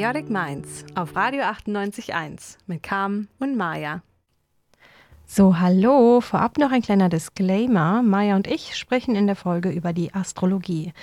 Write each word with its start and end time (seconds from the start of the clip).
Chaotic 0.00 0.30
Minds 0.30 0.86
auf 0.94 1.14
Radio 1.14 1.42
98.1 1.42 2.56
mit 2.66 2.82
Carmen 2.82 3.28
und 3.38 3.54
Maya. 3.58 4.00
So, 5.26 5.58
hallo. 5.58 6.22
Vorab 6.22 6.56
noch 6.56 6.72
ein 6.72 6.80
kleiner 6.80 7.10
Disclaimer. 7.10 8.00
Maya 8.02 8.34
und 8.34 8.46
ich 8.46 8.78
sprechen 8.78 9.14
in 9.14 9.26
der 9.26 9.36
Folge 9.36 9.68
über 9.68 9.92
die 9.92 10.14
Astrologie. 10.14 10.94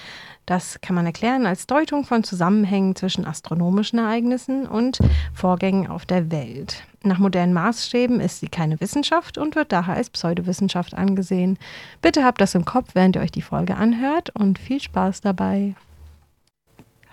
Das 0.47 0.82
kann 0.82 0.96
man 0.96 1.05
erklären 1.05 1.46
als 1.46 1.68
Deutung 1.68 2.05
von 2.05 2.23
Zusammenhängen 2.23 2.96
zwischen 2.96 3.28
astronomischen 3.28 4.00
Ereignissen 4.00 4.65
und 4.65 4.97
Vorgängen 5.32 5.86
auf 5.86 6.07
der 6.07 6.32
Welt. 6.32 6.83
Nach 7.04 7.19
modernen 7.19 7.54
Maßstäben 7.54 8.19
ist 8.19 8.39
sie 8.39 8.50
keine 8.50 8.82
Wissenschaft 8.82 9.38
und 9.38 9.55
wird 9.55 9.71
daher 9.74 9.93
als 9.93 10.10
Pseudowissenschaft 10.10 10.96
angesehen. 10.96 11.60
Bitte 12.02 12.25
habt 12.25 12.41
das 12.41 12.55
im 12.55 12.66
Kopf, 12.66 12.96
während 12.96 13.16
ihr 13.16 13.21
euch 13.21 13.32
die 13.32 13.43
Folge 13.43 13.75
anhört 13.75 14.32
und 14.32 14.57
viel 14.57 14.82
Spaß 14.82 15.21
dabei. 15.21 15.75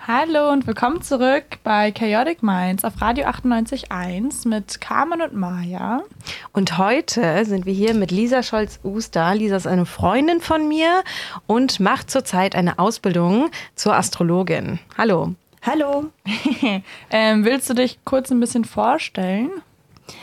Hallo 0.07 0.53
und 0.53 0.67
willkommen 0.67 1.01
zurück 1.01 1.45
bei 1.63 1.91
Chaotic 1.91 2.43
Minds 2.43 2.85
auf 2.85 3.01
Radio 3.01 3.25
98.1 3.25 4.47
mit 4.47 4.79
Carmen 4.79 5.23
und 5.23 5.33
Maja. 5.33 6.03
Und 6.53 6.77
heute 6.77 7.43
sind 7.47 7.65
wir 7.65 7.73
hier 7.73 7.95
mit 7.95 8.11
Lisa 8.11 8.43
Scholz-Uster. 8.43 9.35
Lisa 9.35 9.57
ist 9.57 9.67
eine 9.67 9.87
Freundin 9.87 10.41
von 10.43 10.69
mir 10.69 11.03
und 11.47 11.81
macht 11.81 12.11
zurzeit 12.11 12.55
eine 12.55 12.79
Ausbildung 12.79 13.51
zur 13.77 13.95
Astrologin. 13.97 14.79
Hallo. 14.99 15.35
Hallo. 15.63 16.11
ähm, 17.11 17.47
willst 17.47 17.71
du 17.71 17.75
dich 17.75 17.99
kurz 18.05 18.31
ein 18.31 18.41
bisschen 18.41 18.67
vorstellen? 18.67 19.51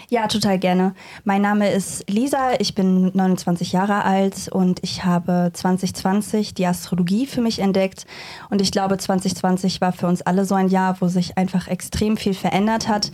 Ja, 0.09 0.27
total 0.27 0.59
gerne. 0.59 0.93
Mein 1.23 1.41
Name 1.41 1.71
ist 1.71 2.09
Lisa, 2.09 2.51
ich 2.59 2.75
bin 2.75 3.11
29 3.15 3.71
Jahre 3.71 4.03
alt 4.03 4.49
und 4.51 4.79
ich 4.83 5.05
habe 5.05 5.51
2020 5.53 6.53
die 6.53 6.65
Astrologie 6.65 7.25
für 7.25 7.41
mich 7.41 7.59
entdeckt. 7.59 8.05
Und 8.49 8.61
ich 8.61 8.71
glaube, 8.71 8.97
2020 8.97 9.81
war 9.81 9.93
für 9.93 10.07
uns 10.07 10.21
alle 10.21 10.45
so 10.45 10.55
ein 10.55 10.67
Jahr, 10.67 10.99
wo 10.99 11.07
sich 11.07 11.37
einfach 11.37 11.67
extrem 11.67 12.17
viel 12.17 12.33
verändert 12.33 12.87
hat. 12.87 13.11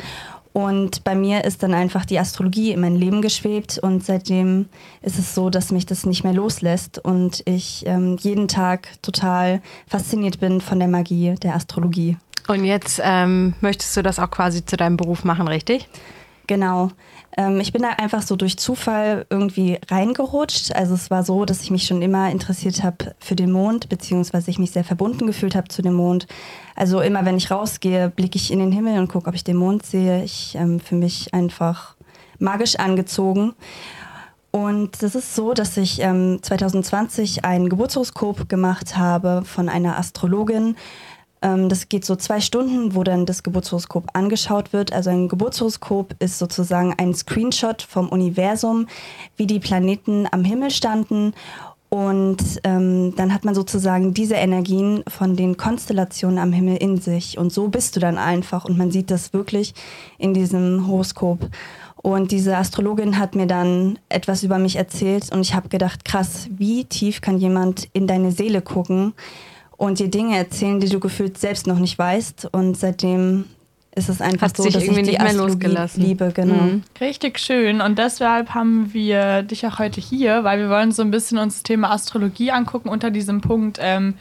Und 0.53 1.03
bei 1.03 1.13
mir 1.13 1.43
ist 1.43 1.61
dann 1.61 1.75
einfach 1.75 2.03
die 2.03 2.17
Astrologie 2.17 2.71
in 2.71 2.81
mein 2.81 2.95
Leben 2.95 3.21
geschwebt 3.21 3.77
und 3.77 4.03
seitdem 4.03 4.69
ist 5.03 5.19
es 5.19 5.35
so, 5.35 5.51
dass 5.51 5.71
mich 5.71 5.85
das 5.85 6.07
nicht 6.07 6.23
mehr 6.23 6.33
loslässt 6.33 6.97
und 6.97 7.43
ich 7.45 7.83
ähm, 7.85 8.17
jeden 8.19 8.47
Tag 8.47 8.87
total 9.03 9.61
fasziniert 9.85 10.39
bin 10.39 10.59
von 10.59 10.79
der 10.79 10.87
Magie 10.87 11.35
der 11.35 11.53
Astrologie. 11.53 12.17
Und 12.47 12.65
jetzt 12.65 12.99
ähm, 13.03 13.53
möchtest 13.61 13.95
du 13.97 14.01
das 14.01 14.17
auch 14.17 14.31
quasi 14.31 14.65
zu 14.65 14.77
deinem 14.77 14.97
Beruf 14.97 15.23
machen, 15.23 15.47
richtig? 15.47 15.87
Genau. 16.47 16.91
Ähm, 17.35 17.59
ich 17.59 17.73
bin 17.73 17.81
da 17.81 17.89
einfach 17.89 18.21
so 18.21 18.37
durch 18.37 18.57
Zufall 18.57 19.25
irgendwie 19.29 19.79
reingerutscht. 19.89 20.73
Also 20.73 20.95
es 20.95 21.11
war 21.11 21.23
so, 21.23 21.43
dass 21.43 21.61
ich 21.61 21.71
mich 21.71 21.85
schon 21.85 22.01
immer 22.01 22.31
interessiert 22.31 22.83
habe 22.83 23.13
für 23.19 23.35
den 23.35 23.51
Mond, 23.51 23.89
beziehungsweise 23.89 24.49
ich 24.49 24.57
mich 24.57 24.71
sehr 24.71 24.85
verbunden 24.85 25.27
gefühlt 25.27 25.55
habe 25.55 25.67
zu 25.67 25.81
dem 25.81 25.93
Mond. 25.93 26.25
Also 26.75 27.01
immer 27.01 27.25
wenn 27.25 27.37
ich 27.37 27.51
rausgehe, 27.51 28.09
blicke 28.09 28.37
ich 28.37 28.51
in 28.51 28.59
den 28.59 28.71
Himmel 28.71 28.97
und 28.99 29.09
gucke, 29.09 29.27
ob 29.27 29.35
ich 29.35 29.43
den 29.43 29.57
Mond 29.57 29.85
sehe. 29.85 30.23
Ich 30.23 30.55
ähm, 30.55 30.79
für 30.79 30.95
mich 30.95 31.33
einfach 31.33 31.95
magisch 32.39 32.77
angezogen. 32.77 33.53
Und 34.51 35.03
das 35.03 35.13
ist 35.13 35.35
so, 35.35 35.53
dass 35.53 35.75
ich 35.77 36.01
ähm, 36.01 36.39
2020 36.41 37.43
ein 37.45 37.69
Geburtshoroskop 37.69 38.47
gemacht 38.47 38.97
habe 38.97 39.43
von 39.45 39.69
einer 39.69 39.99
Astrologin, 39.99 40.77
das 41.41 41.87
geht 41.89 42.03
so 42.03 42.15
zwei 42.15 42.39
Stunden, 42.39 42.95
wo 42.95 43.03
dann 43.03 43.25
das 43.25 43.43
Geburtshoroskop 43.43 44.07
angeschaut 44.13 44.73
wird. 44.73 44.91
Also 44.91 45.09
ein 45.09 45.27
Geburtshoroskop 45.27 46.15
ist 46.19 46.39
sozusagen 46.39 46.95
ein 46.97 47.13
Screenshot 47.13 47.81
vom 47.81 48.09
Universum, 48.09 48.87
wie 49.35 49.47
die 49.47 49.59
Planeten 49.59 50.27
am 50.31 50.43
Himmel 50.43 50.71
standen. 50.71 51.33
Und 51.89 52.59
ähm, 52.65 53.13
dann 53.15 53.33
hat 53.33 53.45
man 53.45 53.55
sozusagen 53.55 54.13
diese 54.13 54.35
Energien 54.35 55.03
von 55.07 55.37
den 55.37 55.55
Konstellationen 55.55 56.37
am 56.37 56.51
Himmel 56.51 56.77
in 56.77 56.99
sich. 56.99 57.37
Und 57.37 57.53
so 57.53 57.69
bist 57.69 57.95
du 57.95 57.99
dann 57.99 58.17
einfach. 58.17 58.65
Und 58.65 58.77
man 58.77 58.91
sieht 58.91 59.09
das 59.09 59.31
wirklich 59.31 59.73
in 60.17 60.33
diesem 60.33 60.87
Horoskop. 60.87 61.47
Und 61.95 62.31
diese 62.31 62.57
Astrologin 62.57 63.19
hat 63.19 63.35
mir 63.35 63.47
dann 63.47 63.99
etwas 64.09 64.43
über 64.43 64.57
mich 64.57 64.75
erzählt. 64.75 65.31
Und 65.31 65.41
ich 65.41 65.53
habe 65.53 65.69
gedacht, 65.69 66.03
krass, 66.03 66.47
wie 66.49 66.83
tief 66.85 67.21
kann 67.21 67.37
jemand 67.37 67.87
in 67.93 68.05
deine 68.07 68.31
Seele 68.31 68.61
gucken? 68.61 69.13
Und 69.77 69.99
dir 69.99 70.09
Dinge 70.09 70.37
erzählen, 70.37 70.79
die 70.79 70.89
du 70.89 70.99
gefühlt 70.99 71.37
selbst 71.37 71.67
noch 71.67 71.79
nicht 71.79 71.97
weißt. 71.97 72.49
Und 72.51 72.75
seitdem 72.77 73.45
ist 73.95 74.09
es 74.09 74.21
einfach 74.21 74.47
Hat 74.49 74.57
so, 74.57 74.63
sich 74.63 74.73
dass 74.73 74.83
irgendwie 74.83 75.01
ich 75.01 75.05
die 75.07 75.11
nicht 75.13 75.21
mehr 75.21 75.29
Astrologie 75.29 75.53
losgelassen. 75.67 76.03
liebe. 76.03 76.31
Genau. 76.35 76.53
Mhm. 76.53 76.83
Richtig 76.99 77.39
schön. 77.39 77.81
Und 77.81 77.97
deshalb 77.97 78.53
haben 78.53 78.93
wir 78.93 79.43
dich 79.43 79.65
auch 79.65 79.79
heute 79.79 80.01
hier, 80.01 80.43
weil 80.43 80.59
wir 80.59 80.69
wollen 80.69 80.91
so 80.91 81.01
ein 81.01 81.11
bisschen 81.11 81.37
uns 81.37 81.55
das 81.55 81.63
Thema 81.63 81.91
Astrologie 81.91 82.51
angucken 82.51 82.89
unter 82.89 83.09
diesem 83.11 83.41
Punkt. 83.41 83.79
Ähm, 83.81 84.15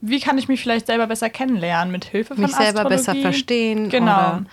wie 0.00 0.20
kann 0.20 0.38
ich 0.38 0.46
mich 0.48 0.60
vielleicht 0.60 0.86
selber 0.86 1.06
besser 1.06 1.30
kennenlernen 1.30 1.90
mit 1.90 2.04
Hilfe 2.04 2.34
von 2.34 2.44
Mich 2.44 2.52
selber 2.54 2.80
Astrologie? 2.80 2.96
besser 2.96 3.14
verstehen. 3.16 3.88
Genau. 3.88 4.12
Oder, 4.12 4.44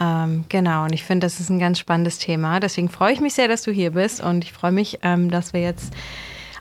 ähm, 0.00 0.44
genau, 0.48 0.84
und 0.84 0.92
ich 0.92 1.04
finde, 1.04 1.26
das 1.26 1.38
ist 1.40 1.48
ein 1.50 1.58
ganz 1.58 1.78
spannendes 1.78 2.18
Thema. 2.18 2.58
Deswegen 2.60 2.88
freue 2.88 3.12
ich 3.12 3.20
mich 3.20 3.34
sehr, 3.34 3.48
dass 3.48 3.62
du 3.62 3.70
hier 3.70 3.92
bist 3.92 4.20
und 4.22 4.42
ich 4.44 4.52
freue 4.52 4.72
mich, 4.72 4.98
ähm, 5.02 5.30
dass 5.30 5.52
wir 5.52 5.60
jetzt 5.60 5.92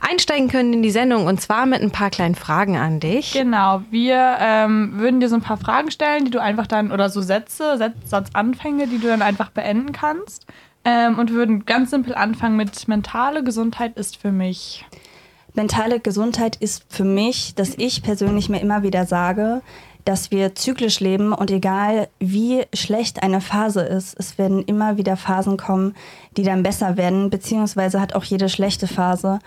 einsteigen 0.01 0.47
können 0.49 0.73
in 0.73 0.83
die 0.83 0.91
Sendung 0.91 1.25
und 1.25 1.41
zwar 1.41 1.65
mit 1.65 1.81
ein 1.81 1.91
paar 1.91 2.09
kleinen 2.09 2.35
Fragen 2.35 2.77
an 2.77 2.99
dich. 2.99 3.33
Genau, 3.33 3.81
wir 3.91 4.37
ähm, 4.39 4.93
würden 4.95 5.19
dir 5.19 5.29
so 5.29 5.35
ein 5.35 5.41
paar 5.41 5.57
Fragen 5.57 5.91
stellen, 5.91 6.25
die 6.25 6.31
du 6.31 6.41
einfach 6.41 6.67
dann, 6.67 6.91
oder 6.91 7.09
so 7.09 7.21
Sätze, 7.21 7.77
Satz, 7.77 7.95
Satzanfänge, 8.05 8.87
die 8.87 8.99
du 8.99 9.07
dann 9.07 9.21
einfach 9.21 9.49
beenden 9.49 9.91
kannst. 9.91 10.45
Ähm, 10.87 11.17
und 11.17 11.31
würden 11.31 11.65
ganz 11.65 11.89
simpel 11.89 12.13
anfangen 12.13 12.57
mit 12.57 12.87
mentale 12.87 13.43
Gesundheit 13.43 13.97
ist 13.97 14.17
für 14.17 14.31
mich. 14.31 14.85
Mentale 15.55 15.99
Gesundheit 15.99 16.57
ist 16.57 16.85
für 16.89 17.05
mich, 17.05 17.55
dass 17.55 17.75
ich 17.75 18.03
persönlich 18.03 18.49
mir 18.49 18.59
immer 18.59 18.83
wieder 18.83 19.05
sage, 19.05 19.61
dass 20.05 20.29
wir 20.29 20.53
zyklisch 20.53 20.99
leben 20.99 21.33
und 21.33 21.49
egal 21.49 22.07
wie 22.19 22.65
schlecht 22.73 23.23
eine 23.23 23.41
Phase 23.41 23.81
ist, 23.81 24.15
es 24.19 24.37
werden 24.37 24.63
immer 24.63 24.97
wieder 24.97 25.17
Phasen 25.17 25.57
kommen, 25.57 25.95
die 26.37 26.43
dann 26.43 26.61
besser 26.61 26.95
werden, 26.95 27.31
beziehungsweise 27.31 27.99
hat 27.99 28.13
auch 28.13 28.23
jede 28.23 28.47
schlechte 28.49 28.87
Phase 28.87 29.39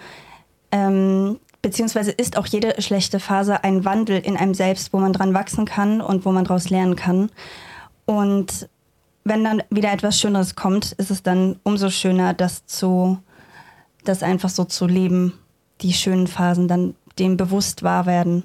ähm, 0.72 1.38
beziehungsweise 1.62 2.10
ist 2.10 2.36
auch 2.36 2.46
jede 2.46 2.80
schlechte 2.80 3.20
Phase 3.20 3.64
ein 3.64 3.84
Wandel 3.84 4.18
in 4.18 4.36
einem 4.36 4.54
selbst, 4.54 4.92
wo 4.92 4.98
man 4.98 5.12
dran 5.12 5.34
wachsen 5.34 5.64
kann 5.64 6.00
und 6.00 6.24
wo 6.24 6.32
man 6.32 6.44
daraus 6.44 6.70
lernen 6.70 6.96
kann. 6.96 7.30
Und 8.06 8.68
wenn 9.24 9.44
dann 9.44 9.62
wieder 9.70 9.92
etwas 9.92 10.18
Schöneres 10.18 10.54
kommt, 10.54 10.92
ist 10.92 11.10
es 11.10 11.22
dann 11.22 11.56
umso 11.62 11.90
schöner, 11.90 12.32
das 12.34 12.64
zu, 12.66 13.18
das 14.04 14.22
einfach 14.22 14.48
so 14.48 14.64
zu 14.64 14.86
leben, 14.86 15.34
die 15.82 15.92
schönen 15.92 16.26
Phasen 16.26 16.68
dann 16.68 16.94
dem 17.18 17.36
bewusst 17.36 17.82
wahr 17.82 18.06
werden, 18.06 18.44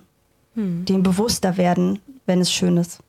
Hm. 0.55 0.85
dem 0.85 1.01
bewusster 1.03 1.57
werden, 1.57 1.99
wenn 2.25 2.39
es 2.39 2.51
schön 2.51 2.77
ist. 2.77 2.99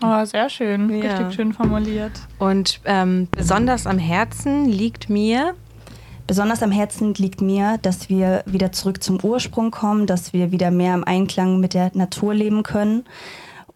Oh, 0.00 0.24
sehr 0.24 0.48
schön. 0.48 0.90
Ja. 0.90 1.16
Richtig 1.16 1.34
schön 1.34 1.52
formuliert. 1.52 2.12
Und 2.38 2.80
ähm, 2.84 3.26
besonders 3.32 3.86
am 3.86 3.98
Herzen 3.98 4.66
liegt 4.66 5.10
mir, 5.10 5.54
Besonders 6.28 6.62
am 6.62 6.70
Herzen 6.70 7.14
liegt 7.14 7.40
mir, 7.40 7.78
dass 7.80 8.10
wir 8.10 8.42
wieder 8.44 8.70
zurück 8.70 9.02
zum 9.02 9.18
Ursprung 9.24 9.70
kommen, 9.70 10.06
dass 10.06 10.34
wir 10.34 10.52
wieder 10.52 10.70
mehr 10.70 10.92
im 10.92 11.02
Einklang 11.02 11.58
mit 11.58 11.72
der 11.72 11.90
Natur 11.94 12.34
leben 12.34 12.62
können 12.62 13.06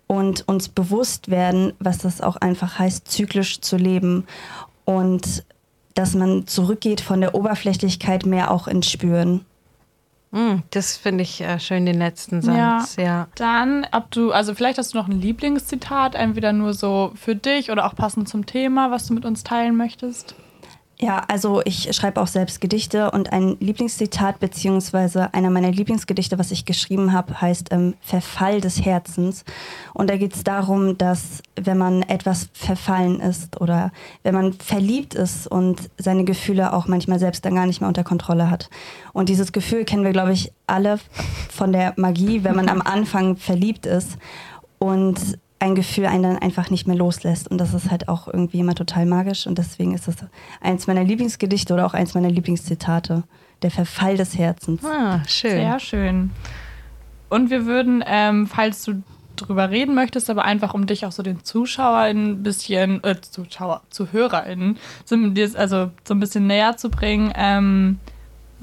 und 0.07 0.47
uns 0.47 0.69
bewusst 0.69 1.31
werden, 1.31 1.73
was 1.79 1.97
das 1.97 2.21
auch 2.21 2.37
einfach 2.37 2.79
heißt, 2.79 3.11
zyklisch 3.11 3.63
zu 3.63 3.79
leben 3.79 4.27
und 4.85 5.45
dass 5.95 6.15
man 6.15 6.47
zurückgeht 6.47 7.01
von 7.01 7.23
der 7.23 7.35
Oberflächlichkeit 7.35 8.27
mehr 8.27 8.51
auch 8.51 8.69
ins 8.69 8.91
Spüren. 8.91 9.47
Hm, 10.33 10.63
das 10.69 10.99
finde 10.99 11.23
ich 11.23 11.41
äh, 11.41 11.59
schön, 11.59 11.87
den 11.87 11.99
letzten 11.99 12.43
Satz. 12.43 12.97
Ja. 12.97 13.29
Dann, 13.35 13.87
ob 13.93 14.11
du, 14.11 14.31
also 14.31 14.55
vielleicht 14.55 14.77
hast 14.77 14.93
du 14.93 14.99
noch 14.99 15.09
ein 15.09 15.19
Lieblingszitat, 15.23 16.15
entweder 16.15 16.53
nur 16.53 16.75
so 16.75 17.13
für 17.15 17.35
dich 17.35 17.71
oder 17.71 17.87
auch 17.87 17.95
passend 17.95 18.29
zum 18.29 18.45
Thema, 18.45 18.91
was 18.91 19.07
du 19.07 19.15
mit 19.15 19.25
uns 19.25 19.43
teilen 19.43 19.75
möchtest. 19.75 20.35
Ja, 21.03 21.25
also 21.27 21.63
ich 21.65 21.93
schreibe 21.97 22.21
auch 22.21 22.29
selbst 22.29 22.61
Gedichte 22.61 23.11
und 23.11 23.33
ein 23.33 23.57
Lieblingszitat 23.59 24.39
beziehungsweise 24.39 25.35
einer 25.35 25.51
meiner 25.51 25.73
Lieblingsgedichte, 25.73 26.39
was 26.39 26.53
ich 26.53 26.65
geschrieben 26.65 27.13
habe, 27.13 27.41
heißt 27.41 27.73
ähm, 27.73 27.95
Verfall 28.01 28.61
des 28.61 28.85
Herzens. 28.85 29.45
Und 29.95 30.11
da 30.11 30.17
geht 30.17 30.33
es 30.33 30.45
darum, 30.45 30.97
dass 30.97 31.43
wenn 31.57 31.77
man 31.77 32.03
etwas 32.03 32.51
verfallen 32.53 33.19
ist 33.19 33.61
oder 33.61 33.91
wenn 34.23 34.33
man 34.33 34.53
verliebt 34.53 35.15
ist 35.15 35.49
und 35.49 35.91
seine 35.99 36.23
Gefühle 36.23 36.73
auch 36.73 36.87
manchmal 36.87 37.19
selbst 37.19 37.45
dann 37.45 37.57
gar 37.57 37.67
nicht 37.67 37.81
mehr 37.81 37.89
unter 37.89 38.05
Kontrolle 38.05 38.49
hat. 38.49 38.71
Und 39.13 39.29
dieses 39.29 39.51
Gefühl 39.51 39.85
kennen 39.85 40.05
wir, 40.05 40.13
glaube 40.13 40.33
ich, 40.33 40.53
alle 40.69 41.01
von 41.51 41.73
der 41.73 41.95
Magie, 41.97 42.45
wenn 42.45 42.55
man 42.55 42.69
am 42.69 42.81
Anfang 42.81 43.37
verliebt 43.37 43.87
ist 43.87 44.19
und 44.79 45.19
ein 45.63 45.77
Gefühl 45.77 46.07
einen 46.07 46.25
dann 46.25 46.39
einfach 46.39 46.71
nicht 46.71 46.89
mehr 46.89 46.97
loslässt. 46.97 47.49
Und 47.49 47.59
das 47.59 47.73
ist 47.73 47.91
halt 47.91 48.09
auch 48.09 48.27
irgendwie 48.27 48.59
immer 48.59 48.75
total 48.75 49.07
magisch. 49.07 49.47
Und 49.47 49.59
deswegen 49.59 49.95
ist 49.95 50.09
das 50.09 50.17
eins 50.61 50.89
meiner 50.89 51.05
Lieblingsgedichte 51.05 51.73
oder 51.73 51.87
auch 51.87 51.95
eins 51.95 52.15
meiner 52.15 52.31
Lieblingszitate. 52.31 53.23
Der 53.63 53.71
Verfall 53.71 54.17
des 54.17 54.37
Herzens. 54.37 54.85
Ah, 54.85 55.23
schön. 55.27 55.53
Sehr 55.53 55.79
schön. 55.79 56.31
Und 57.29 57.51
wir 57.51 57.65
würden, 57.65 58.03
ähm, 58.05 58.49
falls 58.49 58.83
du 58.85 59.05
drüber 59.37 59.71
reden 59.71 59.95
möchtest, 59.95 60.29
aber 60.31 60.45
einfach 60.45 60.75
um 60.75 60.87
dich 60.87 61.07
auch 61.07 61.13
so 61.13 61.23
den 61.23 61.45
ZuschauerInnen 61.45 62.33
ein 62.33 62.43
bisschen, 62.43 63.03
äh, 63.05 63.21
Zuschauer, 63.21 63.83
ZuhörerInnen, 63.89 64.79
so, 65.05 65.17
also 65.57 65.91
so 66.05 66.15
ein 66.15 66.21
bisschen 66.21 66.49
näher 66.49 66.77
zu 66.77 66.91
bringen, 66.91 67.33
ähm, 67.37 68.01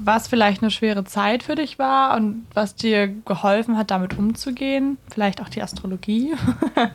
was 0.02 0.28
vielleicht 0.28 0.62
eine 0.62 0.70
schwere 0.70 1.04
Zeit 1.04 1.42
für 1.42 1.54
dich 1.54 1.78
war 1.78 2.16
und 2.16 2.46
was 2.54 2.74
dir 2.74 3.08
geholfen 3.08 3.76
hat, 3.76 3.90
damit 3.90 4.18
umzugehen. 4.18 4.98
Vielleicht 5.10 5.40
auch 5.40 5.48
die 5.48 5.62
Astrologie. 5.62 6.34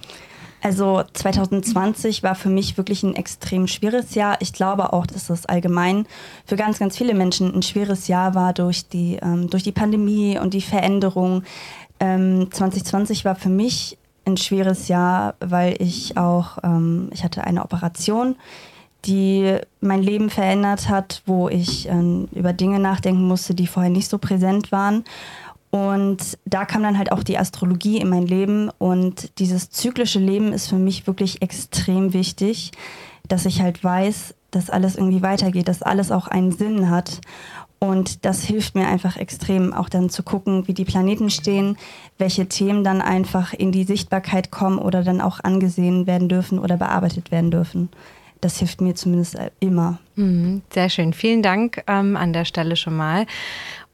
Also 0.65 1.03
2020 1.13 2.23
war 2.23 2.33
für 2.33 2.49
mich 2.49 2.75
wirklich 2.75 3.03
ein 3.03 3.13
extrem 3.13 3.67
schweres 3.67 4.15
Jahr. 4.15 4.37
Ich 4.39 4.51
glaube 4.51 4.93
auch, 4.93 5.05
dass 5.05 5.27
das 5.27 5.45
allgemein 5.45 6.07
für 6.43 6.55
ganz, 6.55 6.79
ganz 6.79 6.97
viele 6.97 7.13
Menschen 7.13 7.53
ein 7.53 7.61
schweres 7.61 8.07
Jahr 8.07 8.33
war 8.33 8.51
durch 8.51 8.89
die, 8.89 9.19
ähm, 9.21 9.47
durch 9.47 9.61
die 9.61 9.71
Pandemie 9.71 10.39
und 10.39 10.55
die 10.55 10.61
Veränderung. 10.61 11.43
Ähm, 11.99 12.49
2020 12.51 13.25
war 13.25 13.35
für 13.35 13.49
mich 13.49 13.99
ein 14.25 14.37
schweres 14.37 14.87
Jahr, 14.87 15.35
weil 15.39 15.75
ich 15.79 16.17
auch, 16.17 16.57
ähm, 16.63 17.09
ich 17.13 17.23
hatte 17.23 17.43
eine 17.43 17.63
Operation, 17.63 18.35
die 19.05 19.57
mein 19.81 20.01
Leben 20.01 20.29
verändert 20.29 20.89
hat, 20.89 21.21
wo 21.25 21.49
ich 21.49 21.87
ähm, 21.87 22.27
über 22.33 22.53
Dinge 22.53 22.79
nachdenken 22.79 23.27
musste, 23.27 23.53
die 23.53 23.67
vorher 23.67 23.91
nicht 23.91 24.09
so 24.09 24.17
präsent 24.17 24.71
waren. 24.71 25.03
Und 25.71 26.37
da 26.45 26.63
kam 26.63 26.83
dann 26.83 26.97
halt 26.97 27.11
auch 27.11 27.21
die 27.21 27.37
Astrologie 27.37 27.97
in 27.97 28.09
mein 28.09 28.25
Leben. 28.25 28.69
Und 28.77 29.37
dieses 29.39 29.69
zyklische 29.71 30.19
Leben 30.19 30.53
ist 30.53 30.67
für 30.67 30.77
mich 30.77 31.05
wirklich 31.05 31.41
extrem 31.41 32.13
wichtig, 32.13 32.71
dass 33.27 33.45
ich 33.45 33.61
halt 33.61 33.83
weiß, 33.83 34.35
dass 34.51 34.69
alles 34.69 34.95
irgendwie 34.95 35.21
weitergeht, 35.21 35.67
dass 35.67 35.81
alles 35.81 36.11
auch 36.11 36.27
einen 36.27 36.53
Sinn 36.53 36.89
hat. 36.89 37.19
Und 37.79 38.23
das 38.25 38.41
hilft 38.41 38.75
mir 38.75 38.87
einfach 38.87 39.17
extrem, 39.17 39.73
auch 39.73 39.89
dann 39.89 40.09
zu 40.09 40.23
gucken, 40.23 40.67
wie 40.67 40.73
die 40.73 40.85
Planeten 40.85 41.29
stehen, 41.29 41.77
welche 42.17 42.47
Themen 42.47 42.85
dann 42.85 43.01
einfach 43.01 43.53
in 43.53 43.71
die 43.71 43.83
Sichtbarkeit 43.83 44.49
kommen 44.49 44.79
oder 44.79 45.03
dann 45.03 45.19
auch 45.19 45.41
angesehen 45.43 46.07
werden 46.07 46.29
dürfen 46.29 46.57
oder 46.57 46.77
bearbeitet 46.77 47.31
werden 47.31 47.51
dürfen. 47.51 47.89
Das 48.45 48.59
hilft 48.59 48.79
mir 48.79 48.93
zumindest 48.93 49.35
immer. 49.59 49.97
Mhm, 50.15 50.61
sehr 50.71 50.91
schön. 50.91 51.13
Vielen 51.13 51.41
Dank 51.41 51.83
ähm, 51.87 52.15
an 52.15 52.31
der 52.31 52.45
Stelle 52.45 52.75
schon 52.75 52.95
mal. 52.95 53.25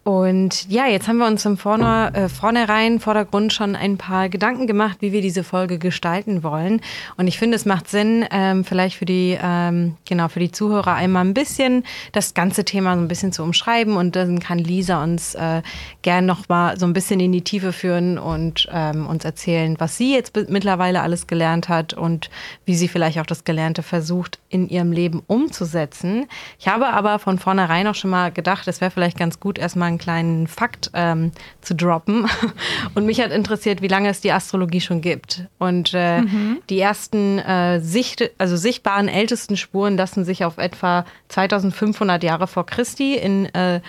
Und 0.03 0.67
ja, 0.67 0.87
jetzt 0.87 1.07
haben 1.07 1.19
wir 1.19 1.27
uns 1.27 1.45
im 1.45 1.57
Vorne, 1.57 2.11
äh, 2.15 2.27
Vornherein, 2.27 2.99
Vordergrund 2.99 3.53
schon 3.53 3.75
ein 3.75 3.99
paar 3.99 4.29
Gedanken 4.29 4.65
gemacht, 4.65 4.97
wie 5.01 5.11
wir 5.11 5.21
diese 5.21 5.43
Folge 5.43 5.77
gestalten 5.77 6.41
wollen. 6.41 6.81
Und 7.17 7.27
ich 7.27 7.37
finde, 7.37 7.55
es 7.55 7.65
macht 7.65 7.87
Sinn, 7.87 8.25
ähm, 8.31 8.65
vielleicht 8.65 8.97
für 8.97 9.05
die, 9.05 9.37
ähm, 9.39 9.97
genau, 10.05 10.27
für 10.27 10.39
die 10.39 10.51
Zuhörer 10.51 10.95
einmal 10.95 11.23
ein 11.23 11.35
bisschen 11.35 11.83
das 12.13 12.33
ganze 12.33 12.65
Thema 12.65 12.95
so 12.95 13.01
ein 13.01 13.07
bisschen 13.07 13.31
zu 13.31 13.43
umschreiben. 13.43 13.95
Und 13.95 14.15
dann 14.15 14.39
kann 14.39 14.57
Lisa 14.57 15.03
uns 15.03 15.35
äh, 15.35 15.61
gern 16.01 16.25
noch 16.25 16.49
mal 16.49 16.79
so 16.79 16.87
ein 16.87 16.93
bisschen 16.93 17.19
in 17.19 17.31
die 17.31 17.43
Tiefe 17.43 17.71
führen 17.71 18.17
und 18.17 18.67
ähm, 18.71 19.05
uns 19.05 19.23
erzählen, 19.23 19.75
was 19.77 19.97
sie 19.97 20.15
jetzt 20.15 20.35
mittlerweile 20.49 21.01
alles 21.01 21.27
gelernt 21.27 21.69
hat 21.69 21.93
und 21.93 22.31
wie 22.65 22.73
sie 22.73 22.87
vielleicht 22.87 23.19
auch 23.19 23.27
das 23.27 23.43
Gelernte 23.43 23.83
versucht, 23.83 24.39
in 24.49 24.67
ihrem 24.67 24.91
Leben 24.91 25.21
umzusetzen. 25.27 26.25
Ich 26.57 26.67
habe 26.67 26.87
aber 26.87 27.19
von 27.19 27.37
vornherein 27.37 27.85
auch 27.85 27.95
schon 27.95 28.09
mal 28.09 28.31
gedacht, 28.31 28.67
es 28.67 28.81
wäre 28.81 28.89
vielleicht 28.89 29.17
ganz 29.19 29.39
gut, 29.39 29.59
erstmal 29.59 29.90
einen 29.91 29.97
kleinen 29.99 30.47
Fakt 30.47 30.91
ähm, 30.93 31.31
zu 31.61 31.75
droppen. 31.75 32.27
Und 32.95 33.05
mich 33.05 33.21
hat 33.21 33.31
interessiert, 33.31 33.81
wie 33.81 33.87
lange 33.87 34.09
es 34.09 34.21
die 34.21 34.31
Astrologie 34.31 34.81
schon 34.81 35.01
gibt. 35.01 35.45
Und 35.59 35.91
äh, 35.93 36.21
mhm. 36.21 36.57
die 36.69 36.79
ersten 36.79 37.39
äh, 37.39 37.79
Sicht, 37.79 38.31
also 38.37 38.55
sichtbaren 38.55 39.07
ältesten 39.07 39.57
Spuren 39.57 39.97
lassen 39.97 40.25
sich 40.25 40.43
auf 40.45 40.57
etwa 40.57 41.05
2500 41.29 42.23
Jahre 42.23 42.47
vor 42.47 42.65
Christi 42.65 43.15
in 43.15 43.45
äh, 43.53 43.81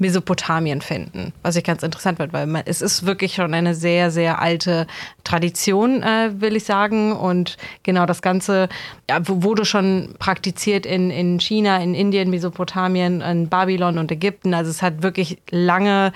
Mesopotamien 0.00 0.80
finden, 0.80 1.32
was 1.42 1.56
ich 1.56 1.62
ganz 1.62 1.82
interessant 1.82 2.16
finde, 2.16 2.32
weil 2.32 2.46
man, 2.46 2.62
es 2.64 2.80
ist 2.80 3.04
wirklich 3.04 3.34
schon 3.34 3.52
eine 3.52 3.74
sehr, 3.74 4.10
sehr 4.10 4.40
alte 4.40 4.86
Tradition, 5.24 6.02
äh, 6.02 6.30
will 6.40 6.56
ich 6.56 6.64
sagen. 6.64 7.12
Und 7.12 7.58
genau 7.82 8.06
das 8.06 8.22
Ganze 8.22 8.68
ja, 9.08 9.18
wurde 9.22 9.64
schon 9.64 10.14
praktiziert 10.18 10.86
in, 10.86 11.10
in 11.10 11.38
China, 11.38 11.78
in 11.78 11.94
Indien, 11.94 12.30
Mesopotamien, 12.30 13.20
in 13.20 13.48
Babylon 13.48 13.98
und 13.98 14.10
Ägypten. 14.10 14.54
Also 14.54 14.70
es 14.70 14.80
hat 14.80 15.02
wirklich 15.02 15.38
lange 15.50 16.12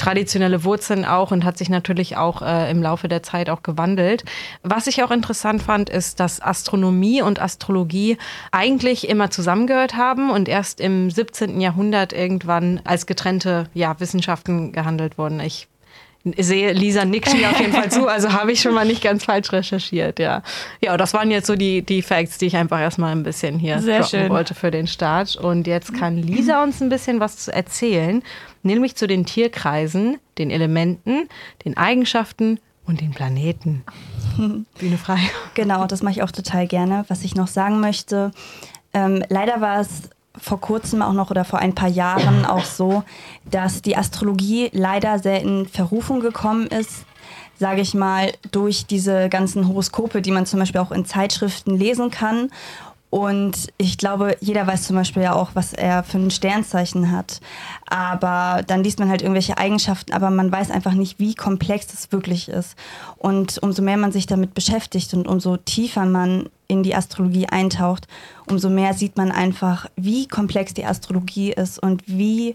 traditionelle 0.00 0.64
Wurzeln 0.64 1.04
auch 1.04 1.30
und 1.30 1.44
hat 1.44 1.58
sich 1.58 1.68
natürlich 1.68 2.16
auch 2.16 2.40
äh, 2.40 2.70
im 2.70 2.82
Laufe 2.82 3.06
der 3.06 3.22
Zeit 3.22 3.50
auch 3.50 3.62
gewandelt. 3.62 4.24
Was 4.62 4.86
ich 4.86 5.02
auch 5.02 5.10
interessant 5.10 5.62
fand, 5.62 5.90
ist, 5.90 6.20
dass 6.20 6.40
Astronomie 6.40 7.20
und 7.20 7.38
Astrologie 7.38 8.16
eigentlich 8.50 9.10
immer 9.10 9.30
zusammengehört 9.30 9.96
haben 9.96 10.30
und 10.30 10.48
erst 10.48 10.80
im 10.80 11.10
17. 11.10 11.60
Jahrhundert 11.60 12.14
irgendwann 12.14 12.80
als 12.84 13.04
getrennte 13.04 13.68
ja, 13.74 14.00
Wissenschaften 14.00 14.72
gehandelt 14.72 15.18
wurden. 15.18 15.38
Ich 15.40 15.68
sehe, 16.36 16.72
Lisa 16.72 17.04
nickt 17.04 17.32
mir 17.34 17.50
auf 17.50 17.60
jeden 17.60 17.72
Fall 17.72 17.90
zu, 17.90 18.06
also 18.06 18.32
habe 18.32 18.52
ich 18.52 18.60
schon 18.60 18.74
mal 18.74 18.84
nicht 18.84 19.02
ganz 19.02 19.24
falsch 19.24 19.52
recherchiert, 19.52 20.18
ja. 20.18 20.42
Ja, 20.82 20.96
das 20.96 21.14
waren 21.14 21.30
jetzt 21.30 21.46
so 21.46 21.56
die, 21.56 21.82
die 21.82 22.02
Facts, 22.02 22.38
die 22.38 22.46
ich 22.46 22.56
einfach 22.56 22.80
erstmal 22.80 23.12
ein 23.12 23.22
bisschen 23.22 23.58
hier 23.58 23.78
Sehr 23.80 24.00
droppen 24.00 24.20
schön. 24.20 24.30
wollte 24.30 24.54
für 24.54 24.70
den 24.70 24.86
Start. 24.86 25.36
Und 25.36 25.66
jetzt 25.66 25.94
kann 25.94 26.16
Lisa 26.16 26.62
uns 26.62 26.80
ein 26.82 26.88
bisschen 26.88 27.20
was 27.20 27.48
erzählen, 27.48 28.22
nämlich 28.62 28.96
zu 28.96 29.06
den 29.06 29.24
Tierkreisen, 29.24 30.18
den 30.38 30.50
Elementen, 30.50 31.28
den 31.64 31.76
Eigenschaften 31.76 32.60
und 32.86 33.00
den 33.00 33.12
Planeten. 33.12 33.84
Bühne 34.78 34.98
frei. 34.98 35.18
Genau, 35.54 35.86
das 35.86 36.02
mache 36.02 36.14
ich 36.14 36.22
auch 36.22 36.32
total 36.32 36.66
gerne. 36.66 37.04
Was 37.08 37.24
ich 37.24 37.34
noch 37.34 37.46
sagen 37.46 37.80
möchte, 37.80 38.30
ähm, 38.92 39.22
leider 39.28 39.60
war 39.60 39.80
es 39.80 40.10
vor 40.38 40.60
kurzem 40.60 41.02
auch 41.02 41.12
noch 41.12 41.30
oder 41.30 41.44
vor 41.44 41.58
ein 41.58 41.74
paar 41.74 41.88
Jahren 41.88 42.44
auch 42.46 42.64
so, 42.64 43.02
dass 43.50 43.82
die 43.82 43.96
Astrologie 43.96 44.70
leider 44.72 45.18
sehr 45.18 45.40
in 45.40 45.66
Verrufung 45.66 46.20
gekommen 46.20 46.66
ist, 46.66 47.04
sage 47.58 47.80
ich 47.80 47.94
mal, 47.94 48.32
durch 48.50 48.86
diese 48.86 49.28
ganzen 49.28 49.68
Horoskope, 49.68 50.22
die 50.22 50.30
man 50.30 50.46
zum 50.46 50.60
Beispiel 50.60 50.80
auch 50.80 50.92
in 50.92 51.04
Zeitschriften 51.04 51.76
lesen 51.76 52.10
kann. 52.10 52.50
Und 53.10 53.72
ich 53.76 53.98
glaube, 53.98 54.36
jeder 54.40 54.66
weiß 54.68 54.84
zum 54.84 54.94
Beispiel 54.94 55.24
ja 55.24 55.34
auch, 55.34 55.50
was 55.54 55.72
er 55.72 56.04
für 56.04 56.18
ein 56.18 56.30
Sternzeichen 56.30 57.10
hat. 57.10 57.40
Aber 57.86 58.62
dann 58.64 58.84
liest 58.84 59.00
man 59.00 59.08
halt 59.08 59.20
irgendwelche 59.20 59.58
Eigenschaften, 59.58 60.12
aber 60.12 60.30
man 60.30 60.50
weiß 60.50 60.70
einfach 60.70 60.94
nicht, 60.94 61.18
wie 61.18 61.34
komplex 61.34 61.88
das 61.88 62.12
wirklich 62.12 62.48
ist. 62.48 62.76
Und 63.18 63.58
umso 63.58 63.82
mehr 63.82 63.96
man 63.96 64.12
sich 64.12 64.26
damit 64.26 64.54
beschäftigt 64.54 65.12
und 65.12 65.26
umso 65.26 65.56
tiefer 65.56 66.06
man 66.06 66.48
in 66.68 66.84
die 66.84 66.94
Astrologie 66.94 67.48
eintaucht, 67.48 68.06
umso 68.48 68.70
mehr 68.70 68.94
sieht 68.94 69.16
man 69.16 69.32
einfach, 69.32 69.86
wie 69.96 70.28
komplex 70.28 70.72
die 70.72 70.84
Astrologie 70.84 71.50
ist 71.50 71.80
und 71.80 72.04
wie 72.06 72.54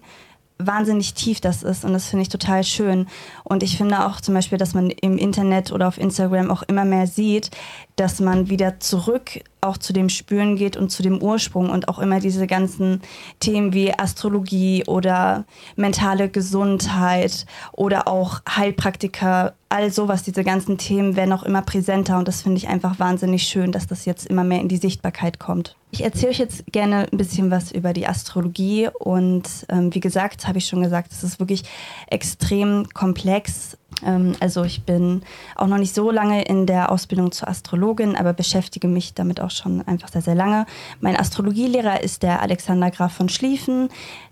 wahnsinnig 0.57 1.13
tief 1.13 1.41
das 1.41 1.63
ist 1.63 1.83
und 1.83 1.91
das 1.91 2.07
finde 2.07 2.23
ich 2.23 2.29
total 2.29 2.63
schön. 2.63 3.07
Und 3.43 3.61
ich 3.61 3.77
finde 3.77 4.05
auch 4.05 4.21
zum 4.21 4.33
Beispiel, 4.33 4.57
dass 4.57 4.73
man 4.73 4.89
im 4.89 5.17
Internet 5.17 5.71
oder 5.71 5.87
auf 5.87 5.97
Instagram 5.97 6.49
auch 6.49 6.63
immer 6.63 6.85
mehr 6.85 7.07
sieht, 7.07 7.51
dass 7.97 8.21
man 8.21 8.49
wieder 8.49 8.79
zurück 8.79 9.41
auch 9.65 9.77
zu 9.77 9.93
dem 9.93 10.09
Spüren 10.09 10.55
geht 10.55 10.77
und 10.77 10.89
zu 10.89 11.03
dem 11.03 11.21
Ursprung 11.21 11.69
und 11.69 11.87
auch 11.87 11.99
immer 11.99 12.19
diese 12.19 12.47
ganzen 12.47 13.01
Themen 13.39 13.73
wie 13.73 13.93
Astrologie 13.93 14.83
oder 14.87 15.45
mentale 15.75 16.29
Gesundheit 16.29 17.45
oder 17.71 18.07
auch 18.07 18.41
Heilpraktiker, 18.47 19.53
all 19.69 19.91
sowas, 19.91 20.23
diese 20.23 20.43
ganzen 20.43 20.77
Themen 20.77 21.15
werden 21.15 21.33
auch 21.33 21.43
immer 21.43 21.61
präsenter 21.61 22.17
und 22.17 22.27
das 22.27 22.41
finde 22.41 22.57
ich 22.57 22.67
einfach 22.67 22.99
wahnsinnig 22.99 23.43
schön, 23.43 23.71
dass 23.71 23.87
das 23.87 24.05
jetzt 24.05 24.27
immer 24.27 24.43
mehr 24.43 24.61
in 24.61 24.69
die 24.69 24.77
Sichtbarkeit 24.77 25.39
kommt. 25.39 25.75
Ich 25.91 26.03
erzähle 26.03 26.31
euch 26.31 26.39
jetzt 26.39 26.65
gerne 26.71 27.07
ein 27.11 27.17
bisschen 27.17 27.51
was 27.51 27.71
über 27.71 27.93
die 27.93 28.07
Astrologie 28.07 28.89
und 28.99 29.43
ähm, 29.69 29.93
wie 29.93 29.99
gesagt, 29.99 30.47
habe 30.47 30.57
ich 30.59 30.67
schon 30.67 30.81
gesagt, 30.81 31.11
es 31.11 31.23
ist 31.23 31.39
wirklich 31.39 31.63
extrem 32.07 32.87
komplex 32.93 33.77
ähm, 34.03 34.35
also 34.39 34.63
ich 34.63 34.83
bin 34.83 35.21
auch 35.55 35.67
noch 35.67 35.77
nicht 35.77 35.95
so 35.95 36.11
lange 36.11 36.43
in 36.43 36.65
der 36.65 36.91
Ausbildung 36.91 37.31
zur 37.31 37.47
Astrologin, 37.47 38.15
aber 38.15 38.33
beschäftige 38.33 38.87
mich 38.87 39.13
damit 39.13 39.39
auch 39.39 39.51
schon 39.55 39.81
einfach 39.87 40.09
sehr, 40.09 40.21
sehr 40.21 40.35
lange. 40.35 40.65
Mein 40.99 41.15
Astrologielehrer 41.15 42.03
ist 42.03 42.23
der 42.23 42.41
Alexander 42.41 42.91
Graf 42.91 43.13
von 43.13 43.29
Schlieffen. 43.29 43.89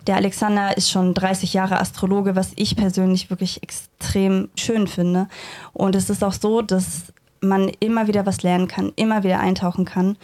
Der 0.08 0.16
Alexander 0.16 0.76
ist 0.78 0.92
schon 0.92 1.14
30 1.14 1.54
Jahre 1.54 1.80
Astrologe, 1.80 2.36
was 2.36 2.52
ich 2.56 2.76
persönlich 2.76 3.30
wirklich 3.30 3.64
extrem 3.64 4.50
schön 4.58 4.88
finde. 4.88 5.28
Und 5.74 5.96
es 5.96 6.10
ist 6.10 6.24
auch 6.24 6.34
so, 6.34 6.62
dass 6.62 7.14
man 7.42 7.70
immer 7.80 8.08
wieder 8.08 8.26
was 8.26 8.44
lernen 8.44 8.68
kann, 8.68 8.94
immer 8.96 9.24
wieder 9.24 9.40
eintauchen 9.40 9.86
kann. 9.86 10.18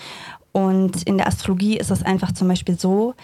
Und 0.51 1.03
in 1.03 1.17
der 1.17 1.27
Astrologie 1.27 1.77
ist 1.77 1.91
es 1.91 2.03
einfach 2.03 2.31
zum 2.31 2.47
Beispiel 2.47 2.79
so, 2.79 3.15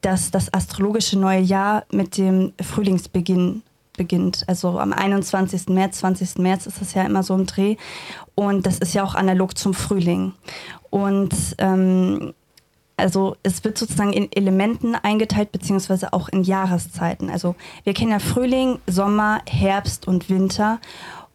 dass 0.00 0.30
das 0.30 0.52
astrologische 0.52 1.18
neue 1.18 1.40
Jahr 1.40 1.84
mit 1.92 2.16
dem 2.16 2.52
Frühlingsbeginn 2.60 3.62
beginnt. 4.02 4.42
Also 4.48 4.80
am 4.80 4.92
21. 4.92 5.68
März, 5.68 5.98
20. 5.98 6.38
März 6.38 6.66
ist 6.66 6.80
das 6.80 6.94
ja 6.94 7.04
immer 7.04 7.22
so 7.22 7.34
im 7.34 7.46
Dreh. 7.46 7.76
Und 8.34 8.66
das 8.66 8.78
ist 8.78 8.94
ja 8.94 9.04
auch 9.04 9.14
analog 9.14 9.56
zum 9.56 9.74
Frühling. 9.74 10.32
Und 10.90 11.34
ähm, 11.58 12.34
also 12.96 13.36
es 13.44 13.62
wird 13.62 13.78
sozusagen 13.78 14.12
in 14.12 14.30
Elementen 14.32 14.96
eingeteilt, 14.96 15.52
beziehungsweise 15.52 16.12
auch 16.12 16.28
in 16.28 16.42
Jahreszeiten. 16.42 17.30
Also 17.30 17.54
wir 17.84 17.94
kennen 17.94 18.10
ja 18.10 18.18
Frühling, 18.18 18.80
Sommer, 18.88 19.40
Herbst 19.48 20.08
und 20.08 20.28
Winter. 20.28 20.80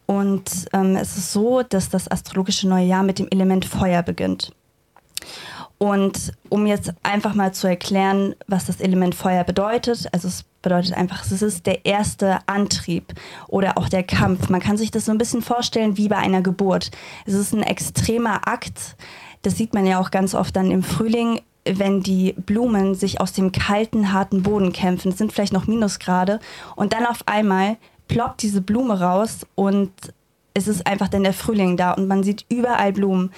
Und 0.04 0.66
ähm, 0.74 0.96
es 0.96 1.16
ist 1.16 1.32
so, 1.32 1.62
dass 1.62 1.88
das 1.88 2.10
astrologische 2.10 2.68
neue 2.68 2.86
Jahr 2.86 3.02
mit 3.02 3.18
dem 3.18 3.28
Element 3.30 3.64
Feuer 3.64 4.02
beginnt. 4.02 4.52
Und 5.78 6.32
um 6.48 6.66
jetzt 6.66 6.92
einfach 7.04 7.34
mal 7.34 7.54
zu 7.54 7.68
erklären, 7.68 8.34
was 8.48 8.66
das 8.66 8.80
Element 8.80 9.14
Feuer 9.14 9.44
bedeutet, 9.44 10.08
also 10.12 10.26
es 10.26 10.44
bedeutet 10.60 10.94
einfach, 10.94 11.24
es 11.24 11.40
ist 11.40 11.66
der 11.66 11.86
erste 11.86 12.38
Antrieb 12.46 13.14
oder 13.46 13.78
auch 13.78 13.88
der 13.88 14.02
Kampf. 14.02 14.48
Man 14.48 14.60
kann 14.60 14.76
sich 14.76 14.90
das 14.90 15.04
so 15.04 15.12
ein 15.12 15.18
bisschen 15.18 15.40
vorstellen 15.40 15.96
wie 15.96 16.08
bei 16.08 16.16
einer 16.16 16.42
Geburt. 16.42 16.90
Es 17.26 17.34
ist 17.34 17.54
ein 17.54 17.62
extremer 17.62 18.48
Akt. 18.48 18.96
Das 19.42 19.56
sieht 19.56 19.72
man 19.72 19.86
ja 19.86 20.00
auch 20.00 20.10
ganz 20.10 20.34
oft 20.34 20.56
dann 20.56 20.72
im 20.72 20.82
Frühling, 20.82 21.42
wenn 21.64 22.02
die 22.02 22.32
Blumen 22.32 22.96
sich 22.96 23.20
aus 23.20 23.32
dem 23.32 23.52
kalten, 23.52 24.12
harten 24.12 24.42
Boden 24.42 24.72
kämpfen. 24.72 25.12
Es 25.12 25.18
sind 25.18 25.32
vielleicht 25.32 25.52
noch 25.52 25.68
Minusgrade. 25.68 26.40
Und 26.74 26.92
dann 26.92 27.06
auf 27.06 27.22
einmal 27.26 27.76
ploppt 28.08 28.42
diese 28.42 28.62
Blume 28.62 29.00
raus 29.00 29.46
und 29.54 29.92
es 30.54 30.66
ist 30.66 30.86
einfach 30.86 31.08
dann 31.08 31.22
der 31.22 31.34
Frühling 31.34 31.76
da 31.76 31.92
und 31.92 32.08
man 32.08 32.24
sieht 32.24 32.44
überall 32.48 32.92
Blumen 32.92 33.30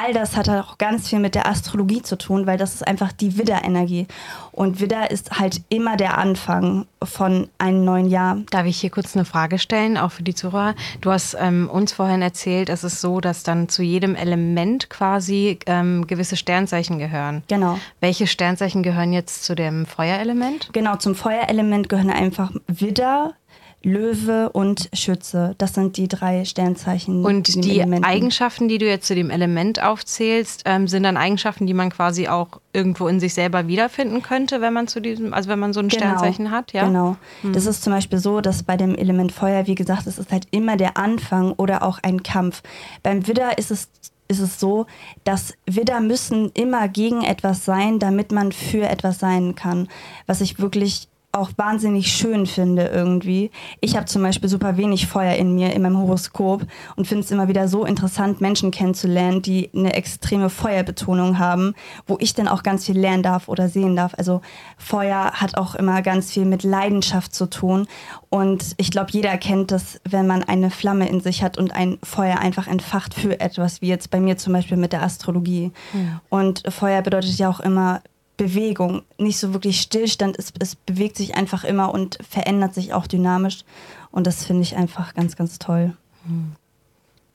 all 0.00 0.12
das 0.12 0.36
hat 0.36 0.48
auch 0.48 0.78
ganz 0.78 1.08
viel 1.08 1.18
mit 1.18 1.34
der 1.34 1.46
Astrologie 1.46 2.02
zu 2.02 2.16
tun, 2.16 2.46
weil 2.46 2.58
das 2.58 2.74
ist 2.74 2.86
einfach 2.86 3.12
die 3.12 3.36
Widder-Energie. 3.36 4.06
Und 4.52 4.80
Widder 4.80 5.10
ist 5.10 5.38
halt 5.38 5.62
immer 5.68 5.96
der 5.96 6.18
Anfang 6.18 6.86
von 7.02 7.48
einem 7.58 7.84
neuen 7.84 8.06
Jahr. 8.06 8.38
Darf 8.50 8.66
ich 8.66 8.80
hier 8.80 8.90
kurz 8.90 9.14
eine 9.14 9.24
Frage 9.24 9.58
stellen, 9.58 9.96
auch 9.96 10.12
für 10.12 10.22
die 10.22 10.34
Zuhörer? 10.34 10.74
Du 11.00 11.10
hast 11.10 11.36
ähm, 11.38 11.68
uns 11.70 11.92
vorhin 11.92 12.22
erzählt, 12.22 12.68
es 12.68 12.84
ist 12.84 13.00
so, 13.00 13.20
dass 13.20 13.42
dann 13.42 13.68
zu 13.68 13.82
jedem 13.82 14.14
Element 14.14 14.90
quasi 14.90 15.58
ähm, 15.66 16.06
gewisse 16.06 16.36
Sternzeichen 16.36 16.98
gehören. 16.98 17.42
Genau. 17.48 17.78
Welche 18.00 18.26
Sternzeichen 18.26 18.82
gehören 18.82 19.12
jetzt 19.12 19.44
zu 19.44 19.54
dem 19.54 19.86
Feuerelement? 19.86 20.70
Genau, 20.72 20.96
zum 20.96 21.14
Feuerelement 21.14 21.88
gehören 21.88 22.10
einfach 22.10 22.50
Widder, 22.66 23.34
Löwe 23.82 24.50
und 24.50 24.90
Schütze. 24.92 25.54
Das 25.56 25.74
sind 25.74 25.96
die 25.96 26.06
drei 26.06 26.44
Sternzeichen. 26.44 27.24
Und 27.24 27.64
die 27.64 27.78
Elementen. 27.78 28.04
Eigenschaften, 28.04 28.68
die 28.68 28.76
du 28.76 28.86
jetzt 28.86 29.06
zu 29.06 29.14
dem 29.14 29.30
Element 29.30 29.82
aufzählst, 29.82 30.62
ähm, 30.66 30.86
sind 30.86 31.04
dann 31.04 31.16
Eigenschaften, 31.16 31.66
die 31.66 31.72
man 31.72 31.90
quasi 31.90 32.28
auch 32.28 32.60
irgendwo 32.74 33.08
in 33.08 33.20
sich 33.20 33.32
selber 33.32 33.68
wiederfinden 33.68 34.22
könnte, 34.22 34.60
wenn 34.60 34.74
man 34.74 34.86
zu 34.86 35.00
diesem, 35.00 35.32
also 35.32 35.48
wenn 35.48 35.58
man 35.58 35.72
so 35.72 35.80
ein 35.80 35.88
genau, 35.88 36.02
Sternzeichen 36.02 36.50
hat, 36.50 36.72
ja? 36.72 36.84
Genau. 36.84 37.16
Hm. 37.40 37.54
Das 37.54 37.64
ist 37.64 37.82
zum 37.82 37.92
Beispiel 37.92 38.18
so, 38.18 38.40
dass 38.42 38.62
bei 38.62 38.76
dem 38.76 38.94
Element 38.94 39.32
Feuer, 39.32 39.66
wie 39.66 39.74
gesagt, 39.74 40.06
es 40.06 40.18
ist 40.18 40.30
halt 40.30 40.46
immer 40.50 40.76
der 40.76 40.98
Anfang 40.98 41.52
oder 41.52 41.82
auch 41.82 41.98
ein 42.02 42.22
Kampf. 42.22 42.62
Beim 43.02 43.26
Widder 43.26 43.56
ist 43.58 43.70
es 43.70 43.88
ist 44.28 44.38
es 44.38 44.60
so, 44.60 44.86
dass 45.24 45.54
Widder 45.66 46.00
müssen 46.00 46.52
immer 46.54 46.86
gegen 46.86 47.24
etwas 47.24 47.64
sein, 47.64 47.98
damit 47.98 48.30
man 48.30 48.52
für 48.52 48.88
etwas 48.88 49.18
sein 49.18 49.56
kann. 49.56 49.88
Was 50.26 50.40
ich 50.40 50.60
wirklich 50.60 51.08
auch 51.32 51.50
wahnsinnig 51.56 52.12
schön 52.12 52.44
finde 52.44 52.86
irgendwie. 52.86 53.50
Ich 53.80 53.94
habe 53.94 54.06
zum 54.06 54.22
Beispiel 54.22 54.48
super 54.48 54.76
wenig 54.76 55.06
Feuer 55.06 55.34
in 55.34 55.54
mir, 55.54 55.72
in 55.72 55.82
meinem 55.82 55.98
Horoskop 55.98 56.66
und 56.96 57.06
finde 57.06 57.24
es 57.24 57.30
immer 57.30 57.46
wieder 57.46 57.68
so 57.68 57.84
interessant, 57.84 58.40
Menschen 58.40 58.72
kennenzulernen, 58.72 59.40
die 59.40 59.70
eine 59.74 59.94
extreme 59.94 60.50
Feuerbetonung 60.50 61.38
haben, 61.38 61.74
wo 62.06 62.16
ich 62.18 62.34
dann 62.34 62.48
auch 62.48 62.64
ganz 62.64 62.86
viel 62.86 62.98
lernen 62.98 63.22
darf 63.22 63.48
oder 63.48 63.68
sehen 63.68 63.94
darf. 63.94 64.14
Also 64.16 64.40
Feuer 64.76 65.32
hat 65.34 65.56
auch 65.56 65.76
immer 65.76 66.02
ganz 66.02 66.32
viel 66.32 66.44
mit 66.44 66.64
Leidenschaft 66.64 67.32
zu 67.32 67.46
tun 67.48 67.86
und 68.28 68.74
ich 68.76 68.90
glaube, 68.90 69.10
jeder 69.12 69.38
kennt 69.38 69.70
das, 69.70 70.00
wenn 70.08 70.26
man 70.26 70.42
eine 70.42 70.70
Flamme 70.70 71.08
in 71.08 71.20
sich 71.20 71.44
hat 71.44 71.58
und 71.58 71.72
ein 71.72 71.98
Feuer 72.02 72.38
einfach 72.38 72.66
entfacht 72.66 73.14
für 73.14 73.38
etwas, 73.40 73.80
wie 73.82 73.88
jetzt 73.88 74.10
bei 74.10 74.18
mir 74.18 74.36
zum 74.36 74.52
Beispiel 74.52 74.76
mit 74.76 74.92
der 74.92 75.02
Astrologie. 75.02 75.70
Ja. 75.92 76.20
Und 76.28 76.64
Feuer 76.68 77.02
bedeutet 77.02 77.38
ja 77.38 77.48
auch 77.48 77.60
immer 77.60 78.02
Bewegung, 78.40 79.02
nicht 79.18 79.38
so 79.38 79.52
wirklich 79.52 79.82
Stillstand. 79.82 80.38
Es, 80.38 80.50
es 80.58 80.74
bewegt 80.74 81.16
sich 81.16 81.34
einfach 81.34 81.62
immer 81.62 81.92
und 81.92 82.16
verändert 82.26 82.72
sich 82.72 82.94
auch 82.94 83.06
dynamisch. 83.06 83.64
Und 84.10 84.26
das 84.26 84.46
finde 84.46 84.62
ich 84.62 84.76
einfach 84.76 85.12
ganz, 85.12 85.36
ganz 85.36 85.58
toll. 85.58 85.94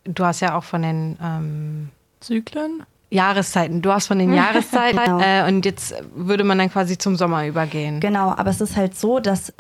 Du 0.04 0.26
hast 0.26 0.40
ja 0.40 0.58
auch 0.58 0.64
von 0.64 0.82
den 0.82 1.16
ähm, 1.22 1.90
Zyklen? 2.22 2.84
Jahreszeiten. 3.12 3.84
Du 3.84 3.92
hast 3.92 4.08
von 4.08 4.18
den 4.18 4.34
Jahreszeiten 4.34 4.98
genau. 4.98 5.20
äh, 5.22 5.48
und 5.48 5.64
jetzt 5.64 5.94
würde 6.16 6.44
man 6.44 6.58
dann 6.58 6.72
quasi 6.72 6.98
zum 6.98 7.16
Sommer 7.18 7.46
übergehen. 7.46 8.00
Genau, 8.00 8.32
aber 8.36 8.50
es 8.50 8.60
ist 8.60 8.76
halt 8.76 8.98
so, 8.98 9.20
dass 9.20 9.54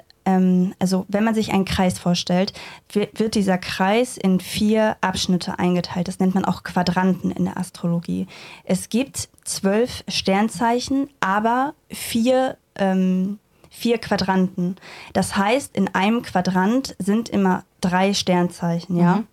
also 0.80 1.06
wenn 1.08 1.24
man 1.24 1.36
sich 1.36 1.54
einen 1.54 1.66
Kreis 1.66 2.00
vorstellt, 2.00 2.54
wird, 2.92 3.20
wird 3.20 3.36
dieser 3.36 3.58
Kreis 3.58 4.18
in 4.18 4.40
vier 4.40 4.98
Abschnitte 5.02 5.60
eingeteilt. 5.60 6.08
Das 6.08 6.20
nennt 6.20 6.36
man 6.36 6.46
auch 6.46 6.64
Quadranten 6.64 7.32
in 7.32 7.46
der 7.46 7.58
Astrologie. 7.58 8.28
Es 8.64 8.90
gibt 8.90 9.30
zwölf 9.44 10.04
Sternzeichen, 10.08 11.10
aber 11.20 11.76
vier, 11.92 12.58
ähm, 12.76 13.40
vier 13.70 14.00
Quadranten. 14.00 14.78
Das 15.14 15.38
heißt, 15.38 15.76
in 15.76 15.94
einem 15.94 16.24
Quadrant 16.24 16.96
sind 16.98 17.30
immer 17.30 17.64
drei 17.82 18.14
Sternzeichen, 18.14 18.98
ja. 18.98 19.18
Mhm 19.18 19.28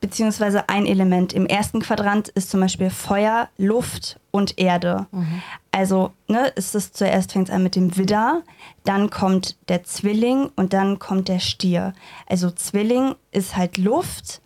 beziehungsweise 0.00 0.68
ein 0.68 0.86
Element. 0.86 1.32
Im 1.32 1.46
ersten 1.46 1.80
Quadrant 1.80 2.28
ist 2.28 2.50
zum 2.50 2.60
Beispiel 2.60 2.90
Feuer, 2.90 3.48
Luft 3.56 4.18
und 4.30 4.58
Erde. 4.58 5.06
Mhm. 5.12 5.42
Also 5.72 6.12
ne, 6.28 6.48
ist 6.56 6.74
es 6.74 6.92
zuerst 6.92 7.32
fängt 7.32 7.48
es 7.48 7.54
an 7.54 7.62
mit 7.62 7.76
dem 7.76 7.96
Widder, 7.96 8.42
dann 8.84 9.10
kommt 9.10 9.56
der 9.68 9.84
Zwilling 9.84 10.50
und 10.56 10.72
dann 10.72 10.98
kommt 10.98 11.28
der 11.28 11.40
Stier. 11.40 11.94
Also 12.26 12.50
Zwilling 12.50 13.14
ist 13.32 13.56
halt 13.56 13.78
Luft, 13.78 14.40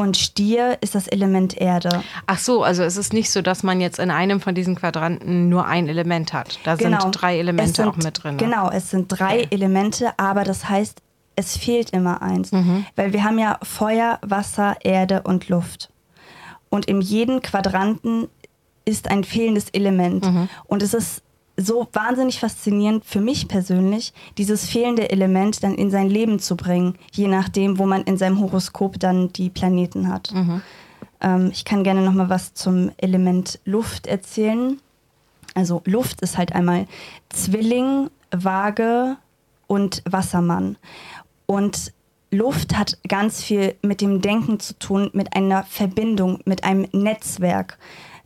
und 0.00 0.16
Stier 0.16 0.78
ist 0.80 0.94
das 0.94 1.06
Element 1.08 1.56
Erde. 1.58 2.02
Ach 2.26 2.38
so, 2.38 2.62
also 2.62 2.82
es 2.82 2.96
ist 2.96 3.12
nicht 3.12 3.30
so, 3.30 3.42
dass 3.42 3.62
man 3.62 3.80
jetzt 3.80 3.98
in 3.98 4.10
einem 4.10 4.40
von 4.40 4.54
diesen 4.54 4.74
Quadranten 4.74 5.48
nur 5.48 5.66
ein 5.66 5.88
Element 5.88 6.32
hat. 6.32 6.58
Da 6.64 6.76
genau. 6.76 7.00
sind 7.00 7.12
drei 7.12 7.38
Elemente 7.38 7.82
sind, 7.82 7.88
auch 7.88 7.96
mit 7.96 8.22
drin. 8.22 8.36
Ne? 8.36 8.42
Genau, 8.42 8.70
es 8.70 8.90
sind 8.90 9.08
drei 9.08 9.40
okay. 9.40 9.48
Elemente, 9.50 10.12
aber 10.18 10.44
das 10.44 10.68
heißt, 10.68 11.02
es 11.40 11.56
fehlt 11.56 11.90
immer 11.90 12.22
eins. 12.22 12.52
Mhm. 12.52 12.86
Weil 12.96 13.12
wir 13.12 13.24
haben 13.24 13.38
ja 13.38 13.58
Feuer, 13.62 14.18
Wasser, 14.22 14.76
Erde 14.82 15.22
und 15.22 15.48
Luft. 15.48 15.90
Und 16.68 16.86
in 16.86 17.00
jedem 17.00 17.42
Quadranten 17.42 18.28
ist 18.84 19.10
ein 19.10 19.24
fehlendes 19.24 19.70
Element. 19.70 20.24
Mhm. 20.24 20.48
Und 20.66 20.82
es 20.82 20.94
ist 20.94 21.22
so 21.56 21.88
wahnsinnig 21.92 22.38
faszinierend 22.40 23.04
für 23.04 23.20
mich 23.20 23.48
persönlich, 23.48 24.12
dieses 24.38 24.66
fehlende 24.66 25.10
Element 25.10 25.62
dann 25.62 25.74
in 25.74 25.90
sein 25.90 26.08
Leben 26.08 26.38
zu 26.38 26.56
bringen, 26.56 26.94
je 27.12 27.26
nachdem, 27.26 27.78
wo 27.78 27.86
man 27.86 28.02
in 28.04 28.16
seinem 28.16 28.40
Horoskop 28.40 28.98
dann 28.98 29.32
die 29.32 29.50
Planeten 29.50 30.08
hat. 30.08 30.32
Mhm. 30.32 30.62
Ähm, 31.20 31.50
ich 31.52 31.64
kann 31.64 31.84
gerne 31.84 32.02
noch 32.02 32.14
mal 32.14 32.30
was 32.30 32.54
zum 32.54 32.92
Element 32.96 33.60
Luft 33.64 34.06
erzählen. 34.06 34.80
Also 35.54 35.82
Luft 35.84 36.20
ist 36.22 36.38
halt 36.38 36.54
einmal 36.54 36.86
Zwilling, 37.28 38.10
Waage 38.30 39.16
und 39.66 40.02
Wassermann. 40.08 40.76
Und 41.50 41.92
Luft 42.30 42.78
hat 42.78 42.96
ganz 43.08 43.42
viel 43.42 43.74
mit 43.82 44.00
dem 44.00 44.20
Denken 44.20 44.60
zu 44.60 44.78
tun, 44.78 45.10
mit 45.14 45.34
einer 45.34 45.64
Verbindung, 45.64 46.38
mit 46.44 46.62
einem 46.62 46.86
Netzwerk. 46.92 47.76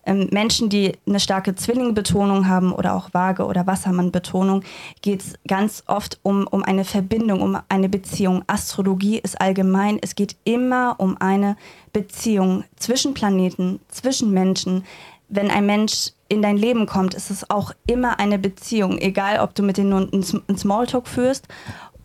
Ähm, 0.04 0.28
Menschen, 0.31 0.69
die 0.69 0.93
eine 1.07 1.19
starke 1.21 1.54
Zwillingbetonung 1.54 2.49
haben 2.49 2.71
oder 2.71 2.95
auch 2.95 3.14
Waage- 3.14 3.47
oder 3.47 3.66
Wassermann-Betonung, 3.66 4.62
geht 5.00 5.23
es 5.23 5.33
ganz 5.49 5.85
oft 5.87 6.21
um, 6.23 6.47
um 6.47 6.62
eine 6.64 6.85
Verbindung, 6.85 7.40
um 7.40 7.57
eine 7.71 7.88
Beziehung. 7.88 8.45
Astrologie 8.47 9.21
ist 9.21 9.40
allgemein, 9.40 9.99
es 10.02 10.16
geht 10.16 10.37
immer 10.45 10.97
um 10.99 11.16
eine 11.19 11.57
Beziehung 11.95 12.64
zwischen 12.76 13.14
Planeten, 13.14 13.81
zwischen 13.88 14.33
Menschen. 14.33 14.85
Wenn 15.31 15.50
ein 15.50 15.64
Mensch 15.64 16.11
in 16.28 16.43
dein 16.43 16.59
Leben 16.59 16.85
kommt, 16.85 17.14
ist 17.14 17.31
es 17.31 17.49
auch 17.49 17.73
immer 17.87 18.21
eine 18.21 18.38
Beziehung, 18.38 18.99
egal 18.99 19.40
ob 19.40 19.54
du 19.54 19.62
mit 19.62 19.78
denen 19.78 19.88
nur 19.88 20.12
einen 20.12 20.59
Smalltalk 20.59 21.09
führst 21.09 21.49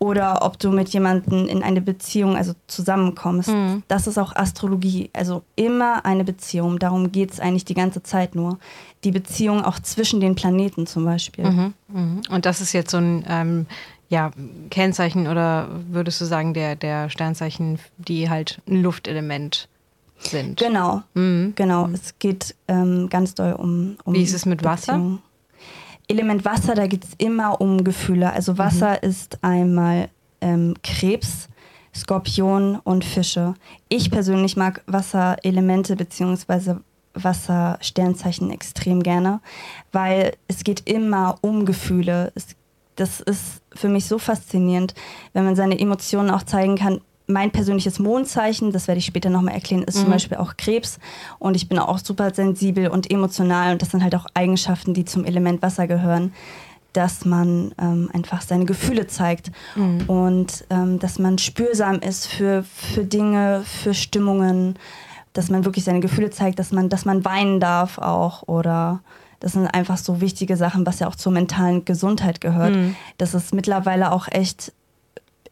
oder 0.00 0.42
ob 0.42 0.58
du 0.58 0.70
mit 0.70 0.88
jemandem 0.88 1.46
in 1.46 1.62
eine 1.62 1.82
Beziehung, 1.82 2.34
also 2.34 2.54
zusammenkommst. 2.66 3.50
Mhm. 3.50 3.82
Das 3.86 4.06
ist 4.06 4.18
auch 4.18 4.34
Astrologie. 4.34 5.10
Also 5.12 5.42
immer 5.56 6.06
eine 6.06 6.24
Beziehung. 6.24 6.78
Darum 6.78 7.12
geht 7.12 7.32
es 7.32 7.38
eigentlich 7.38 7.66
die 7.66 7.74
ganze 7.74 8.02
Zeit 8.02 8.34
nur. 8.34 8.58
Die 9.04 9.10
Beziehung 9.10 9.62
auch 9.62 9.78
zwischen 9.78 10.20
den 10.20 10.34
Planeten 10.34 10.86
zum 10.86 11.04
Beispiel. 11.04 11.44
Mhm. 11.44 11.74
Mhm. 11.88 12.22
Und 12.30 12.46
das 12.46 12.62
ist 12.62 12.72
jetzt 12.72 12.90
so 12.90 12.96
ein 12.96 13.24
ähm, 13.28 13.66
ja, 14.08 14.30
Kennzeichen 14.70 15.26
oder 15.26 15.68
würdest 15.90 16.18
du 16.22 16.24
sagen, 16.24 16.54
der, 16.54 16.76
der 16.76 17.10
Sternzeichen, 17.10 17.78
die 17.98 18.30
halt 18.30 18.62
ein 18.66 18.82
Luftelement 18.82 19.68
sind? 20.18 20.58
Genau. 20.58 21.02
Mhm. 21.12 21.52
Genau. 21.56 21.90
Es 21.92 22.18
geht 22.18 22.54
ähm, 22.68 23.10
ganz 23.10 23.34
doll 23.34 23.52
um, 23.52 23.98
um. 24.04 24.14
Wie 24.14 24.22
ist 24.22 24.32
es 24.32 24.46
mit 24.46 24.62
Beziehung. 24.62 24.72
Wasser? 25.12 25.29
Element 26.10 26.44
Wasser, 26.44 26.74
da 26.74 26.86
geht 26.86 27.04
es 27.04 27.10
immer 27.18 27.60
um 27.60 27.84
Gefühle. 27.84 28.32
Also 28.32 28.58
Wasser 28.58 28.98
mhm. 29.02 29.08
ist 29.08 29.38
einmal 29.42 30.08
ähm, 30.40 30.74
Krebs, 30.82 31.48
Skorpion 31.94 32.76
und 32.82 33.04
Fische. 33.04 33.54
Ich 33.88 34.10
persönlich 34.10 34.56
mag 34.56 34.82
Wasserelemente 34.86 35.96
bzw. 35.96 36.76
Wassersternzeichen 37.14 38.50
extrem 38.50 39.02
gerne, 39.02 39.40
weil 39.90 40.32
es 40.46 40.62
geht 40.62 40.88
immer 40.88 41.38
um 41.40 41.64
Gefühle. 41.64 42.32
Es, 42.34 42.48
das 42.96 43.20
ist 43.20 43.62
für 43.72 43.88
mich 43.88 44.06
so 44.06 44.18
faszinierend, 44.18 44.94
wenn 45.32 45.44
man 45.44 45.56
seine 45.56 45.78
Emotionen 45.78 46.30
auch 46.30 46.42
zeigen 46.42 46.76
kann, 46.76 47.00
mein 47.30 47.50
persönliches 47.50 47.98
Mondzeichen, 47.98 48.72
das 48.72 48.88
werde 48.88 48.98
ich 48.98 49.06
später 49.06 49.30
nochmal 49.30 49.54
erklären, 49.54 49.84
ist 49.84 49.96
mhm. 49.96 50.02
zum 50.02 50.10
Beispiel 50.10 50.38
auch 50.38 50.56
Krebs. 50.56 50.98
Und 51.38 51.56
ich 51.56 51.68
bin 51.68 51.78
auch 51.78 51.98
super 51.98 52.32
sensibel 52.34 52.88
und 52.88 53.10
emotional. 53.10 53.72
Und 53.72 53.82
das 53.82 53.90
sind 53.90 54.02
halt 54.02 54.14
auch 54.14 54.26
Eigenschaften, 54.34 54.94
die 54.94 55.04
zum 55.04 55.24
Element 55.24 55.62
Wasser 55.62 55.86
gehören, 55.86 56.32
dass 56.92 57.24
man 57.24 57.72
ähm, 57.80 58.10
einfach 58.12 58.42
seine 58.42 58.64
Gefühle 58.64 59.06
zeigt 59.06 59.52
mhm. 59.76 60.02
und 60.08 60.64
ähm, 60.70 60.98
dass 60.98 61.18
man 61.18 61.38
spürsam 61.38 62.00
ist 62.00 62.26
für, 62.26 62.64
für 62.64 63.04
Dinge, 63.04 63.62
für 63.64 63.94
Stimmungen, 63.94 64.76
dass 65.32 65.50
man 65.50 65.64
wirklich 65.64 65.84
seine 65.84 66.00
Gefühle 66.00 66.30
zeigt, 66.30 66.58
dass 66.58 66.72
man, 66.72 66.88
dass 66.88 67.04
man 67.04 67.24
weinen 67.24 67.60
darf 67.60 67.98
auch 67.98 68.42
oder 68.48 69.00
das 69.38 69.52
sind 69.52 69.66
einfach 69.68 69.96
so 69.96 70.20
wichtige 70.20 70.56
Sachen, 70.56 70.84
was 70.84 70.98
ja 70.98 71.08
auch 71.08 71.14
zur 71.14 71.32
mentalen 71.32 71.84
Gesundheit 71.84 72.40
gehört. 72.40 72.74
Mhm. 72.74 72.94
Das 73.16 73.34
ist 73.34 73.54
mittlerweile 73.54 74.12
auch 74.12 74.28
echt 74.28 74.72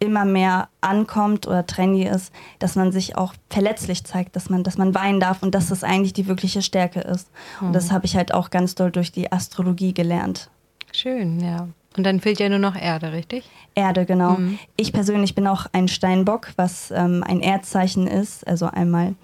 immer 0.00 0.25
mehr 0.25 0.69
ankommt 0.81 1.47
oder 1.47 1.67
trendy 1.67 2.05
ist, 2.05 2.33
dass 2.59 2.76
man 2.76 2.93
sich 2.93 3.17
auch 3.17 3.35
verletzlich 3.50 4.05
zeigt, 4.05 4.37
dass 4.37 4.49
man, 4.49 4.62
dass 4.62 4.78
man 4.78 4.95
weinen 4.95 5.21
darf 5.21 5.43
und 5.43 5.55
dass 5.55 5.69
das 5.69 5.85
eigentlich 5.85 6.12
die 6.12 6.26
wirkliche 6.26 6.62
Stärke 6.62 7.00
ist. 7.00 7.31
Mhm. 7.61 7.69
Und 7.69 7.73
das 7.73 7.88
mhm. 7.88 7.93
habe 7.93 8.07
ich 8.07 8.17
halt 8.17 8.33
auch 8.33 8.50
ganz 8.50 8.75
doll 8.75 8.90
durch 8.90 9.12
die 9.12 9.33
Astrologie 9.33 9.93
gelernt. 9.93 10.50
Schön, 10.93 11.40
ja. 11.40 11.69
Und 11.97 12.05
dann 12.05 12.21
fehlt 12.21 12.38
ja 12.38 12.49
nur 12.49 12.61
noch 12.61 12.76
Erde, 12.76 13.12
richtig? 13.12 13.45
Erde, 13.75 14.07
genau. 14.07 14.35
Mhm. 14.35 14.59
Ich 14.76 14.93
persönlich 14.93 15.35
bin 15.35 15.47
auch 15.47 15.67
ein 15.73 15.88
Steinbock, 15.88 16.52
was 16.57 16.93
ähm, 16.93 17.25
ein 17.26 17.40
Erdzeichen 17.40 18.07
ist. 18.07 18.47
Also 18.47 18.67
einmal 18.67 19.14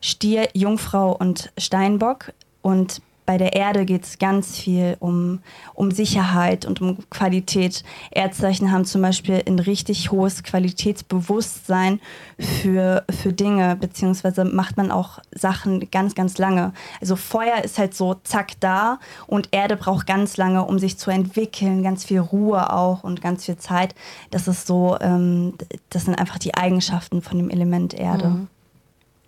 Stier, 0.00 0.48
Jungfrau 0.52 1.12
und 1.16 1.52
Steinbock. 1.58 2.32
Und 2.60 3.02
bei 3.26 3.38
der 3.38 3.54
Erde 3.54 3.84
geht 3.84 4.04
es 4.04 4.18
ganz 4.18 4.58
viel 4.58 4.96
um, 5.00 5.40
um 5.72 5.90
Sicherheit 5.90 6.66
und 6.66 6.80
um 6.80 6.98
Qualität. 7.08 7.82
Erdzeichen 8.10 8.70
haben 8.70 8.84
zum 8.84 9.00
Beispiel 9.02 9.42
ein 9.46 9.58
richtig 9.58 10.10
hohes 10.10 10.42
Qualitätsbewusstsein 10.42 12.00
für, 12.38 13.04
für 13.10 13.32
Dinge, 13.32 13.76
beziehungsweise 13.76 14.44
macht 14.44 14.76
man 14.76 14.90
auch 14.90 15.20
Sachen 15.32 15.90
ganz, 15.90 16.14
ganz 16.14 16.36
lange. 16.38 16.72
Also 17.00 17.16
Feuer 17.16 17.64
ist 17.64 17.78
halt 17.78 17.94
so 17.94 18.14
zack 18.24 18.52
da 18.60 18.98
und 19.26 19.48
Erde 19.52 19.76
braucht 19.76 20.06
ganz 20.06 20.36
lange, 20.36 20.64
um 20.64 20.78
sich 20.78 20.98
zu 20.98 21.10
entwickeln, 21.10 21.82
ganz 21.82 22.04
viel 22.04 22.20
Ruhe 22.20 22.72
auch 22.72 23.04
und 23.04 23.22
ganz 23.22 23.46
viel 23.46 23.56
Zeit. 23.56 23.94
Das 24.30 24.48
ist 24.48 24.66
so, 24.66 24.98
ähm, 25.00 25.54
das 25.88 26.04
sind 26.04 26.14
einfach 26.14 26.38
die 26.38 26.54
Eigenschaften 26.54 27.22
von 27.22 27.38
dem 27.38 27.48
Element 27.48 27.94
Erde. 27.94 28.28
Mhm. 28.28 28.48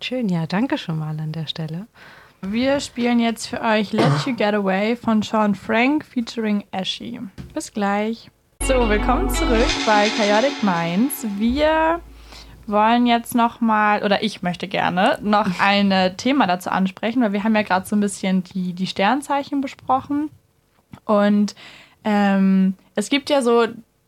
Schön, 0.01 0.29
ja, 0.29 0.45
danke 0.45 0.77
schon 0.77 0.99
mal 0.99 1.19
an 1.19 1.31
der 1.31 1.47
Stelle. 1.47 1.87
Wir 2.41 2.79
spielen 2.79 3.19
jetzt 3.19 3.47
für 3.47 3.61
euch 3.61 3.91
Let 3.93 4.25
You 4.25 4.35
Get 4.35 4.53
Away 4.53 4.95
von 4.95 5.23
Sean 5.23 5.55
Frank 5.55 6.05
featuring 6.05 6.63
Ashy. 6.71 7.19
Bis 7.53 7.73
gleich. 7.73 8.29
So, 8.61 8.87
willkommen 8.87 9.29
zurück 9.31 9.65
bei 9.87 10.07
Chaotic 10.09 10.61
Minds. 10.61 11.25
Wir 11.37 11.99
wollen 12.67 13.07
jetzt 13.07 13.33
noch 13.33 13.59
mal, 13.59 14.03
oder 14.03 14.21
ich 14.21 14.43
möchte 14.43 14.67
gerne 14.67 15.17
noch 15.23 15.59
ein 15.59 16.15
Thema 16.17 16.45
dazu 16.45 16.69
ansprechen, 16.69 17.21
weil 17.23 17.33
wir 17.33 17.43
haben 17.43 17.55
ja 17.55 17.63
gerade 17.63 17.87
so 17.87 17.95
ein 17.95 18.01
bisschen 18.01 18.43
die, 18.43 18.73
die 18.73 18.87
Sternzeichen 18.87 19.59
besprochen. 19.59 20.29
Und 21.05 21.55
ähm, 22.03 22.75
es 22.93 23.09
gibt 23.09 23.31
ja 23.31 23.41
so 23.41 23.65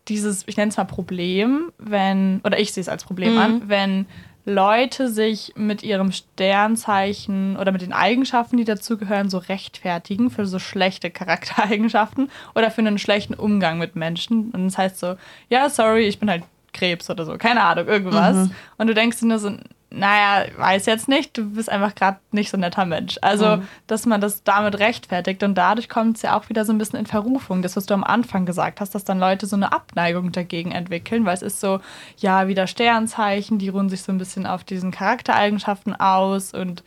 dieses, 0.07 0.47
ich 0.47 0.55
nenne 0.55 0.69
es 0.69 0.77
mal 0.77 0.85
Problem, 0.85 1.71
wenn, 1.79 2.41
oder 2.43 2.59
ich 2.59 2.73
sehe 2.73 2.81
es 2.81 2.89
als 2.89 3.03
Problem 3.03 3.33
mhm. 3.33 3.39
an, 3.39 3.61
wenn 3.69 4.05
Leute 4.49 5.07
sich 5.09 5.53
mit 5.55 5.83
ihrem 5.83 6.11
Sternzeichen 6.11 7.55
oder 7.57 7.71
mit 7.71 7.81
den 7.81 7.93
Eigenschaften, 7.93 8.57
die 8.57 8.65
dazugehören, 8.65 9.29
so 9.29 9.37
rechtfertigen 9.37 10.29
für 10.29 10.45
so 10.45 10.59
schlechte 10.59 11.09
Charaktereigenschaften 11.09 12.29
oder 12.55 12.71
für 12.71 12.81
einen 12.81 12.97
schlechten 12.97 13.33
Umgang 13.33 13.77
mit 13.77 13.95
Menschen. 13.95 14.51
Und 14.51 14.65
das 14.65 14.77
heißt 14.77 14.99
so, 14.99 15.15
ja, 15.49 15.69
sorry, 15.69 16.07
ich 16.07 16.19
bin 16.19 16.29
halt 16.29 16.43
Krebs 16.73 17.09
oder 17.09 17.25
so, 17.25 17.37
keine 17.37 17.63
Ahnung, 17.63 17.87
irgendwas. 17.87 18.35
Mhm. 18.35 18.51
Und 18.77 18.87
du 18.87 18.93
denkst 18.93 19.19
dir 19.19 19.27
nur 19.27 19.39
so, 19.39 19.51
naja, 19.91 20.45
weiß 20.55 20.85
jetzt 20.85 21.07
nicht, 21.07 21.35
du 21.37 21.49
bist 21.49 21.69
einfach 21.69 21.95
gerade 21.95 22.19
nicht 22.31 22.51
so 22.51 22.57
ein 22.57 22.59
netter 22.59 22.85
Mensch. 22.85 23.17
Also, 23.21 23.57
mhm. 23.57 23.67
dass 23.87 24.05
man 24.05 24.21
das 24.21 24.43
damit 24.43 24.77
rechtfertigt 24.77 25.41
und 25.41 25.55
dadurch 25.55 25.89
kommt 25.89 26.17
es 26.17 26.21
ja 26.21 26.37
auch 26.37 26.47
wieder 26.49 26.63
so 26.63 26.71
ein 26.71 26.77
bisschen 26.77 26.99
in 26.99 27.07
Verrufung. 27.07 27.61
Das, 27.63 27.75
was 27.75 27.87
du 27.87 27.95
am 27.95 28.03
Anfang 28.03 28.45
gesagt 28.45 28.81
hast, 28.81 28.93
dass 28.93 29.03
dann 29.03 29.19
Leute 29.19 29.47
so 29.47 29.55
eine 29.55 29.71
Abneigung 29.71 30.31
dagegen 30.31 30.71
entwickeln, 30.71 31.25
weil 31.25 31.33
es 31.33 31.41
ist 31.41 31.59
so, 31.59 31.79
ja, 32.17 32.47
wieder 32.47 32.67
Sternzeichen, 32.67 33.57
die 33.57 33.69
ruhen 33.69 33.89
sich 33.89 34.03
so 34.03 34.11
ein 34.11 34.19
bisschen 34.19 34.45
auf 34.45 34.63
diesen 34.63 34.91
Charaktereigenschaften 34.91 35.99
aus 35.99 36.53
und 36.53 36.83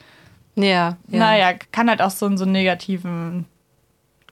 ja, 0.54 0.64
ja. 0.64 0.96
naja, 1.08 1.52
kann 1.72 1.88
halt 1.88 2.02
auch 2.02 2.10
so, 2.10 2.34
so 2.36 2.44
einen 2.44 2.52
negativen 2.52 3.46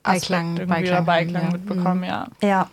Aspekt 0.03 0.29
Beiklang, 0.29 0.57
irgendwie 0.57 0.73
Beiklang, 0.73 1.05
Beiklang 1.05 1.43
ja. 1.43 1.51
mitbekommen, 1.51 2.03
ja. 2.03 2.27
Ja. 2.41 2.69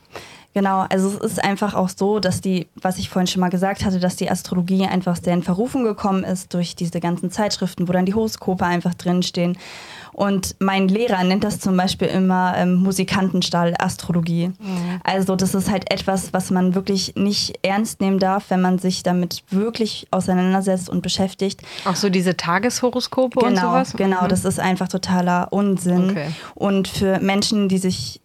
Genau, 0.59 0.87
also 0.89 1.07
es 1.07 1.35
ist 1.35 1.45
einfach 1.45 1.75
auch 1.75 1.89
so, 1.89 2.19
dass 2.19 2.41
die, 2.41 2.67
was 2.75 2.99
ich 2.99 3.11
vorhin 3.11 3.29
schon 3.29 3.39
mal 3.39 3.49
gesagt 3.49 3.85
hatte, 3.85 4.01
dass 4.01 4.17
die 4.17 4.29
Astrologie 4.29 4.87
einfach 4.87 5.15
sehr 5.15 5.33
in 5.33 5.45
Verrufung 5.45 5.85
gekommen 5.85 6.25
ist 6.25 6.53
durch 6.53 6.75
diese 6.75 6.99
ganzen 6.99 7.31
Zeitschriften, 7.31 7.87
wo 7.87 7.93
dann 7.93 8.07
die 8.07 8.15
Horoskope 8.15 8.67
einfach 8.67 8.95
drinstehen. 8.95 9.57
Und 10.13 10.57
mein 10.59 10.89
Lehrer 10.89 11.23
nennt 11.23 11.45
das 11.45 11.61
zum 11.61 11.77
Beispiel 11.77 12.09
immer 12.09 12.55
ähm, 12.57 12.75
Musikantenstall 12.75 13.77
Astrologie. 13.79 14.49
Mhm. 14.49 15.01
Also 15.05 15.37
das 15.37 15.55
ist 15.55 15.71
halt 15.71 15.93
etwas, 15.93 16.33
was 16.33 16.51
man 16.51 16.75
wirklich 16.75 17.15
nicht 17.15 17.61
ernst 17.63 18.01
nehmen 18.01 18.19
darf, 18.19 18.47
wenn 18.49 18.61
man 18.61 18.81
sich 18.81 19.05
damit 19.05 19.45
wirklich 19.51 20.09
auseinandersetzt 20.11 20.91
und 20.91 21.03
beschäftigt. 21.03 21.63
Auch 21.85 21.95
so 21.95 22.09
diese 22.09 22.37
Tageshoroskope 22.37 23.39
genau, 23.39 23.49
und 23.49 23.57
sowas? 23.61 23.93
Genau, 23.93 24.25
mhm. 24.25 24.29
das 24.29 24.45
ist 24.45 24.59
einfach 24.59 24.89
totaler 24.89 25.53
Unsinn. 25.53 26.11
Okay. 26.11 26.33
Und 26.57 26.89
für 26.89 27.21
Menschen, 27.21 27.69
die 27.69 27.79
sich 27.79 28.21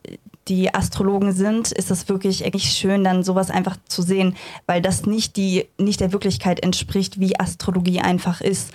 die 0.48 0.74
Astrologen 0.74 1.32
sind, 1.32 1.72
ist 1.72 1.92
das 1.92 2.10
wirklich 2.10 2.44
echt 2.46 2.76
schön, 2.76 3.04
dann 3.04 3.24
sowas 3.24 3.50
einfach 3.50 3.78
zu 3.88 4.02
sehen, 4.02 4.36
weil 4.66 4.82
das 4.82 5.06
nicht, 5.06 5.38
die, 5.38 5.68
nicht 5.78 6.00
der 6.00 6.12
Wirklichkeit 6.12 6.62
entspricht, 6.62 7.20
wie 7.20 7.40
Astrologie 7.40 8.02
einfach 8.02 8.42
ist. 8.42 8.72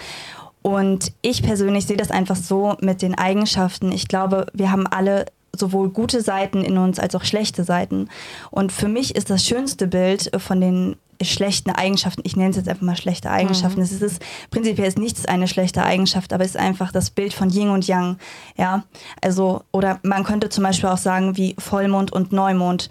Und 0.62 1.12
ich 1.22 1.42
persönlich 1.42 1.86
sehe 1.86 1.96
das 1.96 2.10
einfach 2.10 2.36
so 2.36 2.76
mit 2.80 3.02
den 3.02 3.14
Eigenschaften. 3.14 3.92
Ich 3.92 4.08
glaube, 4.08 4.46
wir 4.52 4.70
haben 4.72 4.86
alle 4.86 5.26
sowohl 5.56 5.90
gute 5.90 6.20
Seiten 6.20 6.62
in 6.62 6.78
uns 6.78 6.98
als 6.98 7.14
auch 7.14 7.24
schlechte 7.24 7.64
Seiten. 7.64 8.08
Und 8.50 8.72
für 8.72 8.88
mich 8.88 9.16
ist 9.16 9.30
das 9.30 9.44
schönste 9.44 9.86
Bild 9.86 10.30
von 10.38 10.60
den 10.60 10.96
schlechten 11.20 11.70
Eigenschaften, 11.70 12.22
ich 12.24 12.36
nenne 12.36 12.50
es 12.50 12.56
jetzt 12.56 12.68
einfach 12.68 12.82
mal 12.82 12.96
schlechte 12.96 13.30
Eigenschaften. 13.30 13.80
Mhm. 13.80 13.84
Es 13.84 14.02
ist 14.02 14.22
prinzipiell 14.50 14.86
ist 14.86 14.98
nichts 14.98 15.26
eine 15.26 15.48
schlechte 15.48 15.82
Eigenschaft, 15.82 16.32
aber 16.32 16.44
es 16.44 16.50
ist 16.50 16.60
einfach 16.60 16.92
das 16.92 17.10
Bild 17.10 17.32
von 17.32 17.50
Yin 17.50 17.70
und 17.70 17.86
Yang. 17.88 18.18
Ja, 18.56 18.84
also, 19.20 19.62
oder 19.72 19.98
man 20.02 20.24
könnte 20.24 20.48
zum 20.48 20.64
Beispiel 20.64 20.88
auch 20.88 20.98
sagen, 20.98 21.36
wie 21.36 21.56
Vollmond 21.58 22.12
und 22.12 22.32
Neumond 22.32 22.88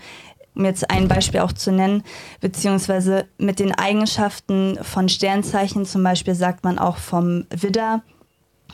um 0.55 0.65
jetzt 0.65 0.89
ein 0.89 1.07
Beispiel 1.07 1.41
auch 1.41 1.53
zu 1.53 1.71
nennen, 1.71 2.01
beziehungsweise 2.41 3.27
mit 3.37 3.59
den 3.59 3.73
Eigenschaften 3.73 4.79
von 4.81 5.07
Sternzeichen 5.07 5.85
zum 5.85 6.01
Beispiel 6.01 6.33
sagt 6.33 6.63
man 6.63 6.79
auch 6.79 6.97
vom 6.97 7.45
Widder, 7.51 8.01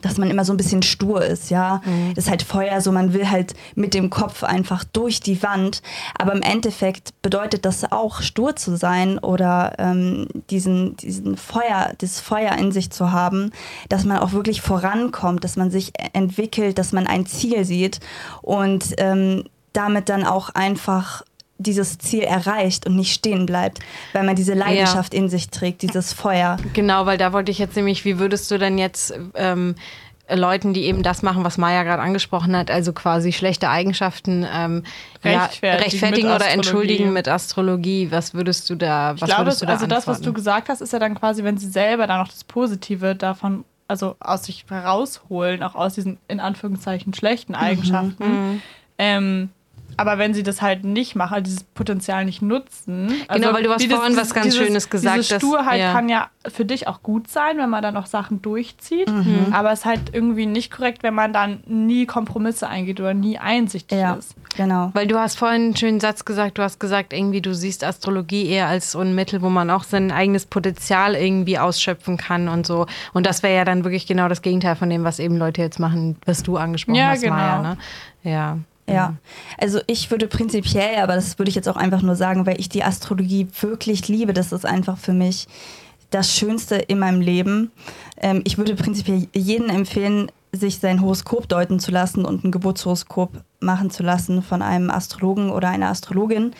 dass 0.04 0.18
man 0.18 0.30
immer 0.30 0.46
so 0.46 0.54
ein 0.54 0.58
bisschen 0.58 0.84
stur 0.84 1.26
ist, 1.26 1.50
ja. 1.50 1.82
Mhm. 1.86 2.13
Das 2.13 2.26
ist 2.26 2.30
halt 2.30 2.44
Feuer, 2.44 2.82
so 2.82 2.92
man 2.92 3.13
will 3.13 3.30
halt 3.30 3.54
mit 3.76 3.94
dem 3.94 4.10
Kopf 4.10 4.44
einfach 4.44 4.84
durch 4.84 5.20
die 5.20 5.42
Wand. 5.42 5.82
Aber 6.18 6.34
im 6.34 6.42
Endeffekt 6.42 7.22
bedeutet 7.22 7.66
das 7.66 7.92
auch, 7.92 8.22
stur 8.22 8.56
zu 8.56 8.78
sein 8.78 9.18
oder 9.18 9.74
ähm, 9.80 10.28
diesen, 10.50 10.98
diesen 10.98 11.38
Feuer, 11.38 11.94
das 11.98 12.20
Feuer 12.20 12.54
in 12.58 12.72
sich 12.72 12.92
zu 12.92 13.12
haben, 13.12 13.52
dass 13.89 14.04
man 14.04 14.20
auch 14.20 14.34
wirklich 14.34 14.62
vorankommt, 14.62 15.44
dass 15.44 15.56
man 15.56 15.72
sich 15.72 15.94
entwickelt, 16.13 16.78
dass 16.78 16.92
man 16.92 17.08
ein 17.08 17.26
Ziel 17.26 17.66
sieht 17.66 18.00
und 18.42 18.94
ähm, 18.98 19.46
damit 19.72 20.10
dann 20.10 20.24
auch 20.24 20.50
einfach 20.50 21.24
dieses 21.58 21.98
Ziel 21.98 22.24
erreicht 22.24 22.86
und 22.88 22.96
nicht 22.96 23.13
stehen 23.13 23.46
bleibt, 23.46 23.80
weil 24.12 24.24
man 24.24 24.36
diese 24.36 24.54
Leidenschaft 24.54 25.13
ja. 25.13 25.20
in 25.20 25.30
sich 25.30 25.50
trägt, 25.50 25.82
dieses 25.82 26.13
Feuer. 26.13 26.58
Genau, 26.74 27.06
weil 27.06 27.18
da 27.18 27.32
wollte 27.34 27.52
ich 27.52 27.60
jetzt 27.60 27.76
nämlich, 27.76 28.06
wie 28.06 28.20
würdest 28.20 28.50
du 28.52 28.58
denn 28.58 28.78
jetzt 28.78 29.13
ähm, 29.36 29.76
Leuten, 30.30 30.74
die 30.74 30.86
eben 30.86 31.04
das 31.04 31.22
machen, 31.22 31.44
was 31.44 31.58
Maya 31.58 31.84
gerade 31.84 32.02
angesprochen 32.02 32.56
hat, 32.56 32.72
also 32.72 32.94
quasi 32.94 33.34
schlechte 33.34 33.70
Eigenschaften 33.70 34.48
ähm, 34.52 34.84
rechtfertigen, 35.24 35.68
ja, 35.68 35.84
rechtfertigen 35.84 36.32
oder 36.32 36.48
entschuldigen 36.50 37.13
mit 37.13 37.28
Astrologie. 37.28 38.10
Was 38.10 38.34
würdest 38.34 38.70
du 38.70 38.76
da? 38.76 39.16
Was 39.20 39.30
ich 39.30 39.36
glaube, 39.36 39.52
du 39.52 39.66
da 39.66 39.74
also 39.74 39.86
das, 39.86 40.08
was 40.08 40.22
du 40.22 40.32
gesagt 40.32 40.70
hast, 40.70 40.82
ist 40.82 40.94
ja 40.94 41.00
dann 41.00 41.16
quasi, 41.16 41.44
wenn 41.44 41.58
sie 41.58 41.70
selber 41.70 42.08
dann 42.08 42.20
noch 42.20 42.30
das 42.30 42.46
Positive 42.46 43.16
davon, 43.16 43.66
also 43.88 44.16
aus 44.20 44.46
sich 44.46 44.66
herausholen, 44.70 45.62
auch 45.62 45.76
aus 45.76 45.96
diesen 45.96 46.18
in 46.30 46.39
Anführungszeichen 46.39 47.13
schlechten 47.13 47.52
mhm. 47.52 47.60
Eigenschaften. 47.60 48.24
Mhm. 48.24 48.62
Ähm, 48.98 49.50
aber 49.98 50.18
wenn 50.18 50.34
sie 50.34 50.44
das 50.44 50.62
halt 50.62 50.84
nicht 50.84 51.16
machen, 51.16 51.34
also 51.34 51.44
dieses 51.44 51.64
Potenzial 51.64 52.26
nicht 52.26 52.42
nutzen. 52.42 53.08
Genau, 53.08 53.24
also 53.28 53.42
genau, 53.42 53.54
weil 53.54 53.64
du 53.64 53.72
hast 53.72 53.86
vorhin 53.86 54.18
was 54.18 54.34
ganz 54.34 54.46
dieses, 54.48 54.60
Schönes 54.60 54.90
gesagt 54.90 55.18
hast. 55.18 55.30
Diese 55.30 55.40
Sturheit 55.40 55.80
ja. 55.80 55.92
kann 55.94 56.10
ja 56.10 56.30
für 56.48 56.66
dich 56.66 56.88
auch 56.88 57.04
gut 57.04 57.28
sein, 57.30 57.58
wenn 57.58 57.70
man 57.70 57.82
dann 57.82 57.98
auch 57.98 58.06
Sachen 58.06 58.42
durchzieht. 58.42 59.10
Mhm. 59.10 59.48
Aber 59.52 59.72
es 59.72 59.80
ist 59.80 59.86
halt 59.86 60.02
irgendwie 60.12 60.46
nicht 60.46 60.72
korrekt, 60.72 61.04
wenn 61.04 61.14
man 61.14 61.34
dann 61.34 61.64
nie 61.66 62.06
Kompromisse 62.06 62.68
eingeht 62.68 63.00
oder 63.00 63.14
nie 63.14 63.38
einsichtig 63.38 63.98
ja, 63.98 64.14
ist. 64.16 64.36
Genau. 64.56 64.92
Weil 64.94 65.08
du 65.08 65.18
hast 65.18 65.38
vorhin 65.38 65.64
einen 65.64 65.76
schönen 65.76 66.00
Satz 66.00 66.26
gesagt, 66.26 66.58
du 66.58 66.64
hast 66.64 66.80
gesagt, 66.80 67.14
irgendwie, 67.14 67.42
du 67.42 67.54
siehst 67.54 67.84
Astrologie 67.84 68.48
eher 68.48 68.68
als 68.68 68.92
so 68.92 69.00
ein 69.00 69.16
Mittel, 69.16 69.42
wo 69.42 69.50
man 69.50 69.70
auch 69.70 69.84
sein 69.84 70.12
eigenes 70.12 70.46
Potenzial 70.46 71.16
irgendwie 71.16 71.58
ausschöpfen 71.58 72.18
kann 72.18 72.48
und 72.48 72.66
so. 72.66 72.86
Und 73.14 73.26
das 73.26 73.44
wäre 73.44 73.56
ja 73.56 73.66
dann 73.66 73.84
wirklich 73.84 74.08
genau 74.08 74.28
das 74.28 74.42
Gegenteil 74.42 74.76
von 74.76 74.90
dem, 74.90 75.04
was 75.04 75.20
eben 75.20 75.38
Leute 75.38 75.62
jetzt 75.62 75.80
machen, 75.80 76.18
was 76.26 76.44
du 76.44 76.58
angesprochen 76.58 76.96
ja, 76.96 77.10
hast, 77.10 77.22
genau. 77.22 77.36
Maya. 77.36 77.62
Ne? 77.62 77.78
Ja. 78.24 78.58
Ja, 78.89 79.15
also 79.58 79.80
ich 79.88 80.12
würde 80.12 80.28
prinzipiell, 80.28 80.98
aber 81.02 81.15
das 81.15 81.39
würde 81.39 81.50
ich 81.50 81.56
jetzt 81.56 81.69
auch 81.69 81.78
einfach 81.78 82.02
nur 82.02 82.15
sagen, 82.15 82.46
weil 82.46 82.60
ich 82.60 82.67
die 82.67 82.84
Astrologie 82.84 83.48
wirklich 83.62 84.08
liebe. 84.10 84.34
Das 84.34 84.52
ist 84.52 84.65
einfach 84.65 84.98
für 84.98 85.13
mich 85.13 85.48
das 86.10 86.36
Schönste 86.36 86.76
in 86.76 87.00
meinem 87.00 87.22
Leben. 87.22 87.72
Ähm, 88.17 88.41
ich 88.43 88.58
würde 88.58 88.76
prinzipiell 88.76 89.28
jedem 89.34 89.69
empfehlen, 89.69 90.32
sich 90.52 90.80
sein 90.80 91.02
Horoskop 91.02 91.50
deuten 91.50 91.80
zu 91.80 91.91
lassen 91.91 92.26
und 92.26 92.43
ein 92.43 92.52
Geburtshoroskop 92.52 93.43
machen 93.60 93.89
zu 93.89 94.04
lassen 94.04 94.43
von 94.43 94.62
einem 94.62 94.91
Astrologen 94.91 95.50
oder 95.50 95.69
einer 95.69 95.89
Astrologin, 95.89 96.52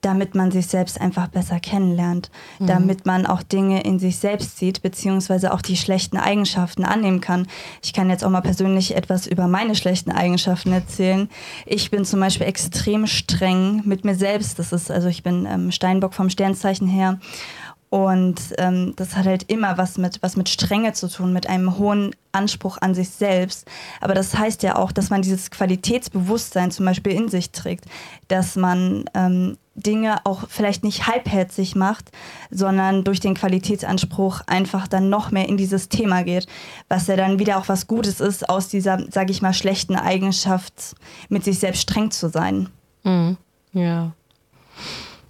damit 0.00 0.34
man 0.34 0.50
sich 0.50 0.66
selbst 0.66 1.00
einfach 1.00 1.28
besser 1.28 1.60
kennenlernt, 1.60 2.30
mhm. 2.58 2.66
damit 2.66 3.06
man 3.06 3.26
auch 3.26 3.42
Dinge 3.42 3.82
in 3.82 3.98
sich 3.98 4.16
selbst 4.18 4.56
sieht, 4.56 4.82
beziehungsweise 4.82 5.52
auch 5.52 5.60
die 5.60 5.76
schlechten 5.76 6.16
Eigenschaften 6.16 6.84
annehmen 6.84 7.20
kann. 7.20 7.46
Ich 7.82 7.92
kann 7.92 8.08
jetzt 8.08 8.24
auch 8.24 8.30
mal 8.30 8.40
persönlich 8.40 8.96
etwas 8.96 9.26
über 9.26 9.46
meine 9.46 9.74
schlechten 9.74 10.10
Eigenschaften 10.10 10.72
erzählen. 10.72 11.28
Ich 11.66 11.90
bin 11.90 12.04
zum 12.04 12.20
Beispiel 12.20 12.46
extrem 12.46 13.06
streng 13.06 13.82
mit 13.84 14.04
mir 14.04 14.14
selbst. 14.14 14.58
Das 14.58 14.72
ist, 14.72 14.90
also 14.90 15.08
ich 15.08 15.22
bin 15.22 15.46
ähm, 15.46 15.70
Steinbock 15.70 16.14
vom 16.14 16.30
Sternzeichen 16.30 16.88
her 16.88 17.18
Und 17.90 18.40
ähm, 18.58 18.94
das 18.94 19.16
hat 19.16 19.26
halt 19.26 19.50
immer 19.50 19.76
was 19.76 19.98
mit, 19.98 20.22
was 20.22 20.36
mit 20.36 20.48
Strenge 20.48 20.92
zu 20.92 21.08
tun, 21.08 21.32
mit 21.32 21.48
einem 21.48 21.76
hohen 21.76 22.14
Anspruch 22.30 22.78
an 22.80 22.94
sich 22.94 23.10
selbst. 23.10 23.66
Aber 24.00 24.14
das 24.14 24.38
heißt 24.38 24.62
ja 24.62 24.76
auch, 24.76 24.92
dass 24.92 25.10
man 25.10 25.22
dieses 25.22 25.50
Qualitätsbewusstsein 25.50 26.70
zum 26.70 26.86
Beispiel 26.86 27.12
in 27.12 27.28
sich 27.28 27.50
trägt, 27.50 27.86
dass 28.28 28.54
man 28.54 29.06
ähm, 29.14 29.58
Dinge 29.80 30.18
auch 30.24 30.44
vielleicht 30.48 30.84
nicht 30.84 31.06
halbherzig 31.06 31.74
macht, 31.76 32.10
sondern 32.50 33.04
durch 33.04 33.20
den 33.20 33.34
Qualitätsanspruch 33.34 34.42
einfach 34.46 34.86
dann 34.88 35.08
noch 35.10 35.30
mehr 35.30 35.48
in 35.48 35.56
dieses 35.56 35.88
Thema 35.88 36.22
geht, 36.22 36.46
was 36.88 37.06
ja 37.06 37.16
dann 37.16 37.38
wieder 37.38 37.58
auch 37.58 37.68
was 37.68 37.86
Gutes 37.86 38.20
ist, 38.20 38.48
aus 38.48 38.68
dieser, 38.68 38.98
sage 39.10 39.30
ich 39.32 39.42
mal, 39.42 39.52
schlechten 39.54 39.96
Eigenschaft, 39.96 40.94
mit 41.28 41.44
sich 41.44 41.58
selbst 41.58 41.82
streng 41.82 42.10
zu 42.10 42.28
sein. 42.28 42.68
Mhm. 43.04 43.36
Ja. 43.72 44.12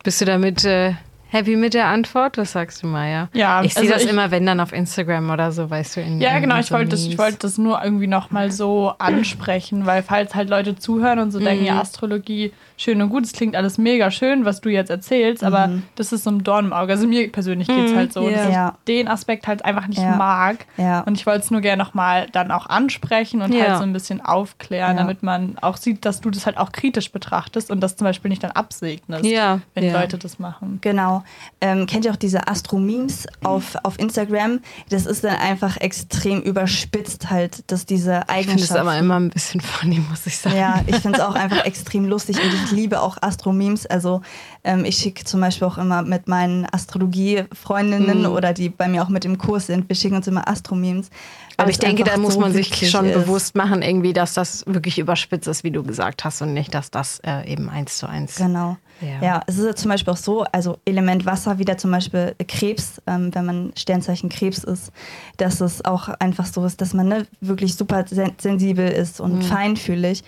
Bist 0.03 0.21
du 0.21 0.25
damit 0.25 0.65
äh, 0.65 0.95
happy 1.29 1.57
mit 1.57 1.75
der 1.75 1.87
Antwort? 1.87 2.39
Was 2.39 2.53
sagst 2.53 2.83
du, 2.83 2.87
Maya? 2.87 3.29
Ja, 3.35 3.63
ich 3.63 3.75
sehe 3.75 3.83
also 3.83 3.93
das 3.95 4.05
ich- 4.05 4.11
immer, 4.11 4.31
wenn 4.31 4.47
dann 4.47 4.61
auf 4.61 4.73
Instagram 4.73 5.29
oder 5.31 5.53
so, 5.53 5.69
weißt 5.69 5.97
du. 5.97 6.01
In, 6.01 6.21
Ja, 6.21 6.35
in 6.37 6.43
genau, 6.43 6.59
ich 6.59 6.67
so 6.67 6.75
wollte 6.75 6.91
das, 6.91 7.05
ich 7.07 7.19
wollte 7.19 7.39
das 7.41 7.59
nur 7.59 7.83
irgendwie 7.85 8.07
nochmal 8.07 8.51
so 8.51 8.93
ansprechen, 8.99 9.85
weil 9.87 10.03
falls 10.03 10.35
halt 10.35 10.49
Leute 10.49 10.77
zuhören 10.77 11.19
und 11.19 11.31
so 11.33 11.39
denken, 11.39 11.63
Mhm. 11.63 11.67
ja, 11.69 11.81
Astrologie, 11.81 12.53
schön 12.81 13.03
und 13.03 13.11
gut, 13.11 13.25
es 13.25 13.33
klingt 13.33 13.57
alles 13.57 13.77
mega 13.77 14.11
schön, 14.11 14.45
was 14.47 14.61
du 14.63 14.71
jetzt 14.71 14.89
erzählst, 14.91 15.45
aber 15.45 15.69
das 15.97 16.13
ist 16.13 16.25
so 16.25 16.31
ein 16.31 16.43
Dorn 16.43 16.67
im 16.67 16.73
Auge. 16.73 16.93
Also 16.93 17.07
mir 17.07 17.31
persönlich 17.31 17.69
geht 17.69 17.85
es 17.87 17.93
Mhm, 17.93 17.97
halt 17.97 18.13
so, 18.15 18.29
ja. 18.29 18.37
dass 18.37 18.49
ich 18.49 18.55
Ja. 18.55 18.79
den 18.89 19.07
Aspekt 19.09 19.47
halt 19.47 19.65
einfach 19.65 19.87
nicht 19.87 20.01
Ja. 20.01 20.17
mag. 20.17 20.65
Ja. 20.79 21.01
Und 21.01 21.19
ich 21.19 21.27
wollte 21.27 21.41
es 21.41 21.51
nur 21.51 21.61
gerne 21.61 21.83
nochmal 21.83 22.27
dann 22.33 22.51
auch 22.51 22.67
ansprechen 22.67 23.43
und 23.43 23.53
Ja. 23.55 23.69
halt 23.69 23.77
so 23.79 23.83
ein 23.83 23.93
bisschen 23.93 24.23
aufklären, 24.23 24.97
Ja. 24.97 25.03
damit 25.03 25.23
man 25.23 25.59
auch 25.61 25.77
sieht, 25.77 26.05
dass 26.07 26.23
du 26.23 26.31
das 26.31 26.47
halt 26.47 26.57
auch 26.57 26.73
kritisch 26.73 27.13
betrachtest 27.13 27.71
und 27.71 27.81
das 27.81 27.97
zum 27.97 28.07
Beispiel 28.07 28.31
nicht 28.31 28.43
dann 28.43 28.53
absegnest, 28.53 29.27
Ja, 29.27 29.61
wenn 29.75 29.85
ja. 29.85 29.93
Leute 30.01 30.17
das 30.17 30.39
machen. 30.39 30.79
Genau. 30.81 31.23
Ähm, 31.61 31.85
kennt 31.87 32.07
ihr 32.07 32.13
auch 32.13 32.17
diese 32.17 32.49
Astro-Memes 32.49 33.27
auf, 33.45 33.77
auf 33.83 33.99
Instagram? 33.99 34.61
Das 34.89 35.05
ist 35.05 35.23
dann 35.25 35.37
einfach 35.37 35.77
extrem 35.77 36.41
überspitzt 36.41 37.31
halt, 37.31 37.71
dass 37.71 37.85
diese 37.85 38.23
Ich 38.39 38.47
finde 38.47 38.63
es 38.63 38.73
aber 38.73 38.97
immer 38.97 39.17
ein 39.21 39.29
bisschen 39.29 39.61
funny, 39.61 39.99
muss 40.09 40.27
ich 40.27 40.39
sagen. 40.39 40.57
Ja, 40.57 40.81
ich 40.87 40.97
finde 40.97 41.19
es 41.19 41.25
auch 41.25 41.35
einfach 41.35 41.65
extrem 41.67 42.07
lustig 42.07 42.37
und 42.43 42.53
ich 42.55 42.70
liebe 42.71 43.01
auch 43.01 43.17
Astro-Memes. 43.21 43.87
Also 43.87 44.23
ähm, 44.65 44.85
ich 44.85 44.97
schicke 44.97 45.25
zum 45.25 45.41
Beispiel 45.41 45.67
auch 45.69 45.79
immer 45.79 46.03
mit 46.03 46.29
meinen 46.29 46.67
Astrologie-Freundinnen 46.73 48.21
Mhm. 48.21 48.27
oder 48.27 48.53
die 48.53 48.69
bei 48.69 48.89
mir 48.89 49.03
auch 49.03 49.09
mit 49.09 49.25
im 49.25 49.39
Kurs 49.39 49.67
sind, 49.67 49.89
wir 49.89 49.97
schicken 49.97 50.17
uns 50.17 50.27
immer 50.27 50.49
Astro-Memes. 50.49 51.11
Aber 51.57 51.71
ich 51.71 51.79
denke, 51.79 52.05
da 52.05 52.17
muss 52.17 52.35
so 52.35 52.41
man 52.41 52.53
sich 52.53 52.91
schon 52.91 53.07
ist. 53.07 53.15
bewusst 53.15 53.55
machen, 53.55 53.83
irgendwie, 53.83 54.13
dass 54.13 54.35
das 54.35 54.65
wirklich 54.67 54.99
überspitzt 54.99 55.47
ist, 55.47 55.63
wie 55.65 55.71
du 55.71 55.83
gesagt 55.83 56.25
hast, 56.25 56.41
und 56.43 56.55
nicht, 56.55 56.75
dass 56.75 56.91
das 56.91 57.21
äh, 57.21 57.47
eben 57.51 57.69
eins 57.69 57.99
zu 57.99 58.09
eins. 58.09 58.37
Genau. 58.37 58.79
Ja. 59.01 59.23
Ja. 59.27 59.41
es 59.47 59.59
ist 59.59 59.65
ja 59.65 59.75
zum 59.75 59.91
Beispiel 59.91 60.13
auch 60.13 60.17
so, 60.19 60.45
also 60.53 60.79
Element 60.85 61.25
Wasser, 61.27 61.59
wieder 61.59 61.79
zum 61.79 61.91
Beispiel 61.91 62.35
Krebs, 62.49 63.01
ähm, 63.07 63.35
wenn 63.35 63.45
man 63.47 63.73
Sternzeichen 63.77 64.29
Krebs 64.29 64.65
ist, 64.65 64.93
dass 65.37 65.61
es 65.61 65.85
auch 65.85 66.09
einfach 66.19 66.47
so 66.47 66.65
ist, 66.65 66.81
dass 66.81 66.93
man 66.95 67.09
ne, 67.09 67.27
wirklich 67.41 67.75
super 67.77 68.05
sen 68.09 68.33
sensibel 68.39 68.89
ist 68.89 69.19
Mhm. 69.21 69.25
und 69.25 69.43
feinfühlig. 69.45 70.23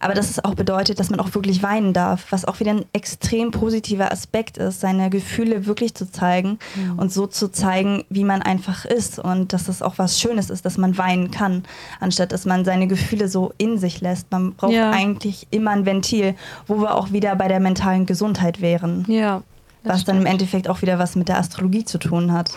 Aber 0.00 0.14
dass 0.14 0.30
es 0.30 0.44
auch 0.44 0.54
bedeutet, 0.54 1.00
dass 1.00 1.10
man 1.10 1.20
auch 1.20 1.34
wirklich 1.34 1.62
weinen 1.62 1.92
darf, 1.92 2.26
was 2.30 2.44
auch 2.44 2.60
wieder 2.60 2.72
ein 2.72 2.84
extrem 2.92 3.50
positiver 3.50 4.12
Aspekt 4.12 4.58
ist, 4.58 4.80
seine 4.80 5.10
Gefühle 5.10 5.66
wirklich 5.66 5.94
zu 5.94 6.10
zeigen 6.10 6.58
Mhm. 6.76 6.98
und 6.98 7.12
so 7.12 7.26
zu 7.26 7.48
zeigen, 7.50 8.04
wie 8.08 8.24
man 8.24 8.42
einfach 8.42 8.84
ist 8.84 9.18
und 9.18 9.52
dass 9.52 9.68
es 9.68 9.82
auch 9.82 9.98
was 9.98 10.20
Schönes 10.20 10.50
ist, 10.50 10.64
dass 10.64 10.78
man 10.78 10.96
weinen 10.98 11.30
kann, 11.30 11.64
anstatt 12.00 12.32
dass 12.32 12.44
man 12.44 12.64
seine 12.64 12.86
Gefühle 12.86 13.28
so 13.28 13.52
in 13.58 13.78
sich 13.78 14.00
lässt. 14.00 14.30
Man 14.30 14.54
braucht 14.54 14.72
Ja. 14.72 14.90
eigentlich 14.90 15.46
immer 15.50 15.70
ein 15.72 15.86
Ventil, 15.86 16.34
wo 16.66 16.78
wir 16.80 16.94
auch 16.94 17.12
wieder 17.12 17.34
bei 17.36 17.48
der 17.48 17.60
mentalen 17.60 18.06
Gesundheit 18.12 18.60
wären. 18.60 19.04
Ja. 19.08 19.42
was 19.84 20.04
dann 20.04 20.16
im 20.16 20.22
stimmt. 20.22 20.32
Endeffekt 20.34 20.68
auch 20.68 20.82
wieder 20.82 20.98
was 20.98 21.16
mit 21.16 21.28
der 21.28 21.38
Astrologie 21.38 21.84
zu 21.84 21.98
tun 21.98 22.32
hat. 22.32 22.52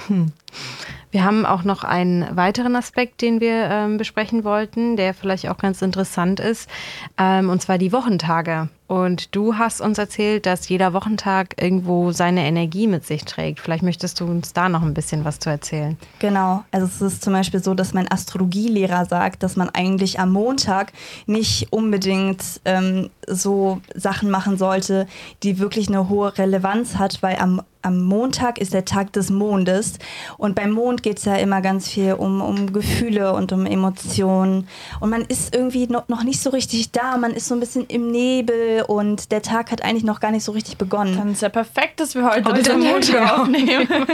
Wir 1.16 1.24
haben 1.24 1.46
auch 1.46 1.64
noch 1.64 1.86
einen 1.86 2.36
weiteren 2.36 2.76
Aspekt, 2.76 3.22
den 3.22 3.40
wir 3.40 3.70
ähm, 3.70 3.96
besprechen 3.96 4.44
wollten, 4.44 4.98
der 4.98 5.14
vielleicht 5.14 5.48
auch 5.48 5.58
ganz 5.58 5.82
interessant 5.82 6.42
ist, 6.42 6.70
ähm, 7.18 7.50
und 7.50 7.62
zwar 7.62 7.78
die 7.78 7.94
Wochentage. 7.94 8.68
Und 8.88 9.34
du 9.34 9.58
hast 9.58 9.80
uns 9.80 9.98
erzählt, 9.98 10.46
dass 10.46 10.68
jeder 10.68 10.94
Wochentag 10.94 11.56
irgendwo 11.60 12.12
seine 12.12 12.46
Energie 12.46 12.86
mit 12.86 13.06
sich 13.06 13.24
trägt. 13.24 13.62
Vielleicht 13.62 13.82
möchtest 13.82 14.20
du 14.20 14.26
uns 14.26 14.52
da 14.52 14.68
noch 14.68 14.84
ein 14.84 14.94
bisschen 14.94 15.26
was 15.26 15.40
zu 15.40 15.50
erzählen. 15.50 15.98
Genau. 16.20 16.66
Also 16.72 16.86
es 16.86 17.02
ist 17.02 17.24
zum 17.24 17.32
Beispiel 17.32 17.64
so, 17.64 17.74
dass 17.74 17.94
mein 17.94 18.12
Astrologielehrer 18.12 19.06
sagt, 19.06 19.42
dass 19.42 19.56
man 19.56 19.70
eigentlich 19.70 20.20
am 20.20 20.34
Montag 20.34 20.92
nicht 21.26 21.72
unbedingt 21.72 22.44
ähm, 22.66 23.10
so 23.26 23.82
Sachen 23.96 24.30
machen 24.30 24.58
sollte, 24.58 25.08
die 25.44 25.60
wirklich 25.60 25.88
eine 25.88 26.10
hohe 26.10 26.38
Relevanz 26.38 26.98
hat, 26.98 27.24
weil 27.24 27.38
am 27.38 27.62
am 27.86 28.04
Montag 28.04 28.58
ist 28.58 28.74
der 28.74 28.86
Tag 28.86 29.14
des 29.14 29.30
Mondes 29.30 29.94
und 30.38 30.56
beim 30.56 30.72
Mond 30.72 31.04
geht 31.04 31.20
es 31.20 31.26
ja 31.26 31.36
immer 31.36 31.62
ganz 31.62 31.88
viel 31.88 32.14
um, 32.14 32.42
um 32.42 32.74
Gefühle 32.74 33.34
und 33.34 33.52
um 33.52 33.66
Emotionen 33.66 34.68
und 35.00 35.10
man 35.10 35.22
ist 35.22 35.56
irgendwie 35.56 35.88
noch, 35.88 36.08
noch 36.08 36.24
nicht 36.24 36.42
so 36.42 36.50
richtig 36.50 36.92
da, 36.92 37.18
man 37.18 37.32
ist 37.32 37.48
so 37.48 37.54
ein 37.54 37.60
bisschen 37.60 37.86
im 37.88 38.12
Nebel 38.12 38.84
und 38.88 39.32
der 39.32 39.42
Tag 39.42 39.72
hat 39.72 39.84
eigentlich 39.84 40.04
noch 40.04 40.20
gar 40.20 40.32
nicht 40.32 40.44
so 40.44 40.52
richtig 40.52 40.78
begonnen. 40.78 41.18
Dann 41.18 41.32
ist 41.32 41.42
ja 41.42 41.50
perfekt, 41.50 42.00
dass 42.00 42.16
wir 42.16 42.26
heute, 42.30 42.52
Heute 42.52 42.64
den 42.64 42.80
Montag 42.80 43.40
aufnehmen. 43.40 43.88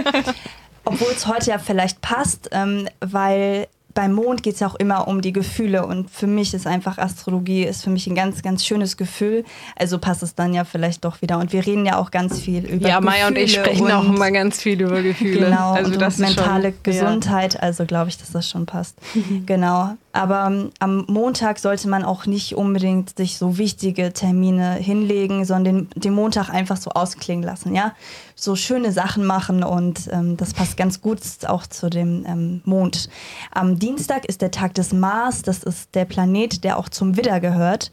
Obwohl 0.84 1.12
es 1.12 1.28
heute 1.28 1.52
ja 1.52 1.60
vielleicht 1.60 2.02
passt, 2.02 2.50
ähm, 2.52 2.88
weil 3.00 3.68
beim 3.94 4.14
Mond 4.14 4.44
geht 4.44 4.56
es 4.56 4.60
ja 4.60 4.68
auch 4.68 4.76
immer 4.76 5.08
um 5.08 5.22
die 5.22 5.34
Gefühle 5.34 5.86
und 5.86 6.10
für 6.10 6.28
mich 6.28 6.54
ist 6.54 6.68
einfach 6.68 6.98
Astrologie 6.98 7.64
ist 7.64 7.84
für 7.84 7.90
mich 7.90 8.08
ein 8.08 8.16
ganz, 8.16 8.42
ganz 8.42 8.66
schönes 8.66 8.98
Gefühl. 8.98 9.44
Also 9.76 9.98
passt 10.00 10.24
es 10.24 10.36
dann 10.36 10.54
ja 10.54 10.64
vielleicht 10.64 11.06
doch 11.06 11.22
wieder. 11.22 11.40
Und 11.40 11.54
wir 11.54 11.66
reden 11.66 11.86
ja 11.86 11.98
auch 11.98 12.12
ganz 12.12 12.40
viel 12.40 12.66
über 12.66 12.88
ja, 12.88 13.00
Gefühle 13.00 13.02
Maya 13.02 13.28
und 13.28 13.38
ich 13.38 13.54
sprechen 13.54 13.92
auch 13.92 14.08
und- 14.08 14.16
immer 14.16 14.32
ganz 14.32 14.62
viel 14.62 14.82
über 14.82 15.02
Gefühle. 15.02 15.46
Genau, 15.46 15.74
also 15.74 15.92
und 15.92 16.02
das 16.02 16.18
mentale 16.18 16.70
schon, 16.72 16.84
Gesundheit, 16.84 17.62
also 17.62 17.86
glaube 17.86 18.10
ich, 18.10 18.18
dass 18.18 18.32
das 18.32 18.50
schon 18.50 18.66
passt. 18.66 18.98
genau. 19.46 19.96
Aber 20.14 20.48
ähm, 20.48 20.72
am 20.80 21.06
Montag 21.08 21.60
sollte 21.60 21.88
man 21.88 22.04
auch 22.04 22.26
nicht 22.26 22.56
unbedingt 22.56 23.18
sich 23.18 23.38
so 23.38 23.58
wichtige 23.58 24.14
Termine 24.14 24.74
hinlegen, 24.74 25.46
sondern 25.46 25.88
den, 25.90 26.02
den 26.02 26.14
Montag 26.14 26.50
einfach 26.50 26.78
so 26.78 26.92
ausklingen 26.92 27.44
lassen, 27.44 27.74
ja. 27.74 27.94
So 28.36 28.56
schöne 28.56 28.92
Sachen 28.92 29.24
machen 29.24 29.64
und 29.64 30.10
ähm, 30.12 30.36
das 30.36 30.54
passt 30.54 30.76
ganz 30.76 31.02
gut 31.02 31.20
auch 31.48 31.68
zu 31.68 31.90
dem 31.90 32.26
ähm, 32.28 32.62
Mond. 32.66 33.10
Am 33.52 33.78
Dienstag 33.78 34.26
ist 34.26 34.42
der 34.42 34.52
Tag 34.52 34.74
des 34.74 34.94
Mars, 34.94 35.44
das 35.44 35.64
ist 35.64 35.94
der 35.94 36.06
Planet, 36.06 36.64
der 36.64 36.78
auch 36.78 36.90
zum 36.90 37.18
Widder 37.18 37.40
gehört. 37.40 37.92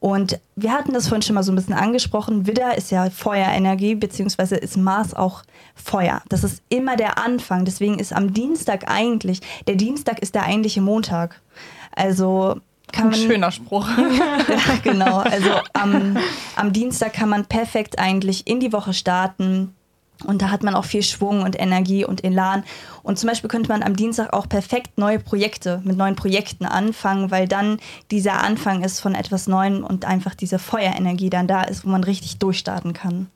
Und 0.00 0.38
wir 0.54 0.72
hatten 0.72 0.92
das 0.92 1.08
vorhin 1.08 1.22
schon 1.22 1.34
mal 1.34 1.42
so 1.42 1.50
ein 1.50 1.56
bisschen 1.56 1.74
angesprochen. 1.74 2.46
Widder 2.46 2.76
ist 2.76 2.90
ja 2.90 3.10
Feuerenergie, 3.10 3.96
beziehungsweise 3.96 4.56
ist 4.56 4.76
Mars 4.76 5.12
auch 5.12 5.42
Feuer. 5.74 6.22
Das 6.28 6.44
ist 6.44 6.62
immer 6.68 6.96
der 6.96 7.18
Anfang. 7.18 7.64
Deswegen 7.64 7.98
ist 7.98 8.12
am 8.12 8.32
Dienstag 8.32 8.88
eigentlich, 8.88 9.40
der 9.66 9.74
Dienstag 9.74 10.20
ist 10.20 10.34
der 10.36 10.44
eigentliche 10.44 10.80
Montag. 10.80 11.40
Also 11.96 12.60
kann 12.92 13.06
Ein 13.06 13.10
man. 13.10 13.20
schöner 13.20 13.50
Spruch. 13.50 13.88
Ja, 13.98 14.76
genau. 14.82 15.18
Also 15.18 15.50
am, 15.72 16.16
am 16.56 16.72
Dienstag 16.72 17.12
kann 17.12 17.28
man 17.28 17.44
perfekt 17.46 17.98
eigentlich 17.98 18.46
in 18.46 18.60
die 18.60 18.72
Woche 18.72 18.92
starten. 18.94 19.74
Und 20.24 20.42
da 20.42 20.50
hat 20.50 20.62
man 20.62 20.74
auch 20.74 20.84
viel 20.84 21.02
Schwung 21.02 21.42
und 21.42 21.58
Energie 21.58 22.04
und 22.04 22.24
Elan. 22.24 22.64
Und 23.02 23.18
zum 23.18 23.28
Beispiel 23.28 23.48
könnte 23.48 23.68
man 23.68 23.82
am 23.82 23.94
Dienstag 23.94 24.32
auch 24.32 24.48
perfekt 24.48 24.98
neue 24.98 25.18
Projekte 25.18 25.80
mit 25.84 25.96
neuen 25.96 26.16
Projekten 26.16 26.66
anfangen, 26.66 27.30
weil 27.30 27.46
dann 27.46 27.78
dieser 28.10 28.42
Anfang 28.42 28.82
ist 28.82 29.00
von 29.00 29.14
etwas 29.14 29.46
Neuem 29.46 29.84
und 29.84 30.04
einfach 30.04 30.34
diese 30.34 30.58
Feuerenergie 30.58 31.30
dann 31.30 31.46
da 31.46 31.62
ist, 31.62 31.84
wo 31.84 31.88
man 31.88 32.02
richtig 32.02 32.38
durchstarten 32.38 32.92
kann. 32.92 33.28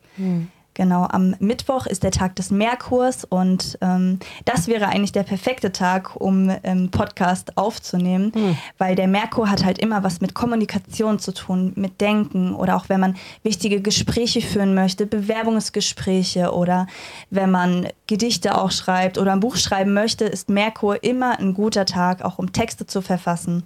Genau, 0.74 1.04
am 1.04 1.36
Mittwoch 1.38 1.84
ist 1.84 2.02
der 2.02 2.12
Tag 2.12 2.34
des 2.36 2.50
Merkurs 2.50 3.24
und 3.24 3.76
ähm, 3.82 4.18
das 4.46 4.68
wäre 4.68 4.86
eigentlich 4.86 5.12
der 5.12 5.22
perfekte 5.22 5.70
Tag, 5.70 6.16
um 6.16 6.50
ähm, 6.62 6.90
Podcast 6.90 7.58
aufzunehmen, 7.58 8.32
weil 8.78 8.94
der 8.94 9.06
Merkur 9.06 9.50
hat 9.50 9.66
halt 9.66 9.78
immer 9.78 10.02
was 10.02 10.22
mit 10.22 10.32
Kommunikation 10.32 11.18
zu 11.18 11.34
tun, 11.34 11.72
mit 11.76 12.00
Denken 12.00 12.54
oder 12.54 12.76
auch 12.76 12.88
wenn 12.88 13.00
man 13.00 13.16
wichtige 13.42 13.82
Gespräche 13.82 14.40
führen 14.40 14.74
möchte, 14.74 15.04
Bewerbungsgespräche 15.04 16.52
oder 16.52 16.86
wenn 17.28 17.50
man 17.50 17.88
Gedichte 18.06 18.56
auch 18.56 18.70
schreibt 18.70 19.18
oder 19.18 19.32
ein 19.32 19.40
Buch 19.40 19.56
schreiben 19.56 19.92
möchte, 19.92 20.24
ist 20.24 20.48
Merkur 20.48 21.04
immer 21.04 21.38
ein 21.38 21.52
guter 21.52 21.84
Tag, 21.84 22.22
auch 22.22 22.38
um 22.38 22.52
Texte 22.52 22.86
zu 22.86 23.02
verfassen, 23.02 23.64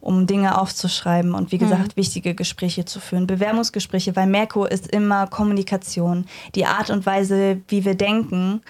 um 0.00 0.26
Dinge 0.26 0.60
aufzuschreiben 0.60 1.34
und 1.34 1.52
wie 1.52 1.58
gesagt, 1.58 1.96
wichtige 1.96 2.34
Gespräche 2.34 2.84
zu 2.84 2.98
führen, 2.98 3.28
Bewerbungsgespräche, 3.28 4.16
weil 4.16 4.26
Merkur 4.26 4.70
ist 4.70 4.88
immer 4.88 5.26
Kommunikation, 5.28 6.26
die 6.54 6.66
Art 6.66 6.90
und 6.90 7.06
Weise, 7.06 7.60
wie 7.68 7.84
wir 7.84 7.94
denken. 7.94 8.62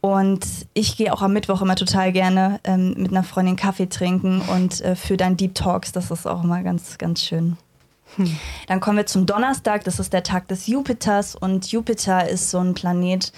Und 0.00 0.46
ich 0.74 0.96
gehe 0.96 1.12
auch 1.12 1.22
am 1.22 1.32
Mittwoch 1.32 1.62
immer 1.62 1.74
total 1.74 2.12
gerne 2.12 2.60
ähm, 2.64 2.94
mit 2.96 3.10
einer 3.10 3.24
Freundin 3.24 3.56
Kaffee 3.56 3.88
trinken 3.88 4.40
und 4.40 4.80
äh, 4.82 4.94
für 4.94 5.16
dann 5.16 5.36
Deep 5.36 5.54
Talks. 5.54 5.92
Das 5.92 6.10
ist 6.10 6.26
auch 6.26 6.44
immer 6.44 6.62
ganz, 6.62 6.98
ganz 6.98 7.22
schön. 7.22 7.56
Dann 8.68 8.80
kommen 8.80 8.98
wir 8.98 9.06
zum 9.06 9.26
Donnerstag, 9.26 9.84
das 9.84 9.98
ist 9.98 10.12
der 10.12 10.22
Tag 10.22 10.48
des 10.48 10.66
Jupiters 10.66 11.34
und 11.34 11.70
Jupiter 11.70 12.28
ist 12.28 12.50
so 12.50 12.58
ein 12.58 12.74
Planet, 12.74 13.32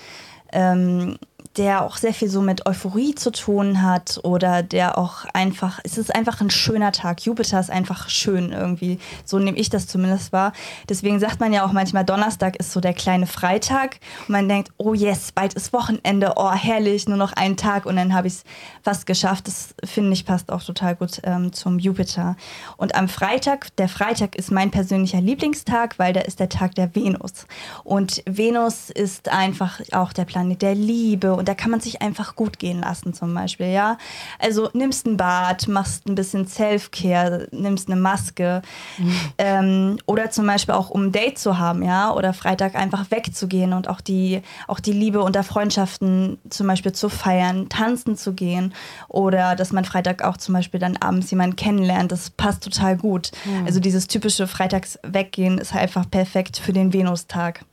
ähm, 0.52 1.18
der 1.58 1.84
auch 1.84 1.96
sehr 1.96 2.14
viel 2.14 2.28
so 2.28 2.40
mit 2.40 2.66
Euphorie 2.66 3.14
zu 3.16 3.32
tun 3.32 3.82
hat 3.82 4.20
oder 4.22 4.62
der 4.62 4.96
auch 4.96 5.24
einfach, 5.34 5.80
es 5.82 5.98
ist 5.98 6.14
einfach 6.14 6.40
ein 6.40 6.50
schöner 6.50 6.92
Tag. 6.92 7.20
Jupiter 7.22 7.58
ist 7.58 7.70
einfach 7.70 8.08
schön 8.08 8.52
irgendwie. 8.52 8.98
So 9.24 9.40
nehme 9.40 9.58
ich 9.58 9.68
das 9.68 9.88
zumindest 9.88 10.32
wahr. 10.32 10.52
Deswegen 10.88 11.18
sagt 11.18 11.40
man 11.40 11.52
ja 11.52 11.66
auch 11.66 11.72
manchmal, 11.72 12.04
Donnerstag 12.04 12.56
ist 12.56 12.72
so 12.72 12.80
der 12.80 12.94
kleine 12.94 13.26
Freitag 13.26 13.98
und 14.26 14.30
man 14.30 14.48
denkt, 14.48 14.70
oh 14.76 14.94
yes, 14.94 15.32
bald 15.32 15.54
ist 15.54 15.72
Wochenende, 15.72 16.34
oh 16.36 16.52
herrlich, 16.52 17.08
nur 17.08 17.18
noch 17.18 17.32
einen 17.32 17.56
Tag 17.56 17.86
und 17.86 17.96
dann 17.96 18.14
habe 18.14 18.28
ich 18.28 18.34
es 18.34 18.44
fast 18.82 19.06
geschafft. 19.06 19.48
Das 19.48 19.74
finde 19.84 20.12
ich 20.12 20.24
passt 20.24 20.52
auch 20.52 20.62
total 20.62 20.94
gut 20.94 21.20
ähm, 21.24 21.52
zum 21.52 21.80
Jupiter. 21.80 22.36
Und 22.76 22.94
am 22.94 23.08
Freitag, 23.08 23.74
der 23.76 23.88
Freitag 23.88 24.36
ist 24.36 24.52
mein 24.52 24.70
persönlicher 24.70 25.20
Lieblingstag, 25.20 25.98
weil 25.98 26.12
da 26.12 26.20
ist 26.20 26.38
der 26.38 26.48
Tag 26.48 26.76
der 26.76 26.94
Venus. 26.94 27.46
Und 27.82 28.22
Venus 28.26 28.90
ist 28.90 29.28
einfach 29.28 29.80
auch 29.90 30.12
der 30.12 30.24
Planet 30.24 30.62
der 30.62 30.74
Liebe 30.76 31.34
und 31.34 31.47
da 31.48 31.54
kann 31.54 31.70
man 31.70 31.80
sich 31.80 32.02
einfach 32.02 32.36
gut 32.36 32.58
gehen 32.58 32.80
lassen 32.80 33.14
zum 33.14 33.32
Beispiel, 33.32 33.68
ja. 33.68 33.96
Also 34.38 34.68
nimmst 34.74 35.06
ein 35.06 35.16
Bad, 35.16 35.66
machst 35.66 36.06
ein 36.06 36.14
bisschen 36.14 36.46
Self-Care, 36.46 37.48
nimmst 37.52 37.88
eine 37.88 37.98
Maske 37.98 38.60
mhm. 38.98 39.14
ähm, 39.38 39.98
oder 40.04 40.30
zum 40.30 40.46
Beispiel 40.46 40.74
auch 40.74 40.90
um 40.90 41.06
ein 41.06 41.12
Date 41.12 41.38
zu 41.38 41.58
haben, 41.58 41.82
ja, 41.82 42.12
oder 42.12 42.34
Freitag 42.34 42.74
einfach 42.74 43.10
wegzugehen 43.10 43.72
und 43.72 43.88
auch 43.88 44.02
die, 44.02 44.42
auch 44.66 44.78
die 44.78 44.92
Liebe 44.92 45.22
unter 45.22 45.42
Freundschaften 45.42 46.38
zum 46.50 46.66
Beispiel 46.66 46.92
zu 46.92 47.08
feiern, 47.08 47.70
tanzen 47.70 48.14
zu 48.14 48.34
gehen 48.34 48.74
oder 49.08 49.56
dass 49.56 49.72
man 49.72 49.86
Freitag 49.86 50.22
auch 50.22 50.36
zum 50.36 50.52
Beispiel 50.52 50.80
dann 50.80 50.98
abends 50.98 51.30
jemanden 51.30 51.56
kennenlernt, 51.56 52.12
das 52.12 52.28
passt 52.28 52.62
total 52.62 52.98
gut. 52.98 53.30
Mhm. 53.46 53.64
Also 53.64 53.80
dieses 53.80 54.06
typische 54.06 54.46
Freitags 54.46 54.98
weggehen 55.02 55.56
ist 55.56 55.72
halt 55.72 55.84
einfach 55.84 56.10
perfekt 56.10 56.58
für 56.58 56.74
den 56.74 56.92
Venustag. 56.92 57.64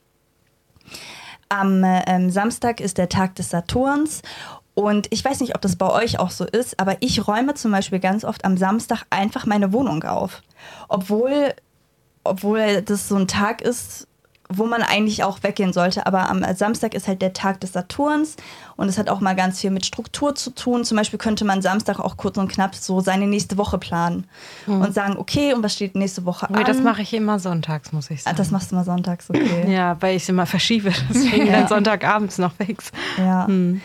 Am 1.50 1.84
ähm, 1.84 2.30
Samstag 2.30 2.80
ist 2.80 2.98
der 2.98 3.10
Tag 3.10 3.36
des 3.36 3.50
Saturns 3.50 4.22
und 4.76 5.08
ich 5.10 5.24
weiß 5.24 5.40
nicht, 5.40 5.56
ob 5.56 5.62
das 5.62 5.78
bei 5.78 5.90
euch 5.90 6.20
auch 6.20 6.30
so 6.30 6.46
ist, 6.46 6.80
aber 6.80 6.98
ich 7.00 7.28
räume 7.28 7.54
zum 7.54 7.72
Beispiel 7.72 8.00
ganz 8.00 8.26
oft 8.26 8.44
am 8.44 8.58
Samstag 8.58 9.04
einfach 9.10 9.46
meine 9.46 9.72
Wohnung 9.72 10.04
auf. 10.04 10.44
Obwohl, 10.90 11.54
obwohl 12.26 12.82
das 12.82 13.08
so 13.08 13.16
ein 13.16 13.28
Tag 13.28 13.62
ist, 13.62 14.08
wo 14.50 14.66
man 14.66 14.82
eigentlich 14.82 15.24
auch 15.24 15.44
weggehen 15.44 15.74
sollte. 15.74 16.06
Aber 16.06 16.30
am 16.30 16.44
Samstag 16.56 16.94
ist 16.94 17.08
halt 17.08 17.22
der 17.22 17.34
Tag 17.34 17.60
des 17.62 17.74
Saturns 17.74 18.36
und 18.76 18.90
es 18.90 18.98
hat 18.98 19.10
auch 19.10 19.22
mal 19.22 19.36
ganz 19.36 19.60
viel 19.60 19.72
mit 19.72 19.86
Struktur 19.86 20.36
zu 20.36 20.52
tun. 20.52 20.84
Zum 20.84 20.98
Beispiel 20.98 21.18
könnte 21.18 21.46
man 21.46 21.62
Samstag 21.62 22.00
auch 22.00 22.18
kurz 22.18 22.38
und 22.38 22.52
knapp 22.52 22.76
so 22.76 23.00
seine 23.00 23.28
nächste 23.28 23.58
Woche 23.58 23.78
planen 23.78 24.26
hm. 24.66 24.82
und 24.82 24.94
sagen, 24.94 25.18
okay, 25.18 25.54
und 25.54 25.64
was 25.64 25.74
steht 25.74 25.96
nächste 25.96 26.26
Woche 26.26 26.50
an? 26.50 26.64
Das 26.66 26.80
mache 26.82 27.02
ich 27.02 27.14
immer 27.14 27.40
sonntags, 27.40 27.92
muss 27.92 28.10
ich 28.12 28.24
sagen. 28.24 28.36
Ah, 28.36 28.38
das 28.38 28.52
machst 28.52 28.72
du 28.72 28.76
immer 28.76 28.84
sonntags, 28.84 29.30
okay. 29.30 29.72
ja, 29.72 29.98
weil 30.02 30.16
ich 30.16 30.24
es 30.24 30.30
immer 30.30 30.46
verschiebe. 30.46 30.92
Deswegen 31.10 31.48
ja. 31.48 31.54
dann 31.54 31.68
Sonntagabends 31.68 32.38
noch 32.38 32.54
fix. 32.54 32.92
Ja. 33.18 33.48
Hm. 33.48 33.82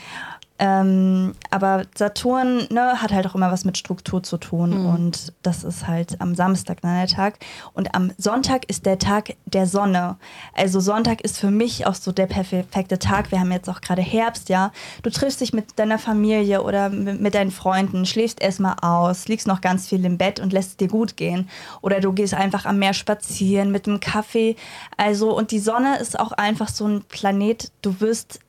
Ähm, 0.63 1.33
aber 1.49 1.85
Saturn 1.97 2.67
ne, 2.71 3.01
hat 3.01 3.13
halt 3.13 3.27
auch 3.27 3.35
immer 3.35 3.51
was 3.51 3.65
mit 3.65 3.79
Struktur 3.79 4.23
zu 4.23 4.37
tun 4.37 4.83
mhm. 4.83 4.87
und 4.95 5.33
das 5.43 5.65
ist 5.65 5.89
halt 5.89 6.21
am 6.21 6.35
Samstag 6.35 6.83
dann 6.83 6.99
der 6.99 7.07
Tag. 7.07 7.39
Und 7.73 7.95
am 7.95 8.13
Sonntag 8.19 8.69
ist 8.69 8.85
der 8.85 8.99
Tag 8.99 9.37
der 9.47 9.67
Sonne. 9.67 10.19
Also 10.53 10.79
Sonntag 10.81 11.23
ist 11.23 11.39
für 11.39 11.51
mich 11.51 11.87
auch 11.87 11.95
so 11.95 12.13
der 12.13 12.27
perfekte 12.27 12.99
Tag. 12.99 13.31
Wir 13.31 13.41
haben 13.41 13.51
jetzt 13.53 13.71
auch 13.71 13.81
gerade 13.81 14.03
Herbst, 14.03 14.51
ja. 14.51 14.71
Du 15.03 15.09
triffst 15.09 15.41
dich 15.41 15.55
mit 15.55 15.79
deiner 15.79 15.99
Familie 15.99 16.63
oder 16.63 16.91
mit 16.91 17.35
deinen 17.35 17.53
Freunden, 17.53 18.05
schläfst 18.05 18.43
erstmal 18.43 18.77
aus, 18.83 19.29
liegst 19.29 19.47
noch 19.47 19.63
ganz 19.63 19.89
viel 19.89 20.05
im 20.05 20.19
Bett 20.19 20.41
und 20.41 20.53
lässt 20.53 20.73
es 20.73 20.77
dir 20.77 20.89
gut 20.89 21.17
gehen. 21.17 21.49
Oder 21.81 22.01
du 22.01 22.13
gehst 22.13 22.35
einfach 22.35 22.67
am 22.67 22.79
Meer 22.79 22.93
spazieren 22.93 23.71
mit 23.71 23.89
einem 23.89 24.01
Kaffee. 24.01 24.57
Also, 24.99 25.35
und 25.35 25.53
die 25.53 25.59
Sonne 25.59 25.99
ist 26.01 26.21
auch 26.21 26.33
einfach 26.33 26.69
so 26.69 26.87
ein 26.87 27.03
Planet, 27.09 27.73
du 27.81 27.99
wirst 28.01 28.41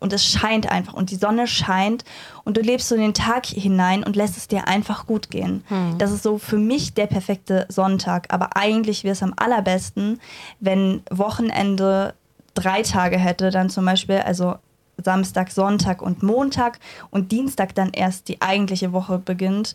und 0.00 0.12
es 0.12 0.24
scheint 0.24 0.70
einfach 0.70 0.94
und 0.94 1.10
die 1.10 1.16
Sonne 1.16 1.46
scheint 1.46 2.04
und 2.44 2.56
du 2.56 2.60
lebst 2.60 2.88
so 2.88 2.94
in 2.94 3.02
den 3.02 3.14
Tag 3.14 3.46
hinein 3.46 4.02
und 4.02 4.16
lässt 4.16 4.36
es 4.36 4.48
dir 4.48 4.66
einfach 4.66 5.06
gut 5.06 5.30
gehen. 5.30 5.62
Hm. 5.68 5.98
Das 5.98 6.10
ist 6.10 6.22
so 6.22 6.38
für 6.38 6.58
mich 6.58 6.94
der 6.94 7.06
perfekte 7.06 7.66
Sonntag, 7.68 8.26
aber 8.30 8.56
eigentlich 8.56 9.04
wäre 9.04 9.12
es 9.12 9.22
am 9.22 9.34
allerbesten, 9.36 10.18
wenn 10.58 11.02
Wochenende 11.10 12.14
drei 12.54 12.82
Tage 12.82 13.18
hätte, 13.18 13.50
dann 13.50 13.70
zum 13.70 13.84
Beispiel, 13.84 14.18
also 14.18 14.56
Samstag, 15.02 15.50
Sonntag 15.50 16.02
und 16.02 16.22
Montag 16.22 16.78
und 17.10 17.32
Dienstag 17.32 17.74
dann 17.74 17.90
erst 17.90 18.28
die 18.28 18.42
eigentliche 18.42 18.92
Woche 18.92 19.18
beginnt. 19.18 19.74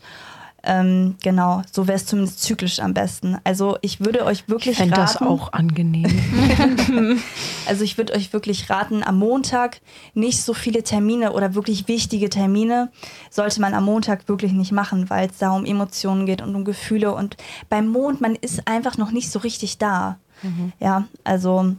Ähm, 0.67 1.15
genau, 1.21 1.62
so 1.71 1.88
wäre 1.88 1.95
es 1.95 2.08
zumindest 2.08 2.41
zyklisch 2.41 2.80
am 2.80 2.95
besten. 2.95 3.38
Also 3.43 3.78
ich 3.82 3.99
würde 3.99 4.25
euch 4.25 4.49
wirklich 4.49 4.80
ich 4.80 4.91
raten. 4.91 4.95
das 4.95 5.21
auch 5.21 5.54
angenehm. 5.54 6.19
also 7.67 7.84
ich 7.84 7.99
würde 7.99 8.13
euch 8.13 8.34
wirklich 8.34 8.67
raten, 8.69 9.04
am 9.04 9.19
Montag 9.19 9.80
nicht 10.15 10.41
so 10.41 10.56
viele 10.56 10.82
Termine 10.82 11.34
oder 11.34 11.54
wirklich 11.54 11.88
wichtige 11.88 12.30
Termine 12.30 12.89
sollte 13.30 13.62
man 13.62 13.75
am 13.75 13.86
Montag 13.86 14.28
wirklich 14.28 14.54
nicht 14.54 14.71
machen, 14.71 15.10
weil 15.12 15.30
es 15.30 15.38
da 15.38 15.51
um 15.51 15.65
Emotionen 15.65 16.25
geht 16.25 16.41
und 16.41 16.56
um 16.56 16.65
Gefühle. 16.65 17.13
Und 17.13 17.38
beim 17.69 17.88
Mond, 17.88 18.19
man 18.19 18.36
ist 18.36 18.67
einfach 18.67 18.97
noch 18.97 19.12
nicht 19.12 19.30
so 19.32 19.39
richtig 19.39 19.78
da. 19.78 20.17
Mhm. 20.41 20.73
Ja, 20.80 21.08
also 21.23 21.75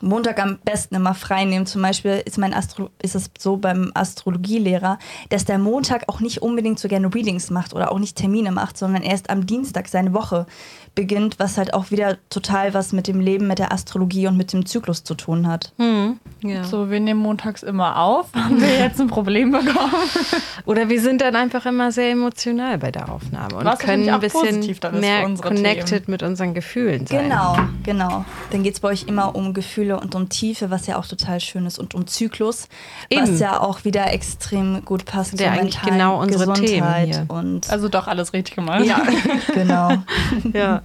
Montag 0.00 0.40
am 0.40 0.58
besten 0.64 0.94
immer 0.94 1.14
frei 1.14 1.44
nehmen. 1.44 1.66
Zum 1.66 1.82
Beispiel 1.82 2.22
ist, 2.24 2.38
mein 2.38 2.54
Astro 2.54 2.90
ist 3.02 3.14
es 3.14 3.30
so 3.38 3.56
beim 3.56 3.90
Astrologielehrer, 3.94 4.98
dass 5.28 5.44
der 5.44 5.58
Montag 5.58 6.04
auch 6.08 6.20
nicht 6.20 6.42
unbedingt 6.42 6.78
so 6.78 6.88
gerne 6.88 7.12
Readings 7.14 7.50
macht 7.50 7.74
oder 7.74 7.92
auch 7.92 7.98
nicht 7.98 8.16
Termine 8.16 8.52
macht, 8.52 8.78
sondern 8.78 9.02
erst 9.02 9.30
am 9.30 9.46
Dienstag 9.46 9.88
seine 9.88 10.14
Woche 10.14 10.46
beginnt, 10.94 11.38
was 11.38 11.58
halt 11.58 11.74
auch 11.74 11.90
wieder 11.90 12.18
total 12.28 12.74
was 12.74 12.92
mit 12.92 13.06
dem 13.06 13.20
Leben, 13.20 13.46
mit 13.46 13.58
der 13.58 13.72
Astrologie 13.72 14.26
und 14.26 14.36
mit 14.36 14.52
dem 14.52 14.66
Zyklus 14.66 15.04
zu 15.04 15.14
tun 15.14 15.46
hat. 15.46 15.72
Hm, 15.78 16.18
ja. 16.42 16.64
So, 16.64 16.90
wir 16.90 16.98
nehmen 16.98 17.20
montags 17.20 17.62
immer 17.62 18.00
auf. 18.00 18.26
Haben 18.34 18.60
wir 18.60 18.78
jetzt 18.78 19.00
ein 19.00 19.06
Problem 19.06 19.52
bekommen? 19.52 19.92
Oder 20.66 20.88
wir 20.88 21.00
sind 21.00 21.20
dann 21.20 21.36
einfach 21.36 21.66
immer 21.66 21.92
sehr 21.92 22.10
emotional 22.10 22.78
bei 22.78 22.90
der 22.90 23.12
Aufnahme 23.12 23.56
und 23.56 23.64
was 23.64 23.78
können 23.78 24.08
ein 24.08 24.20
bisschen 24.20 24.76
mehr 25.00 25.22
connected 25.36 26.04
Themen. 26.04 26.04
mit 26.08 26.22
unseren 26.22 26.52
Gefühlen 26.52 27.06
sein. 27.06 27.24
Genau, 27.24 27.56
genau. 27.84 28.24
Dann 28.50 28.62
geht 28.62 28.74
es 28.74 28.80
bei 28.80 28.88
euch 28.88 29.04
immer 29.04 29.34
um 29.34 29.54
Gefühle 29.54 29.87
und 29.96 30.14
um 30.14 30.28
Tiefe, 30.28 30.70
was 30.70 30.86
ja 30.86 30.98
auch 30.98 31.06
total 31.06 31.40
schön 31.40 31.66
ist, 31.66 31.78
und 31.78 31.94
um 31.94 32.06
Zyklus, 32.06 32.68
Eben. 33.08 33.22
was 33.22 33.40
ja 33.40 33.60
auch 33.60 33.84
wieder 33.84 34.12
extrem 34.12 34.84
gut 34.84 35.04
passt. 35.04 35.38
Der 35.38 35.52
eigentlich 35.52 35.80
genau 35.82 36.20
unsere 36.20 36.46
Gesundheit 36.46 36.68
Themen 36.68 36.94
hier. 37.04 37.24
Und 37.28 37.70
also 37.70 37.88
doch 37.88 38.06
alles 38.06 38.32
richtig 38.32 38.54
gemacht. 38.56 38.84
Ja, 38.84 39.02
genau. 39.54 39.92
ja. 40.52 40.82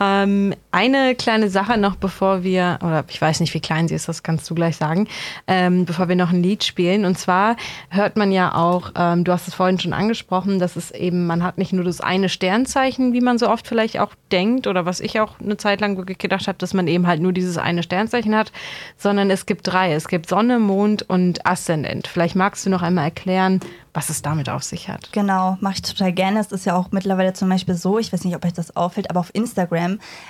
Ähm, 0.00 0.54
eine 0.70 1.14
kleine 1.14 1.50
Sache 1.50 1.76
noch, 1.78 1.96
bevor 1.96 2.42
wir, 2.42 2.78
oder 2.82 3.04
ich 3.08 3.20
weiß 3.20 3.40
nicht, 3.40 3.54
wie 3.54 3.60
klein 3.60 3.88
sie 3.88 3.94
ist, 3.94 4.08
das 4.08 4.22
kannst 4.22 4.48
du 4.48 4.54
gleich 4.54 4.76
sagen, 4.76 5.08
ähm, 5.46 5.86
bevor 5.86 6.08
wir 6.08 6.16
noch 6.16 6.30
ein 6.30 6.42
Lied 6.42 6.64
spielen. 6.64 7.04
Und 7.04 7.18
zwar 7.18 7.56
hört 7.88 8.16
man 8.16 8.30
ja 8.30 8.54
auch, 8.54 8.92
ähm, 8.96 9.24
du 9.24 9.32
hast 9.32 9.48
es 9.48 9.54
vorhin 9.54 9.80
schon 9.80 9.92
angesprochen, 9.92 10.58
dass 10.58 10.76
es 10.76 10.90
eben, 10.90 11.26
man 11.26 11.42
hat 11.42 11.58
nicht 11.58 11.72
nur 11.72 11.84
das 11.84 12.00
eine 12.00 12.28
Sternzeichen, 12.28 13.12
wie 13.12 13.20
man 13.20 13.38
so 13.38 13.48
oft 13.48 13.66
vielleicht 13.66 13.98
auch 13.98 14.12
denkt, 14.30 14.66
oder 14.66 14.86
was 14.86 15.00
ich 15.00 15.20
auch 15.20 15.40
eine 15.40 15.56
Zeit 15.56 15.80
lang 15.80 15.96
wirklich 15.96 16.18
gedacht 16.18 16.48
habe, 16.48 16.58
dass 16.58 16.74
man 16.74 16.86
eben 16.86 17.06
halt 17.06 17.20
nur 17.20 17.32
dieses 17.32 17.58
eine 17.58 17.82
Sternzeichen 17.82 18.34
hat, 18.34 18.52
sondern 18.96 19.30
es 19.30 19.46
gibt 19.46 19.66
drei. 19.66 19.92
Es 19.92 20.08
gibt 20.08 20.28
Sonne, 20.28 20.58
Mond 20.58 21.08
und 21.08 21.46
Aszendent. 21.46 22.06
Vielleicht 22.06 22.36
magst 22.36 22.64
du 22.66 22.70
noch 22.70 22.82
einmal 22.82 23.04
erklären, 23.04 23.60
was 23.94 24.10
es 24.10 24.22
damit 24.22 24.48
auf 24.48 24.62
sich 24.62 24.88
hat. 24.88 25.08
Genau, 25.12 25.56
mache 25.60 25.74
ich 25.74 25.82
total 25.82 26.12
gerne. 26.12 26.40
Es 26.40 26.52
ist 26.52 26.66
ja 26.66 26.76
auch 26.76 26.92
mittlerweile 26.92 27.32
zum 27.32 27.48
Beispiel 27.48 27.74
so, 27.74 27.98
ich 27.98 28.12
weiß 28.12 28.24
nicht, 28.24 28.36
ob 28.36 28.44
euch 28.44 28.52
das 28.52 28.76
auffällt, 28.76 29.10
aber 29.10 29.20
auf 29.20 29.34
Instagram 29.34 29.87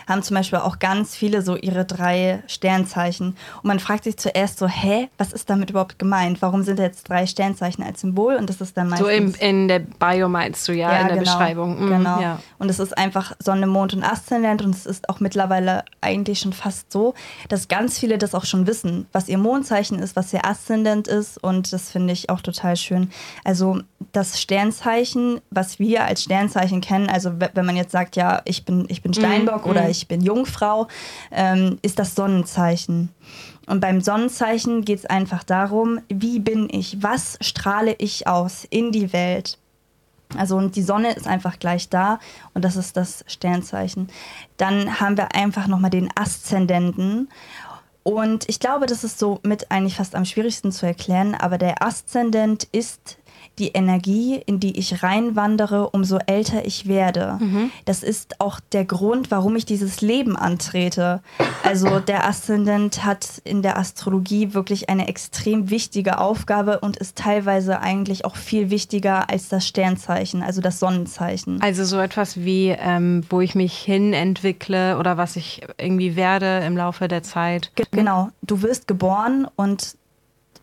haben 0.08 0.22
zum 0.22 0.36
Beispiel 0.36 0.58
auch 0.58 0.78
ganz 0.78 1.14
viele 1.14 1.42
so 1.42 1.56
ihre 1.56 1.84
drei 1.84 2.42
Sternzeichen. 2.46 3.36
Und 3.56 3.64
man 3.64 3.78
fragt 3.78 4.04
sich 4.04 4.16
zuerst 4.16 4.58
so, 4.58 4.66
hä, 4.66 5.08
was 5.18 5.32
ist 5.32 5.50
damit 5.50 5.70
überhaupt 5.70 5.98
gemeint? 5.98 6.40
Warum 6.40 6.62
sind 6.62 6.78
jetzt 6.78 7.08
drei 7.08 7.26
Sternzeichen 7.26 7.84
als 7.84 8.00
Symbol? 8.00 8.36
Und 8.36 8.48
das 8.48 8.60
ist 8.60 8.76
dann 8.76 8.88
meistens... 8.88 9.06
So 9.06 9.12
in, 9.12 9.34
in 9.34 9.68
der 9.68 9.80
Bio 9.80 10.28
meinst 10.28 10.66
du 10.68 10.72
ja, 10.72 10.92
ja 10.92 11.00
in 11.00 11.08
der 11.08 11.16
genau, 11.18 11.30
Beschreibung. 11.30 11.84
Mhm, 11.84 11.88
genau. 11.90 12.20
Ja. 12.20 12.40
Und 12.58 12.70
es 12.70 12.78
ist 12.78 12.96
einfach 12.96 13.32
Sonne, 13.38 13.66
Mond 13.66 13.94
und 13.94 14.02
Aszendent 14.02 14.62
und 14.62 14.74
es 14.74 14.86
ist 14.86 15.08
auch 15.08 15.20
mittlerweile 15.20 15.84
eigentlich 16.00 16.40
schon 16.40 16.52
fast 16.52 16.90
so, 16.90 17.14
dass 17.48 17.68
ganz 17.68 17.98
viele 17.98 18.18
das 18.18 18.34
auch 18.34 18.44
schon 18.44 18.66
wissen, 18.66 19.06
was 19.12 19.28
ihr 19.28 19.38
Mondzeichen 19.38 19.98
ist, 19.98 20.16
was 20.16 20.32
ihr 20.32 20.46
Aszendent 20.46 21.06
ist 21.06 21.42
und 21.42 21.72
das 21.72 21.90
finde 21.90 22.12
ich 22.12 22.30
auch 22.30 22.40
total 22.40 22.76
schön. 22.76 23.10
Also 23.44 23.58
also 23.58 23.82
das 24.12 24.40
Sternzeichen, 24.40 25.40
was 25.50 25.78
wir 25.80 26.04
als 26.04 26.22
Sternzeichen 26.22 26.80
kennen, 26.80 27.08
also 27.08 27.32
wenn 27.38 27.66
man 27.66 27.76
jetzt 27.76 27.90
sagt, 27.90 28.14
ja, 28.14 28.40
ich 28.44 28.64
bin, 28.64 28.86
ich 28.88 29.02
bin 29.02 29.12
Steinbock 29.12 29.47
mm, 29.56 29.68
oder 29.68 29.84
mm. 29.84 29.90
ich 29.90 30.08
bin 30.08 30.20
Jungfrau, 30.20 30.88
ähm, 31.30 31.78
ist 31.82 31.98
das 31.98 32.14
Sonnenzeichen. 32.14 33.10
Und 33.66 33.80
beim 33.80 34.00
Sonnenzeichen 34.00 34.84
geht 34.84 35.00
es 35.00 35.06
einfach 35.06 35.44
darum, 35.44 36.00
wie 36.08 36.38
bin 36.38 36.68
ich, 36.70 37.02
was 37.02 37.38
strahle 37.40 37.94
ich 37.98 38.26
aus 38.26 38.66
in 38.70 38.92
die 38.92 39.12
Welt. 39.12 39.58
Also 40.36 40.56
und 40.56 40.76
die 40.76 40.82
Sonne 40.82 41.12
ist 41.14 41.26
einfach 41.26 41.58
gleich 41.58 41.88
da 41.88 42.18
und 42.52 42.64
das 42.64 42.76
ist 42.76 42.96
das 42.96 43.24
Sternzeichen. 43.26 44.08
Dann 44.58 45.00
haben 45.00 45.16
wir 45.16 45.34
einfach 45.34 45.66
nochmal 45.66 45.90
den 45.90 46.10
Aszendenten 46.14 47.28
und 48.02 48.48
ich 48.48 48.58
glaube, 48.58 48.86
das 48.86 49.04
ist 49.04 49.18
so 49.18 49.38
mit 49.42 49.70
eigentlich 49.70 49.96
fast 49.96 50.14
am 50.14 50.24
schwierigsten 50.24 50.72
zu 50.72 50.86
erklären, 50.86 51.34
aber 51.34 51.58
der 51.58 51.82
Aszendent 51.82 52.64
ist 52.72 53.18
die 53.58 53.68
Energie, 53.68 54.40
in 54.46 54.60
die 54.60 54.78
ich 54.78 55.02
reinwandere, 55.02 55.90
umso 55.90 56.18
älter 56.26 56.64
ich 56.64 56.86
werde. 56.86 57.38
Mhm. 57.40 57.70
Das 57.84 58.02
ist 58.02 58.40
auch 58.40 58.60
der 58.72 58.84
Grund, 58.84 59.30
warum 59.30 59.56
ich 59.56 59.66
dieses 59.66 60.00
Leben 60.00 60.36
antrete. 60.36 61.20
Also 61.62 61.98
der 62.00 62.26
Aszendent 62.26 63.04
hat 63.04 63.42
in 63.44 63.62
der 63.62 63.78
Astrologie 63.78 64.54
wirklich 64.54 64.88
eine 64.88 65.08
extrem 65.08 65.70
wichtige 65.70 66.18
Aufgabe 66.18 66.80
und 66.80 66.96
ist 66.96 67.16
teilweise 67.16 67.80
eigentlich 67.80 68.24
auch 68.24 68.36
viel 68.36 68.70
wichtiger 68.70 69.28
als 69.28 69.48
das 69.48 69.66
Sternzeichen, 69.66 70.42
also 70.42 70.60
das 70.60 70.78
Sonnenzeichen. 70.78 71.60
Also 71.60 71.84
so 71.84 71.98
etwas 71.98 72.38
wie, 72.38 72.68
ähm, 72.68 73.24
wo 73.28 73.40
ich 73.40 73.54
mich 73.54 73.76
hin 73.78 74.12
entwickle 74.12 74.98
oder 74.98 75.16
was 75.16 75.36
ich 75.36 75.62
irgendwie 75.78 76.16
werde 76.16 76.60
im 76.64 76.76
Laufe 76.76 77.08
der 77.08 77.22
Zeit. 77.22 77.72
Genau, 77.90 78.28
du 78.42 78.62
wirst 78.62 78.86
geboren 78.86 79.46
und 79.56 79.96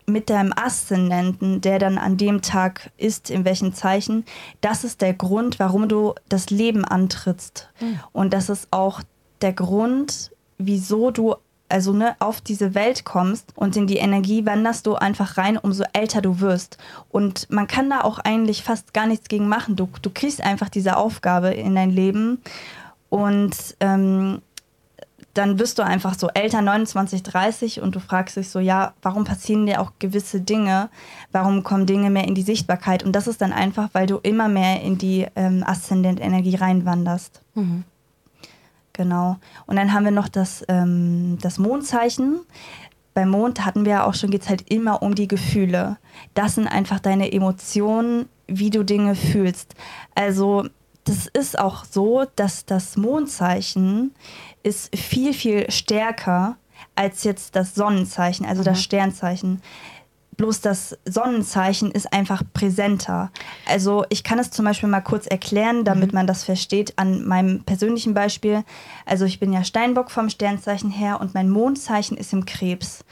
mit 0.06 0.30
deinem 0.30 0.52
Aszendenten, 0.54 1.60
der 1.60 1.78
dann 1.78 1.98
an 1.98 2.16
dem 2.16 2.40
Tag 2.40 2.90
ist, 2.96 3.28
in 3.28 3.44
welchem 3.44 3.74
Zeichen, 3.74 4.24
das 4.60 4.84
ist 4.84 5.00
der 5.00 5.14
Grund, 5.14 5.58
warum 5.58 5.88
du 5.88 6.14
das 6.28 6.50
Leben 6.50 6.84
antrittst. 6.84 7.68
Mhm. 7.80 7.98
Und 8.12 8.32
das 8.32 8.48
ist 8.48 8.68
auch 8.70 9.02
der 9.40 9.52
Grund, 9.52 10.30
wieso 10.58 11.10
du 11.10 11.34
also 11.68 11.92
ne, 11.92 12.14
auf 12.20 12.40
diese 12.40 12.74
Welt 12.74 13.04
kommst 13.04 13.52
und 13.56 13.76
in 13.76 13.86
die 13.86 13.96
Energie 13.96 14.46
wanderst 14.46 14.86
du 14.86 14.94
einfach 14.94 15.36
rein, 15.36 15.58
umso 15.58 15.84
älter 15.92 16.22
du 16.22 16.40
wirst. 16.40 16.78
Und 17.10 17.50
man 17.50 17.66
kann 17.66 17.90
da 17.90 18.02
auch 18.02 18.18
eigentlich 18.20 18.62
fast 18.62 18.94
gar 18.94 19.06
nichts 19.06 19.28
gegen 19.28 19.48
machen. 19.48 19.76
Du, 19.76 19.88
du 20.02 20.10
kriegst 20.10 20.40
einfach 20.40 20.68
diese 20.68 20.96
Aufgabe 20.96 21.48
in 21.48 21.74
dein 21.74 21.90
Leben. 21.90 22.40
Und 23.08 23.76
ähm, 23.80 24.42
dann 25.38 25.58
wirst 25.58 25.78
du 25.78 25.84
einfach 25.84 26.14
so 26.14 26.28
älter, 26.28 26.62
29, 26.62 27.22
30 27.22 27.80
und 27.80 27.94
du 27.94 28.00
fragst 28.00 28.36
dich 28.36 28.50
so, 28.50 28.58
ja, 28.58 28.94
warum 29.02 29.24
passieren 29.24 29.66
dir 29.66 29.80
auch 29.80 29.92
gewisse 29.98 30.40
Dinge? 30.40 30.88
Warum 31.32 31.62
kommen 31.62 31.86
Dinge 31.86 32.10
mehr 32.10 32.26
in 32.26 32.34
die 32.34 32.42
Sichtbarkeit? 32.42 33.02
Und 33.02 33.12
das 33.12 33.26
ist 33.26 33.40
dann 33.40 33.52
einfach, 33.52 33.90
weil 33.92 34.06
du 34.06 34.18
immer 34.18 34.48
mehr 34.48 34.82
in 34.82 34.98
die 34.98 35.26
ähm, 35.36 35.62
Aszendent-Energie 35.66 36.56
reinwanderst. 36.56 37.40
Mhm. 37.54 37.84
Genau. 38.92 39.36
Und 39.66 39.76
dann 39.76 39.92
haben 39.92 40.04
wir 40.04 40.10
noch 40.10 40.28
das, 40.28 40.64
ähm, 40.68 41.38
das 41.42 41.58
Mondzeichen. 41.58 42.40
Beim 43.12 43.28
Mond 43.28 43.64
hatten 43.64 43.84
wir 43.84 43.92
ja 43.92 44.06
auch 44.06 44.14
schon, 44.14 44.30
geht 44.30 44.42
es 44.42 44.48
halt 44.48 44.70
immer 44.70 45.02
um 45.02 45.14
die 45.14 45.28
Gefühle. 45.28 45.98
Das 46.34 46.54
sind 46.54 46.66
einfach 46.66 47.00
deine 47.00 47.30
Emotionen, 47.32 48.28
wie 48.46 48.70
du 48.70 48.84
Dinge 48.84 49.14
fühlst. 49.14 49.74
Also 50.14 50.66
das 51.06 51.26
ist 51.26 51.58
auch 51.58 51.84
so, 51.84 52.24
dass 52.34 52.66
das 52.66 52.96
Mondzeichen 52.96 54.12
ist 54.66 54.94
viel, 54.96 55.32
viel 55.32 55.70
stärker 55.70 56.56
als 56.96 57.22
jetzt 57.24 57.54
das 57.54 57.74
Sonnenzeichen, 57.74 58.44
also 58.44 58.62
mhm. 58.62 58.64
das 58.64 58.82
Sternzeichen. 58.82 59.62
Bloß 60.36 60.60
das 60.60 60.98
Sonnenzeichen 61.06 61.90
ist 61.90 62.12
einfach 62.12 62.42
präsenter. 62.52 63.30
Also 63.66 64.04
ich 64.10 64.22
kann 64.22 64.38
es 64.38 64.50
zum 64.50 64.66
Beispiel 64.66 64.88
mal 64.88 65.00
kurz 65.00 65.26
erklären, 65.26 65.84
damit 65.84 66.12
mhm. 66.12 66.16
man 66.16 66.26
das 66.26 66.44
versteht 66.44 66.98
an 66.98 67.24
meinem 67.24 67.62
persönlichen 67.62 68.12
Beispiel. 68.12 68.64
Also 69.06 69.24
ich 69.24 69.40
bin 69.40 69.52
ja 69.52 69.64
Steinbock 69.64 70.10
vom 70.10 70.28
Sternzeichen 70.28 70.90
her 70.90 71.20
und 71.20 71.32
mein 71.32 71.48
Mondzeichen 71.48 72.18
ist 72.18 72.32
im 72.32 72.44
Krebs. 72.44 73.04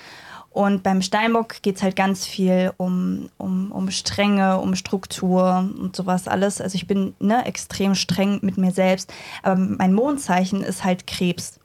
Und 0.55 0.85
beim 0.85 1.03
Steinbock 1.03 1.63
geht 1.63 1.77
es 1.77 1.83
halt 1.83 1.97
ganz 1.97 2.25
viel 2.25 2.73
um, 2.77 3.29
um, 3.39 3.73
um 3.73 3.91
Strenge, 3.91 4.59
um 4.59 4.77
Struktur 4.77 5.69
und 5.81 5.97
sowas 5.97 6.29
alles. 6.29 6.61
Also 6.61 6.77
ich 6.77 6.87
bin 6.87 7.13
ne, 7.19 7.45
extrem 7.45 7.97
streng 7.97 8.39
mit 8.41 8.57
mir 8.57 8.71
selbst. 8.71 9.13
Aber 9.43 9.57
mein 9.57 9.93
Mondzeichen 9.93 10.63
ist 10.63 10.85
halt 10.85 11.09
Krebs. 11.09 11.59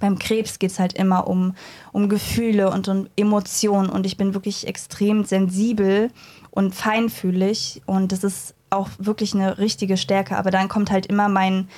Beim 0.00 0.18
Krebs 0.18 0.58
geht 0.58 0.70
es 0.70 0.78
halt 0.78 0.94
immer 0.94 1.26
um, 1.26 1.54
um 1.92 2.08
Gefühle 2.08 2.70
und 2.70 2.88
um 2.88 3.06
Emotionen. 3.16 3.90
Und 3.90 4.06
ich 4.06 4.16
bin 4.16 4.32
wirklich 4.32 4.66
extrem 4.66 5.26
sensibel 5.26 6.10
und 6.50 6.74
feinfühlig. 6.74 7.82
Und 7.84 8.12
das 8.12 8.24
ist 8.24 8.54
auch 8.70 8.88
wirklich 8.98 9.34
eine 9.34 9.58
richtige 9.58 9.98
Stärke. 9.98 10.38
Aber 10.38 10.50
dann 10.50 10.70
kommt 10.70 10.90
halt 10.90 11.04
immer 11.04 11.28
mein 11.28 11.68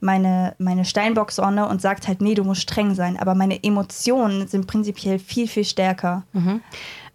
meine, 0.00 0.54
meine 0.58 0.84
Steinbock-Sonne 0.84 1.68
und 1.68 1.80
sagt 1.80 2.08
halt, 2.08 2.20
nee, 2.20 2.34
du 2.34 2.44
musst 2.44 2.62
streng 2.62 2.94
sein. 2.94 3.18
Aber 3.18 3.34
meine 3.34 3.62
Emotionen 3.62 4.48
sind 4.48 4.66
prinzipiell 4.66 5.18
viel, 5.18 5.46
viel 5.46 5.64
stärker. 5.64 6.24
Mhm. 6.32 6.60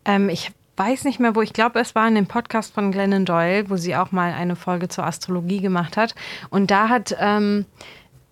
Ähm, 0.06 0.30
ich 0.30 0.52
weiß 0.78 1.06
nicht 1.06 1.20
mehr, 1.20 1.36
wo 1.36 1.42
ich 1.42 1.54
glaube, 1.54 1.80
es 1.80 1.96
war 1.96 2.08
in 2.08 2.16
dem 2.16 2.28
Podcast 2.28 2.74
von 2.74 2.92
Glennon 2.92 3.26
Doyle, 3.26 3.70
wo 3.70 3.78
sie 3.78 3.96
auch 3.96 4.12
mal 4.12 4.34
eine 4.34 4.56
Folge 4.56 4.88
zur 4.88 5.06
Astrologie 5.06 5.62
gemacht 5.62 5.98
hat. 5.98 6.16
Und 6.50 6.72
da 6.72 6.90
hat 6.90 7.16
ähm, 7.20 7.66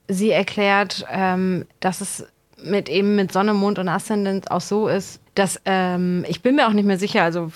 sie 0.08 0.32
erklärt, 0.32 1.06
ähm, 1.10 1.66
dass 1.80 2.02
es 2.02 2.28
mit 2.64 2.90
eben 2.90 3.16
mit 3.16 3.32
Sonne, 3.32 3.54
Mond 3.54 3.80
und 3.80 3.90
Aszendent 3.90 4.52
auch 4.52 4.62
so 4.62 4.88
ist, 4.88 5.20
dass 5.36 5.60
ähm, 5.66 6.26
ich 6.28 6.42
bin 6.42 6.56
mir 6.56 6.68
auch 6.68 6.74
nicht 6.74 6.86
mehr 6.86 7.00
sicher, 7.00 7.24
also 7.24 7.52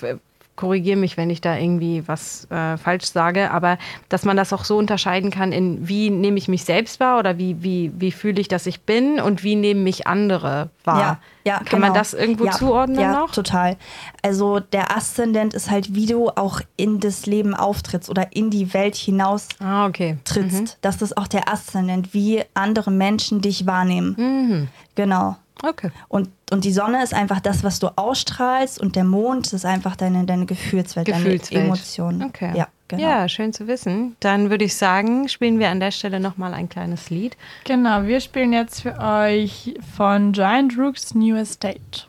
korrigiere 0.58 0.98
mich, 0.98 1.16
wenn 1.16 1.30
ich 1.30 1.40
da 1.40 1.56
irgendwie 1.56 2.02
was 2.06 2.50
äh, 2.50 2.76
falsch 2.76 3.06
sage, 3.06 3.52
aber 3.52 3.78
dass 4.08 4.24
man 4.24 4.36
das 4.36 4.52
auch 4.52 4.64
so 4.64 4.76
unterscheiden 4.76 5.30
kann, 5.30 5.52
in 5.52 5.88
wie 5.88 6.10
nehme 6.10 6.36
ich 6.36 6.48
mich 6.48 6.64
selbst 6.64 6.98
wahr 6.98 7.20
oder 7.20 7.38
wie, 7.38 7.62
wie, 7.62 7.92
wie 7.96 8.10
fühle 8.10 8.40
ich, 8.40 8.48
dass 8.48 8.66
ich 8.66 8.82
bin 8.82 9.20
und 9.20 9.44
wie 9.44 9.54
nehmen 9.54 9.84
mich 9.84 10.08
andere 10.08 10.70
wahr. 10.82 10.98
Ja, 10.98 11.18
ja, 11.44 11.56
kann 11.58 11.66
genau. 11.66 11.86
man 11.86 11.94
das 11.94 12.12
irgendwo 12.12 12.46
ja, 12.46 12.50
zuordnen 12.50 12.98
ja, 13.00 13.12
noch? 13.12 13.30
total. 13.30 13.76
Also 14.22 14.58
der 14.58 14.96
Aszendent 14.96 15.54
ist 15.54 15.70
halt, 15.70 15.94
wie 15.94 16.06
du 16.06 16.28
auch 16.30 16.60
in 16.76 16.98
das 16.98 17.26
Leben 17.26 17.54
auftrittst 17.54 18.10
oder 18.10 18.26
in 18.34 18.50
die 18.50 18.74
Welt 18.74 18.96
hinaus 18.96 19.46
ah, 19.60 19.86
okay. 19.86 20.18
trittst. 20.24 20.60
Mhm. 20.60 20.68
Das 20.80 21.00
ist 21.02 21.16
auch 21.16 21.28
der 21.28 21.48
Aszendent, 21.48 22.12
wie 22.14 22.42
andere 22.54 22.90
Menschen 22.90 23.40
dich 23.40 23.64
wahrnehmen. 23.64 24.16
Mhm. 24.18 24.68
Genau. 24.96 25.36
Okay. 25.62 25.90
Und, 26.08 26.30
und 26.50 26.64
die 26.64 26.72
Sonne 26.72 27.02
ist 27.02 27.14
einfach 27.14 27.40
das, 27.40 27.64
was 27.64 27.78
du 27.78 27.88
ausstrahlst 27.96 28.80
und 28.80 28.96
der 28.96 29.04
Mond 29.04 29.52
ist 29.52 29.64
einfach 29.64 29.96
deine, 29.96 30.24
deine 30.24 30.46
Gefühlswelt, 30.46 31.06
Gefühlswelt. 31.06 31.52
deine 31.52 31.64
Emotionen. 31.66 32.22
Okay. 32.24 32.52
Ja, 32.56 32.68
genau. 32.86 33.02
ja, 33.02 33.28
schön 33.28 33.52
zu 33.52 33.66
wissen. 33.66 34.16
Dann 34.20 34.50
würde 34.50 34.64
ich 34.64 34.76
sagen, 34.76 35.28
spielen 35.28 35.58
wir 35.58 35.70
an 35.70 35.80
der 35.80 35.90
Stelle 35.90 36.20
nochmal 36.20 36.54
ein 36.54 36.68
kleines 36.68 37.10
Lied. 37.10 37.36
Genau, 37.64 38.04
wir 38.04 38.20
spielen 38.20 38.52
jetzt 38.52 38.82
für 38.82 38.98
euch 38.98 39.74
von 39.96 40.32
Giant 40.32 40.78
Rooks 40.78 41.14
New 41.14 41.36
Estate. 41.36 42.06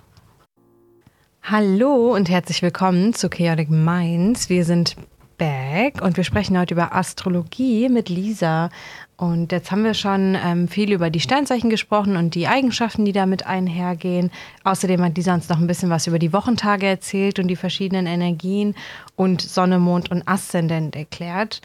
Hallo 1.44 2.14
und 2.14 2.30
herzlich 2.30 2.62
willkommen 2.62 3.14
zu 3.14 3.30
Chaotic 3.30 3.72
Minds. 3.72 4.50
Wir 4.50 4.64
sind 4.66 4.96
back 5.40 6.04
und 6.04 6.18
wir 6.18 6.24
sprechen 6.24 6.60
heute 6.60 6.76
über 6.76 6.96
Astrologie 6.96 7.90
mit 7.90 8.10
Lisa. 8.10 8.70
Und 9.18 9.52
jetzt 9.52 9.72
haben 9.72 9.84
wir 9.84 9.96
schon 9.96 10.38
ähm, 10.46 10.68
viel 10.68 10.94
über 10.94 11.10
die 11.10 11.20
Sternzeichen 11.20 11.70
gesprochen 11.70 12.16
und 12.16 12.36
die 12.36 12.48
Eigenschaften, 12.48 13.06
die 13.06 13.12
damit 13.12 13.48
einhergehen. 13.48 14.30
Außerdem 14.64 15.04
hat 15.04 15.18
Lisa 15.18 15.34
uns 15.34 15.50
noch 15.50 15.58
ein 15.58 15.68
bisschen 15.68 15.90
was 15.90 16.06
über 16.06 16.20
die 16.20 16.32
Wochentage 16.32 16.86
erzählt 16.86 17.40
und 17.40 17.48
die 17.48 17.56
verschiedenen 17.56 18.06
Energien 18.06 18.76
und 19.16 19.42
Sonne, 19.42 19.80
Mond 19.80 20.12
und 20.12 20.28
Aszendent 20.28 20.96
erklärt. 20.96 21.62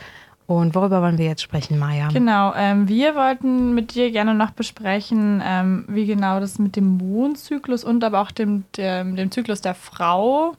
Und 0.46 0.74
worüber 0.74 1.00
wollen 1.00 1.16
wir 1.16 1.26
jetzt 1.26 1.42
sprechen, 1.42 1.78
Maja? 1.78 2.08
Genau, 2.08 2.52
ähm, 2.54 2.87
wir 2.87 3.14
wollten 3.14 3.74
mit 3.74 3.94
dir 3.94 4.10
gerne 4.10 4.34
noch 4.34 4.50
besprechen, 4.50 5.42
ähm, 5.44 5.84
wie 5.88 6.06
genau 6.06 6.38
das 6.38 6.58
mit 6.58 6.76
dem 6.76 6.98
Mondzyklus 6.98 7.82
und 7.82 8.04
aber 8.04 8.20
auch 8.20 8.30
dem, 8.30 8.64
dem, 8.76 9.16
dem 9.16 9.30
Zyklus 9.30 9.62
der 9.62 9.74
Frau 9.74 10.54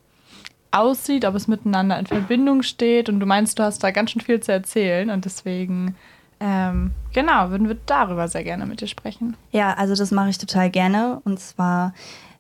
aussieht, 0.76 1.26
ob 1.26 1.36
es 1.36 1.48
miteinander 1.48 1.98
in 1.98 2.06
Verbindung 2.06 2.64
steht. 2.64 3.10
Und 3.10 3.20
du 3.20 3.26
meinst, 3.26 3.60
du 3.60 3.64
hast 3.64 3.84
da 3.84 3.92
ganz 3.92 4.12
schön 4.12 4.22
viel 4.22 4.40
zu 4.40 4.52
erzählen 4.52 5.10
und 5.10 5.26
deswegen 5.26 5.96
ähm, 6.40 6.92
genau, 7.14 7.50
würden 7.50 7.68
wir 7.68 7.78
darüber 7.86 8.28
sehr 8.28 8.44
gerne 8.44 8.66
mit 8.66 8.82
dir 8.82 8.88
sprechen. 8.88 9.38
Ja, 9.52 9.74
also 9.74 9.96
das 9.96 10.12
mache 10.12 10.30
ich 10.30 10.38
total 10.38 10.70
gerne. 10.70 11.22
Und 11.24 11.40
zwar 11.40 11.94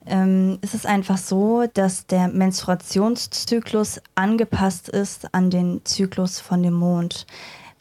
ähm, 0.05 0.59
ist 0.61 0.73
es 0.73 0.85
einfach 0.85 1.17
so, 1.17 1.65
dass 1.73 2.05
der 2.05 2.27
Menstruationszyklus 2.27 4.01
angepasst 4.15 4.89
ist 4.89 5.33
an 5.33 5.49
den 5.49 5.81
Zyklus 5.85 6.39
von 6.39 6.61
dem 6.61 6.73
Mond. 6.73 7.25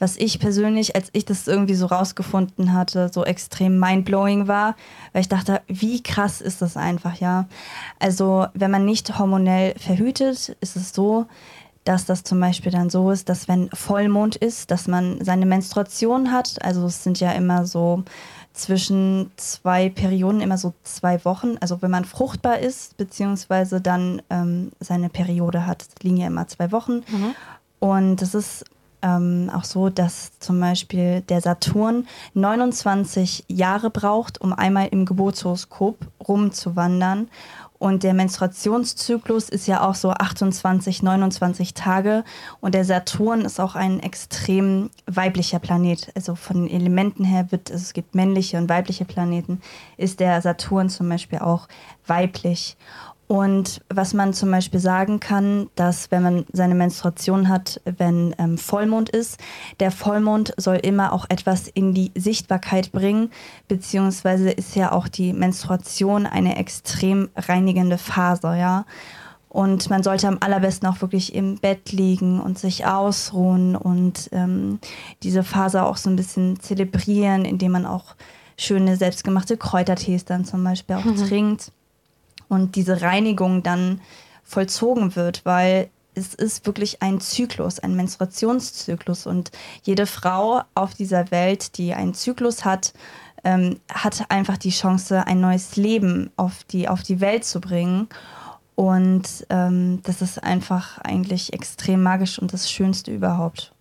Was 0.05 0.19
ich 0.19 0.38
persönlich, 0.38 0.95
als 0.95 1.09
ich 1.14 1.25
das 1.25 1.49
irgendwie 1.49 1.75
so 1.75 1.87
rausgefunden 1.87 2.75
hatte, 2.75 3.11
so 3.11 3.25
extrem 3.25 3.79
mindblowing 3.79 4.49
war, 4.49 4.77
weil 5.14 5.23
ich 5.23 5.31
dachte, 5.31 5.62
wie 5.67 6.03
krass 6.03 6.43
ist 6.43 6.61
das 6.61 6.77
einfach, 6.77 7.14
ja. 7.21 7.47
Also, 8.01 8.47
wenn 8.53 8.71
man 8.71 8.85
nicht 8.85 9.19
hormonell 9.19 9.75
verhütet, 9.79 10.59
ist 10.61 10.77
es 10.77 10.93
so, 10.93 11.25
dass 11.85 12.05
das 12.05 12.23
zum 12.23 12.38
Beispiel 12.38 12.71
dann 12.71 12.90
so 12.90 13.11
ist, 13.11 13.31
dass 13.31 13.49
wenn 13.49 13.71
Vollmond 13.71 14.37
ist, 14.37 14.71
dass 14.71 14.88
man 14.88 15.25
seine 15.25 15.47
Menstruation 15.47 16.31
hat. 16.31 16.62
Also 16.62 16.85
es 16.85 17.03
sind 17.03 17.19
ja 17.21 17.33
immer 17.33 17.64
so 17.64 18.03
zwischen 18.53 19.31
zwei 19.37 19.88
Perioden, 19.88 20.43
immer 20.43 20.59
so 20.59 20.75
zwei 20.83 21.25
Wochen. 21.25 21.57
Also 21.62 21.81
wenn 21.81 21.90
man 21.90 22.05
fruchtbar 22.05 22.59
ist, 22.59 22.99
beziehungsweise 22.99 23.81
dann 23.81 24.21
ähm, 24.29 24.73
seine 24.81 25.09
Periode 25.09 25.67
hat, 25.67 25.87
liegen 26.03 26.19
ja 26.19 26.27
immer 26.27 26.47
zwei 26.47 26.73
Wochen. 26.73 26.97
Mhm. 27.09 27.35
Und 27.81 28.21
es 28.21 28.35
ist 28.35 28.64
ähm, 29.05 29.51
auch 29.55 29.64
so, 29.64 29.90
dass 29.90 30.38
zum 30.40 30.59
Beispiel 30.59 31.21
der 31.21 31.43
Saturn 31.43 32.09
29 32.33 33.45
Jahre 33.49 33.90
braucht, 33.90 34.40
um 34.40 34.53
einmal 34.55 34.88
im 34.88 35.05
Geburtshoroskop 35.05 35.99
rumzuwandern. 36.27 37.29
Und 37.79 38.03
der 38.03 38.14
Menstruationszyklus 38.14 39.51
ist 39.51 39.66
ja 39.66 39.87
auch 39.87 39.95
so 39.95 40.11
28, 40.11 41.03
29 41.03 41.74
Tage. 41.74 42.24
Und 42.61 42.74
der 42.74 42.87
Saturn 42.87 43.43
ist 43.43 43.61
auch 43.61 43.74
ein 43.74 44.01
extrem 44.01 44.89
weiblicher 45.07 45.59
Planet. 45.59 46.11
Also 46.14 46.35
von 46.35 46.64
den 46.64 46.70
Elementen 46.70 47.24
her 47.24 47.53
wird, 47.53 47.70
also 47.70 47.83
es 47.83 47.93
gibt 47.93 48.14
männliche 48.14 48.57
und 48.57 48.70
weibliche 48.70 49.05
Planeten, 49.05 49.61
ist 49.99 50.20
der 50.20 50.41
Saturn 50.41 50.89
zum 50.89 51.11
Beispiel 51.11 51.41
auch 51.41 51.68
weiblich. 52.07 52.78
Und 53.27 53.81
was 53.89 54.12
man 54.12 54.35
zum 54.35 54.51
Beispiel 54.51 54.81
sagen 54.81 55.18
kann, 55.18 55.68
dass 55.77 56.11
wenn 56.11 56.22
man 56.22 56.47
seine 56.53 56.75
Menstruation 56.75 57.49
hat, 57.49 57.81
wenn 57.85 58.35
ähm, 58.39 58.59
Vollmond 58.59 59.09
ist, 59.09 59.39
der 59.81 59.91
Vollmond 59.91 60.53
soll 60.59 60.77
immer 60.77 61.12
auch 61.12 61.25
etwas 61.31 61.68
in 61.68 61.95
die 61.95 62.12
Sichtbarkeit 62.14 62.93
bringen, 62.93 63.31
beziehungsweise 63.66 64.51
ist 64.51 64.77
ja 64.77 64.93
auch 64.93 65.09
die 65.09 65.33
Menstruation 65.33 66.27
eine 66.27 66.57
extrem 66.57 67.31
reinigende 67.35 67.97
Phase, 67.97 68.57
ja. 68.59 68.85
Und 69.49 69.89
man 69.89 70.03
sollte 70.03 70.27
am 70.27 70.39
allerbesten 70.41 70.89
auch 70.89 71.01
wirklich 71.01 71.33
im 71.33 71.59
Bett 71.59 71.93
liegen 71.93 72.41
und 72.41 72.59
sich 72.59 72.87
ausruhen 72.87 73.77
und 73.77 74.29
ähm, 74.33 74.81
diese 75.22 75.45
Phase 75.45 75.85
auch 75.85 75.97
so 75.97 76.11
ein 76.11 76.16
bisschen 76.16 76.59
zelebrieren, 76.59 77.45
indem 77.45 77.72
man 77.72 77.87
auch 77.87 78.16
schöne 78.59 78.97
selbstgemachte 78.97 79.57
Kräutertees 79.57 80.25
dann 80.25 80.45
zum 80.45 80.64
Beispiel 80.64 80.97
auch 80.97 81.05
mhm. 81.05 81.16
trinkt 81.16 81.72
und 82.55 82.76
diese 82.76 83.02
Reinigung 83.02 83.62
dann 83.62 84.00
vollzogen 84.42 85.16
wird, 85.16 85.44
weil 85.44 85.90
es 86.14 86.32
ist 86.34 86.66
wirklich 86.66 87.02
ein 87.02 87.20
Zyklus, 87.20 87.80
ein 87.80 87.96
Menstruationszyklus 87.96 89.26
und 89.26 89.50
jede 89.82 90.07
Frau 90.07 90.62
auf 90.74 90.94
dieser 90.94 91.30
Welt, 91.30 91.76
die 91.76 91.92
einen 91.92 92.14
Zyklus 92.14 92.64
hat, 92.64 92.92
ähm, 93.42 93.80
hat 93.92 94.30
einfach 94.30 94.57
die 94.57 94.70
Chance, 94.70 95.26
ein 95.26 95.40
neues 95.40 95.76
Leben 95.76 96.30
auf 96.36 96.64
die, 96.64 96.88
auf 96.88 97.02
die 97.02 97.20
Welt 97.20 97.44
zu 97.44 97.61
bringen. 97.61 98.09
Und 98.76 99.46
ähm, 99.50 100.00
das 100.02 100.22
ist 100.22 100.42
einfach 100.42 100.98
eigentlich 100.98 101.52
extrem 101.52 102.02
magisch 102.02 102.38
und 102.38 102.52
das 102.52 102.70
Schönste 102.70 103.12
überhaupt. 103.12 103.74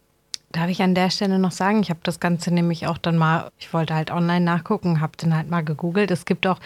Darf 0.54 0.70
ich 0.70 0.84
an 0.84 0.94
der 0.94 1.10
Stelle 1.10 1.40
noch 1.40 1.52
sagen, 1.52 1.82
ich 1.82 1.90
habe 1.90 2.02
das 2.04 2.20
Ganze 2.20 2.54
nämlich 2.54 2.86
auch 2.86 3.00
dann 3.00 3.18
mal, 3.18 3.50
ich 3.58 3.74
wollte 3.74 3.96
halt 3.96 4.12
online 4.12 4.46
nachgucken, 4.46 5.02
habe 5.02 5.14
dann 5.18 5.36
halt 5.36 5.50
mal 5.50 5.64
gegoogelt. 5.64 6.12
Es 6.12 6.26
gibt 6.26 6.46
auch 6.46 6.60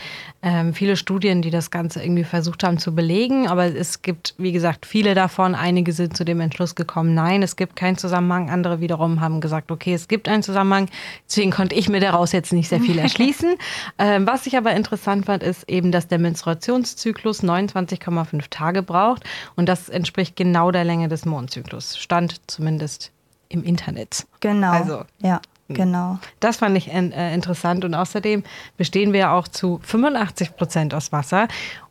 ähm, 0.44 0.74
viele 0.74 0.98
Studien, 0.98 1.42
die 1.42 1.52
das 1.52 1.72
Ganze 1.72 2.04
irgendwie 2.04 2.26
versucht 2.26 2.66
haben 2.66 2.80
zu 2.80 2.94
belegen, 2.94 3.48
aber 3.48 3.74
es 3.74 4.02
gibt, 4.02 4.36
wie 4.38 4.52
gesagt, 4.52 4.86
viele 4.86 5.16
davon. 5.16 5.56
Einige 5.56 5.94
sind 5.94 6.18
zu 6.18 6.26
dem 6.26 6.42
Entschluss 6.42 6.76
gekommen, 6.76 7.14
nein, 7.14 7.42
es 7.42 7.56
gibt 7.56 7.78
keinen 7.78 7.98
Zusammenhang. 7.98 8.50
Andere 8.50 8.82
wiederum 8.82 9.22
haben 9.22 9.40
gesagt, 9.40 9.72
okay, 9.72 9.94
es 9.94 10.10
gibt 10.10 10.28
einen 10.28 10.44
Zusammenhang. 10.44 10.90
Deswegen 11.26 11.52
konnte 11.52 11.74
ich 11.74 11.88
mir 11.88 12.02
daraus 12.02 12.34
jetzt 12.34 12.52
nicht 12.52 12.68
sehr 12.68 12.82
viel 12.82 13.00
erschließen. 13.00 13.56
ähm, 14.00 14.28
was 14.28 14.48
ich 14.48 14.58
aber 14.58 14.74
interessant 14.74 15.28
fand, 15.28 15.44
ist 15.44 15.70
eben, 15.70 15.94
dass 15.94 16.10
der 16.10 16.20
Menstruationszyklus 16.20 17.42
29,5 17.42 18.50
Tage 18.50 18.84
braucht 18.84 19.24
und 19.56 19.70
das 19.70 19.88
entspricht 19.88 20.36
genau 20.36 20.72
der 20.72 20.84
Länge 20.84 21.08
des 21.08 21.24
Mondzyklus. 21.24 21.98
Stand 21.98 22.42
zumindest 22.48 23.14
im 23.50 23.64
Internet. 23.64 24.26
Genau. 24.40 24.72
Also, 24.72 25.02
ja. 25.20 25.42
Hm. 25.68 25.76
Genau. 25.76 26.20
Das 26.40 26.58
fand 26.58 26.78
ich 26.78 26.92
äh, 26.92 27.34
interessant 27.34 27.84
und 27.84 27.94
außerdem 27.94 28.44
bestehen 28.78 29.14
wir 29.14 29.32
auch 29.32 29.48
zu 29.48 29.80
85 29.84 30.56
Prozent 30.56 30.94
aus 30.94 31.12
Wasser. 31.12 31.48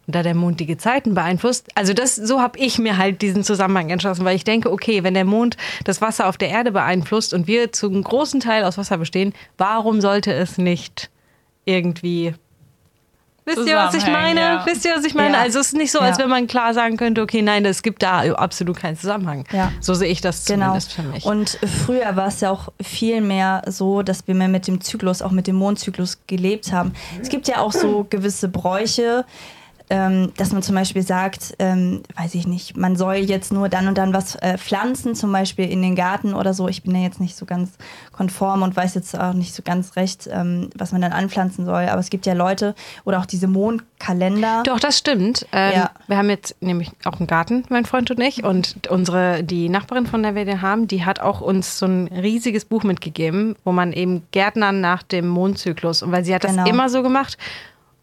Und 0.07 0.14
da 0.14 0.22
der 0.22 0.34
Mond 0.34 0.61
die 0.61 0.66
Gezeiten 0.66 1.14
beeinflusst, 1.14 1.68
also 1.74 1.92
das, 1.92 2.14
so 2.14 2.40
habe 2.40 2.59
ich 2.59 2.78
mir 2.78 2.96
halt 2.96 3.22
diesen 3.22 3.42
Zusammenhang 3.42 3.90
entschlossen, 3.90 4.24
weil 4.24 4.36
ich 4.36 4.44
denke, 4.44 4.70
okay, 4.70 5.02
wenn 5.02 5.14
der 5.14 5.24
Mond 5.24 5.57
das 5.84 6.00
Wasser 6.00 6.28
auf 6.28 6.36
der 6.36 6.48
Erde 6.48 6.70
beeinflusst 6.70 7.34
und 7.34 7.46
wir 7.48 7.72
zu 7.72 7.88
einem 7.88 8.04
großen 8.04 8.40
Teil 8.40 8.64
aus 8.64 8.78
Wasser 8.78 8.98
bestehen, 8.98 9.34
warum 9.59 10.00
sollte 10.00 10.32
es 10.32 10.59
nicht 10.59 11.11
irgendwie 11.64 12.34
Wisst 13.47 13.66
ihr, 13.66 13.76
was 13.76 13.94
ich 13.94 14.07
meine? 14.09 14.40
Ja. 14.40 14.66
Wisst 14.66 14.84
ihr, 14.84 14.97
was 14.97 15.05
ich 15.05 15.14
meine? 15.14 15.34
Ja. 15.34 15.42
Also 15.42 15.61
es 15.61 15.68
ist 15.68 15.76
nicht 15.76 15.92
so, 15.92 16.01
als 16.01 16.18
ja. 16.18 16.24
wenn 16.24 16.30
man 16.30 16.49
klar 16.49 16.74
sagen 16.74 16.97
könnte, 16.97 17.22
okay, 17.22 17.42
nein, 17.42 17.64
es 17.64 17.82
gibt 17.82 18.03
da 18.03 18.20
absolut 18.32 18.76
keinen 18.76 18.97
Zusammenhang. 18.97 19.44
So 19.80 19.94
sehe 19.94 20.11
ich 20.11 20.20
das 20.20 20.44
genau. 20.44 20.66
zumindest 20.66 20.92
für 20.92 21.03
mich. 21.03 21.24
Und 21.24 21.59
früher 21.84 22.16
war 22.16 22.26
es 22.26 22.40
ja 22.40 22.51
auch 22.51 22.72
viel 22.82 23.20
mehr 23.20 23.62
so, 23.66 24.03
dass 24.03 24.26
wir 24.26 24.34
mehr 24.34 24.49
mit 24.49 24.66
dem 24.66 24.80
Zyklus, 24.80 25.22
auch 25.22 25.30
mit 25.30 25.47
dem 25.47 25.55
Mondzyklus 25.57 26.18
gelebt 26.26 26.72
haben. 26.72 26.92
Es 27.22 27.28
gibt 27.28 27.47
ja 27.47 27.59
auch 27.59 27.72
so 27.72 28.05
gewisse 28.11 28.49
Bräuche, 28.49 29.24
ähm, 29.89 30.32
dass 30.37 30.53
man 30.53 30.62
zum 30.62 30.74
Beispiel 30.74 31.03
sagt, 31.03 31.55
ähm, 31.59 32.03
weiß 32.16 32.34
ich 32.34 32.47
nicht, 32.47 32.76
man 32.76 32.97
soll 32.97 33.16
jetzt 33.16 33.53
nur 33.53 33.68
dann 33.68 33.87
und 33.87 33.97
dann 33.97 34.12
was 34.12 34.34
äh, 34.37 34.59
pflanzen, 34.59 35.14
zum 35.14 35.30
Beispiel 35.30 35.70
in 35.70 35.80
den 35.80 35.95
Garten 35.95 36.34
oder 36.34 36.55
so. 36.55 36.68
Ich 36.68 36.82
bin 36.82 36.95
ja 36.95 37.03
jetzt 37.03 37.20
nicht 37.20 37.37
so 37.37 37.47
ganz 37.47 37.72
konform 38.11 38.62
und 38.62 38.74
weiß 38.74 38.95
jetzt 38.95 39.18
auch 39.18 39.32
nicht 39.32 39.55
so 39.55 39.62
ganz 39.62 39.95
recht, 39.95 40.28
ähm, 40.30 40.70
was 40.76 40.91
man 40.91 41.03
dann 41.03 41.12
anpflanzen 41.12 41.64
soll. 41.64 41.89
Aber 41.89 42.01
es 42.01 42.11
gibt 42.11 42.26
ja 42.26 42.32
Leute 42.32 42.74
oder 43.05 43.20
auch 43.20 43.26
diese 43.26 43.47
Mondkalender. 43.47 44.62
Doch, 44.64 44.80
das 44.80 44.99
stimmt. 44.99 45.47
Ähm, 45.53 45.72
ja. 45.74 45.91
Wir 46.09 46.16
haben 46.16 46.30
jetzt 46.30 46.57
nämlich 46.61 46.91
auch 47.05 47.20
einen 47.20 47.28
Garten, 47.28 47.64
mein 47.68 47.84
Freund 47.84 48.11
und 48.11 48.20
ich. 48.20 48.43
Und 48.43 48.89
unsere, 48.89 49.45
die 49.45 49.68
Nachbarin, 49.68 50.07
von 50.07 50.22
der 50.22 50.34
wir 50.34 50.45
den 50.45 50.62
haben, 50.62 50.89
die 50.89 51.05
hat 51.05 51.20
auch 51.20 51.41
uns 51.41 51.78
so 51.78 51.87
ein 51.87 52.09
riesiges 52.09 52.64
Buch 52.64 52.82
mitgegeben, 52.82 53.55
wo 53.64 53.70
man 53.70 53.93
eben 53.93 54.24
Gärtnern 54.32 54.80
nach 54.80 55.05
dem 55.05 55.28
Mondzyklus, 55.28 56.03
und 56.03 56.11
weil 56.11 56.24
sie 56.24 56.34
hat 56.34 56.43
das 56.43 56.53
genau. 56.53 56.66
immer 56.66 56.89
so 56.89 57.03
gemacht. 57.03 57.39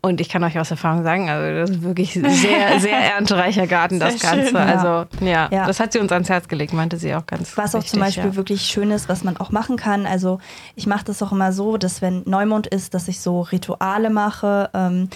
Und 0.06 0.20
ich 0.20 0.28
kann 0.28 0.44
euch 0.44 0.60
aus 0.60 0.70
Erfahrung 0.70 1.04
sagen, 1.04 1.30
also 1.30 1.62
das 1.62 1.70
ist 1.70 1.82
wirklich 1.82 2.12
sehr, 2.12 2.30
sehr 2.80 3.14
erntereicher 3.16 3.68
Garten, 3.68 4.02
das 4.02 4.20
sehr 4.20 4.32
Ganze. 4.32 4.48
Schön, 4.48 4.56
ja. 4.58 4.66
Also 4.66 5.26
ja, 5.26 5.50
ja, 5.50 5.66
das 5.66 5.80
hat 5.80 5.94
sie 5.94 6.00
uns 6.00 6.12
ans 6.12 6.28
Herz 6.28 6.50
gelegt, 6.50 6.74
meinte 6.74 6.98
sie 6.98 7.16
auch 7.16 7.26
ganz 7.26 7.56
Was 7.56 7.74
auch 7.74 7.86
zum 7.86 8.02
Beispiel 8.02 8.26
ja. 8.26 8.36
wirklich 8.36 8.64
schön 8.64 8.92
ist, 8.92 9.08
was 9.08 9.24
man 9.24 9.38
auch 9.38 9.52
machen 9.52 9.78
kann. 9.78 10.06
Also 10.06 10.40
ich 10.76 10.88
mache 10.88 11.06
das 11.06 11.24
auch 11.24 11.32
immer 11.32 11.54
so, 11.54 11.78
dass 11.78 12.02
wenn 12.02 12.24
Neumond 12.26 12.68
ist, 12.68 12.94
dass 12.94 13.08
ich 13.08 13.22
so 13.22 13.40
Rituale 13.40 14.10
mache. 14.10 14.70
Ähm, 14.74 15.08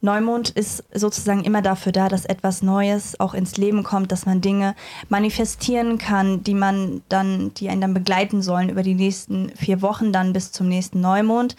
Neumond 0.00 0.50
ist 0.50 0.82
sozusagen 0.92 1.44
immer 1.44 1.62
dafür 1.62 1.92
da, 1.92 2.08
dass 2.08 2.24
etwas 2.24 2.60
Neues 2.60 3.20
auch 3.20 3.34
ins 3.34 3.56
Leben 3.56 3.84
kommt, 3.84 4.10
dass 4.10 4.26
man 4.26 4.40
Dinge 4.40 4.74
manifestieren 5.08 5.96
kann, 5.98 6.42
die 6.42 6.54
man 6.54 7.02
dann, 7.08 7.54
die 7.54 7.68
einen 7.68 7.80
dann 7.80 7.94
begleiten 7.94 8.42
sollen 8.42 8.68
über 8.68 8.82
die 8.82 8.94
nächsten 8.94 9.50
vier 9.54 9.80
Wochen 9.80 10.12
dann 10.12 10.32
bis 10.32 10.50
zum 10.50 10.68
nächsten 10.68 11.00
Neumond 11.00 11.54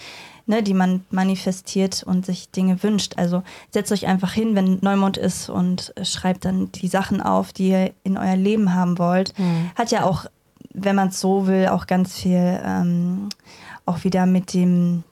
ne, 0.47 0.63
die 0.63 0.73
man 0.73 1.05
manifestiert 1.09 2.03
und 2.03 2.25
sich 2.25 2.49
Dinge 2.51 2.81
wünscht. 2.83 3.13
Also 3.17 3.43
setzt 3.71 3.91
euch 3.91 4.07
einfach 4.07 4.33
hin, 4.33 4.55
wenn 4.55 4.79
Neumond 4.81 5.17
ist 5.17 5.49
und 5.49 5.93
schreibt 6.03 6.45
dann 6.45 6.71
die 6.71 6.87
Sachen 6.87 7.21
auf, 7.21 7.53
die 7.53 7.69
ihr 7.69 7.93
in 8.03 8.17
euer 8.17 8.35
Leben 8.35 8.73
haben 8.73 8.97
wollt. 8.99 9.37
Mhm. 9.37 9.71
Hat 9.75 9.91
ja 9.91 10.03
auch, 10.03 10.25
wenn 10.73 10.95
man 10.95 11.09
es 11.09 11.19
so 11.19 11.47
will, 11.47 11.67
auch 11.67 11.87
ganz 11.87 12.15
viel 12.15 12.59
ähm, 12.63 13.29
auch 13.85 14.03
wieder 14.03 14.25
mit 14.25 14.53
dem 14.53 15.03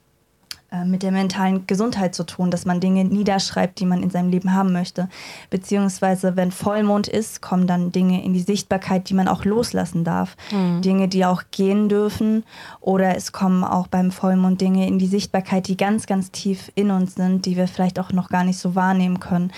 mit 0.86 1.04
der 1.04 1.12
mentalen 1.12 1.68
Gesundheit 1.68 2.16
zu 2.16 2.26
tun, 2.26 2.50
dass 2.50 2.66
man 2.66 2.80
Dinge 2.80 3.06
niederschreibt, 3.06 3.80
die 3.80 3.86
man 3.86 4.02
in 4.02 4.10
seinem 4.10 4.30
Leben 4.30 4.54
haben 4.54 4.74
möchte. 4.74 5.08
Beziehungsweise, 5.50 6.36
wenn 6.36 6.52
Vollmond 6.52 7.08
ist, 7.08 7.42
kommen 7.42 7.68
dann 7.68 7.92
Dinge 7.92 8.24
in 8.24 8.34
die 8.34 8.42
Sichtbarkeit, 8.42 9.10
die 9.10 9.14
man 9.14 9.28
auch 9.28 9.46
loslassen 9.46 10.04
darf. 10.04 10.36
Mhm. 10.52 10.82
Dinge, 10.82 11.08
die 11.08 11.26
auch 11.26 11.44
gehen 11.52 11.90
dürfen. 11.90 12.44
Oder 12.82 13.16
es 13.16 13.32
kommen 13.32 13.64
auch 13.64 13.88
beim 13.88 14.12
Vollmond 14.12 14.62
Dinge 14.62 14.88
in 14.88 14.98
die 14.98 15.08
Sichtbarkeit, 15.08 15.68
die 15.68 15.78
ganz, 15.78 16.08
ganz 16.08 16.32
tief 16.32 16.72
in 16.76 16.90
uns 16.90 17.16
sind, 17.16 17.46
die 17.46 17.56
wir 17.56 17.68
vielleicht 17.68 18.00
auch 18.00 18.12
noch 18.12 18.30
gar 18.30 18.44
nicht 18.44 18.58
so 18.58 18.74
wahrnehmen 18.74 19.20
können. 19.20 19.52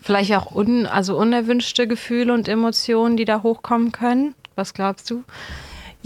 Vielleicht 0.00 0.34
auch 0.34 0.54
un, 0.54 0.86
also 0.86 1.18
unerwünschte 1.18 1.86
Gefühle 1.86 2.32
und 2.32 2.48
Emotionen, 2.48 3.16
die 3.16 3.24
da 3.24 3.42
hochkommen 3.42 3.92
können. 3.92 4.34
Was 4.54 4.72
glaubst 4.74 5.10
du? 5.10 5.22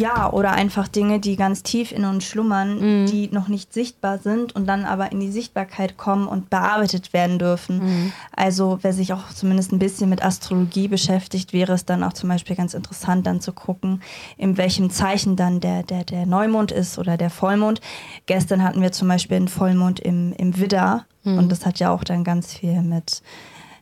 Ja, 0.00 0.32
oder 0.32 0.52
einfach 0.52 0.88
Dinge, 0.88 1.20
die 1.20 1.36
ganz 1.36 1.62
tief 1.62 1.92
in 1.92 2.06
uns 2.06 2.24
schlummern, 2.24 3.02
mhm. 3.02 3.06
die 3.06 3.28
noch 3.30 3.48
nicht 3.48 3.74
sichtbar 3.74 4.16
sind 4.16 4.56
und 4.56 4.66
dann 4.66 4.86
aber 4.86 5.12
in 5.12 5.20
die 5.20 5.30
Sichtbarkeit 5.30 5.98
kommen 5.98 6.26
und 6.26 6.48
bearbeitet 6.48 7.12
werden 7.12 7.38
dürfen. 7.38 7.84
Mhm. 7.84 8.12
Also 8.34 8.78
wer 8.80 8.94
sich 8.94 9.12
auch 9.12 9.28
zumindest 9.28 9.72
ein 9.72 9.78
bisschen 9.78 10.08
mit 10.08 10.24
Astrologie 10.24 10.88
beschäftigt, 10.88 11.52
wäre 11.52 11.74
es 11.74 11.84
dann 11.84 12.02
auch 12.02 12.14
zum 12.14 12.30
Beispiel 12.30 12.56
ganz 12.56 12.72
interessant, 12.72 13.26
dann 13.26 13.42
zu 13.42 13.52
gucken, 13.52 14.00
in 14.38 14.56
welchem 14.56 14.88
Zeichen 14.88 15.36
dann 15.36 15.60
der, 15.60 15.82
der, 15.82 16.04
der 16.04 16.24
Neumond 16.24 16.72
ist 16.72 16.98
oder 16.98 17.18
der 17.18 17.28
Vollmond. 17.28 17.82
Gestern 18.24 18.64
hatten 18.64 18.80
wir 18.80 18.92
zum 18.92 19.06
Beispiel 19.06 19.36
einen 19.36 19.48
Vollmond 19.48 20.00
im, 20.00 20.32
im 20.32 20.58
Widder 20.58 21.04
mhm. 21.24 21.36
und 21.36 21.52
das 21.52 21.66
hat 21.66 21.78
ja 21.78 21.90
auch 21.90 22.04
dann 22.04 22.24
ganz 22.24 22.54
viel 22.54 22.80
mit 22.80 23.20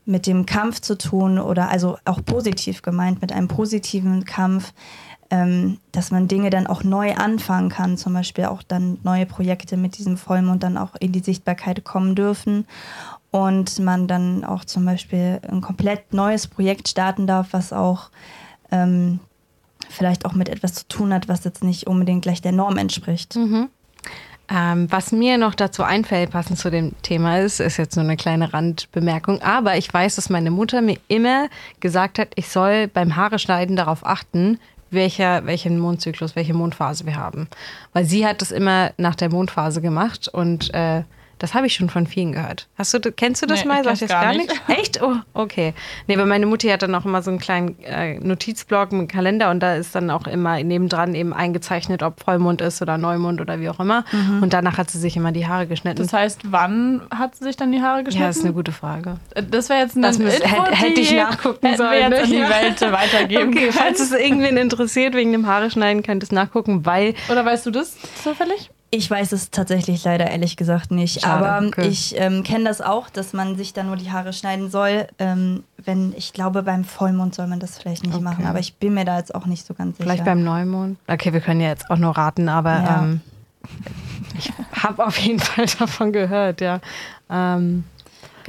mit 0.09 0.27
dem 0.27 0.47
Kampf 0.47 0.81
zu 0.81 0.97
tun 0.97 1.39
oder 1.39 1.69
also 1.69 1.99
auch 2.07 2.25
positiv 2.25 2.81
gemeint, 2.81 3.21
mit 3.21 3.31
einem 3.31 3.47
positiven 3.47 4.25
Kampf 4.25 4.73
ähm, 5.31 5.79
dass 5.93 6.11
man 6.11 6.29
Dinge 6.29 6.51
dann 6.51 6.67
auch 6.67 6.85
neu 6.85 7.15
anfangen 7.15 7.69
kann, 7.69 7.99
zum 7.99 8.15
Beispiel 8.15 8.47
auch 8.47 8.63
dann 8.63 8.99
neue 9.03 9.27
Projekte 9.27 9.77
mit 9.77 9.99
diesem 9.99 10.17
Vollmond 10.17 10.63
dann 10.63 10.79
auch 10.79 10.95
in 11.01 11.13
die 11.13 11.21
Sichtbarkeit 11.21 11.85
kommen 11.85 12.15
dürfen 12.15 12.67
und 13.31 13.79
man 13.79 14.09
dann 14.09 14.45
auch 14.45 14.65
zum 14.65 14.85
Beispiel 14.85 15.41
ein 15.49 15.61
komplett 15.61 16.15
neues 16.15 16.47
Projekt 16.47 16.89
starten 16.89 17.27
darf, 17.27 17.49
was 17.53 17.73
auch 17.73 18.11
ähm, 18.71 19.21
vielleicht 19.91 20.25
auch 20.25 20.33
mit 20.33 20.49
etwas 20.49 20.75
zu 20.75 20.89
tun 20.89 21.13
hat, 21.13 21.29
was 21.29 21.45
jetzt 21.45 21.63
nicht 21.63 21.87
unbedingt 21.87 22.23
gleich 22.23 22.41
der 22.41 22.53
Norm 22.53 22.79
entspricht. 22.79 23.37
Mhm. 23.37 23.69
Ähm, 24.51 24.91
was 24.91 25.13
mir 25.13 25.37
noch 25.37 25.55
dazu 25.55 25.83
einfällt, 25.83 26.31
passend 26.31 26.59
zu 26.59 26.71
dem 26.71 26.93
Thema 27.03 27.39
ist, 27.39 27.61
ist 27.61 27.77
jetzt 27.77 27.97
nur 27.97 28.05
eine 28.05 28.17
kleine 28.17 28.55
Randbemerkung, 28.55 29.43
aber 29.43 29.77
ich 29.77 29.93
weiß, 29.93 30.17
dass 30.17 30.31
meine 30.31 30.51
Mutter 30.51 30.81
mir 30.81 30.97
immer 31.09 31.49
gesagt 31.81 32.19
hat, 32.19 32.29
ich 32.35 32.49
soll 32.49 32.89
beim 32.89 33.17
Haare 33.17 33.39
schneiden 33.39 33.77
darauf 33.77 34.07
achten, 34.07 34.59
welcher, 34.91 35.47
welchen 35.47 35.79
Mondzyklus, 35.79 36.37
welche 36.37 36.55
Mondphase 36.55 37.07
wir 37.07 37.17
haben. 37.17 37.49
Weil 37.93 38.05
sie 38.05 38.27
hat 38.27 38.41
das 38.41 38.51
immer 38.51 38.93
nach 38.97 39.15
der 39.15 39.31
Mondphase 39.31 39.81
gemacht 39.81 40.29
und 40.29 40.73
äh, 40.75 41.03
Das 41.39 41.55
habe 41.55 41.67
ich 41.67 41.75
schon 41.75 41.89
von 41.89 42.07
vielen 42.07 42.33
gehört. 42.33 42.67
Hast 42.77 42.93
du, 42.95 43.01
kennst 43.13 43.43
du 43.43 43.47
das 43.47 43.63
Nee, 43.63 43.69
mal? 43.69 43.85
Sag 43.85 43.95
ich 43.95 44.01
das 44.01 44.09
gar 44.11 44.23
gar 44.25 44.33
nicht. 44.35 44.49
nicht? 44.49 44.79
Echt? 44.79 45.03
Oh, 45.03 45.15
okay. 45.35 45.73
Nee, 46.07 46.19
weil 46.19 46.27
meine 46.27 46.47
Mutti 46.47 46.69
hat 46.69 46.83
dann 46.83 46.95
auch 46.95 47.05
immer 47.05 47.23
so 47.23 47.31
einen 47.31 47.39
kleinen 47.39 47.79
äh, 47.85 48.19
Notizblock 48.19 48.93
mit 48.93 49.09
Kalender 49.11 49.51
und 49.51 49.61
da 49.61 49.75
ist 49.77 49.95
dann 49.95 50.11
auch 50.11 50.27
immer 50.27 50.63
nebendran 50.63 51.15
eben 51.15 51.33
eingezeichnet, 51.33 52.03
ob 52.03 52.21
Vollmond 52.23 52.61
ist 52.61 52.83
oder 52.83 52.99
Neumond 52.99 53.41
oder 53.41 53.61
wie 53.61 53.69
auch 53.69 53.81
immer. 53.81 54.05
Und 54.41 54.53
danach 54.53 54.79
hat 54.79 54.91
sie 54.91 54.99
sich 54.99 55.17
immer 55.17 55.33
die 55.33 55.47
Haare 55.47 55.67
geschnitten. 55.67 56.03
Das 56.03 56.13
heißt, 56.13 56.41
wann 56.51 57.03
hat 57.15 57.37
sie 57.37 57.45
sich 57.45 57.57
dann 57.57 57.73
die 57.73 57.81
Haare 57.83 58.03
geschnitten? 58.05 58.23
ja, 58.23 58.29
das 58.29 58.39
ist 58.39 58.45
eine 58.45 58.53
gute 58.55 58.73
Frage. 58.73 59.17
Das 59.51 59.69
wäre 59.69 59.81
jetzt 59.81 59.97
eine 59.97 60.07
Das 60.09 60.19
müsste- 60.19 60.43
Info, 60.45 60.65
hätte- 60.67 61.01
ich 61.01 61.13
nachgucken 61.13 61.77
sollen, 61.77 61.91
wir 61.93 62.19
jetzt 62.19 62.23
an 62.25 62.31
die. 62.31 62.39
Welt 62.41 62.81
weitergeben 62.93 63.49
Okay, 63.51 63.59
können. 63.61 63.73
falls 63.73 64.01
es 64.01 64.13
irgendwen 64.13 64.57
interessiert 64.57 65.15
wegen 65.15 65.33
dem 65.33 65.47
Haare 65.47 65.71
schneiden, 65.71 66.03
könnt 66.03 66.23
es 66.23 66.33
nachgucken, 66.33 66.85
weil 66.87 67.15
Oder 67.31 67.45
weißt 67.45 67.65
du 67.67 67.71
das 67.71 67.97
zufällig? 68.23 68.71
Ich 68.91 69.11
weiß 69.11 69.33
es 69.33 69.51
tatsächlich 69.51 70.03
leider 70.05 70.31
ehrlich 70.31 70.57
gesagt 70.57 70.91
nicht. 70.91 71.21
Schade, 71.21 71.47
aber 71.51 71.67
okay. 71.67 71.89
ich 71.89 72.15
ähm, 72.19 72.43
kenne 72.43 72.65
das 72.65 72.81
auch, 72.81 73.11
dass 73.11 73.35
man 73.35 73.57
sich 73.57 73.75
da 73.75 73.83
nur 73.83 73.97
die 73.97 74.11
Haare 74.11 74.33
schneiden 74.33 74.71
soll. 74.71 75.07
Ähm, 75.19 75.65
wenn, 75.85 76.15
ich 76.17 76.33
glaube, 76.33 76.63
beim 76.63 76.85
Vollmond 76.85 77.35
soll 77.35 77.49
man 77.49 77.61
das 77.61 77.77
vielleicht 77.79 78.03
nicht 78.03 78.15
Okay. 78.15 78.25
machen. 78.25 78.47
Aber 78.47 78.61
ich 78.61 78.77
bin 78.77 78.95
mir 78.95 79.05
da 79.05 79.19
jetzt 79.19 79.35
auch 79.35 79.45
nicht 79.45 79.67
so 79.67 79.75
ganz 79.75 79.99
sicher. 79.99 80.05
vielleicht 80.09 80.25
beim 80.25 80.43
Neumond. 80.43 80.99
Okay, 81.07 81.35
wir 81.35 81.41
können 81.41 81.61
ja 81.61 81.69
jetzt 81.69 81.91
auch 81.91 81.99
nur 81.99 82.17
raten, 82.17 82.49
aber 82.49 82.73
Ja. 82.83 83.03
ähm, 83.03 83.21
ich 84.39 84.51
habe 84.83 85.07
auf 85.07 85.19
jeden 85.19 85.41
Fall 85.41 85.67
davon 85.79 86.13
gehört, 86.13 86.63
ja. 86.63 86.81
Ähm, 87.29 87.85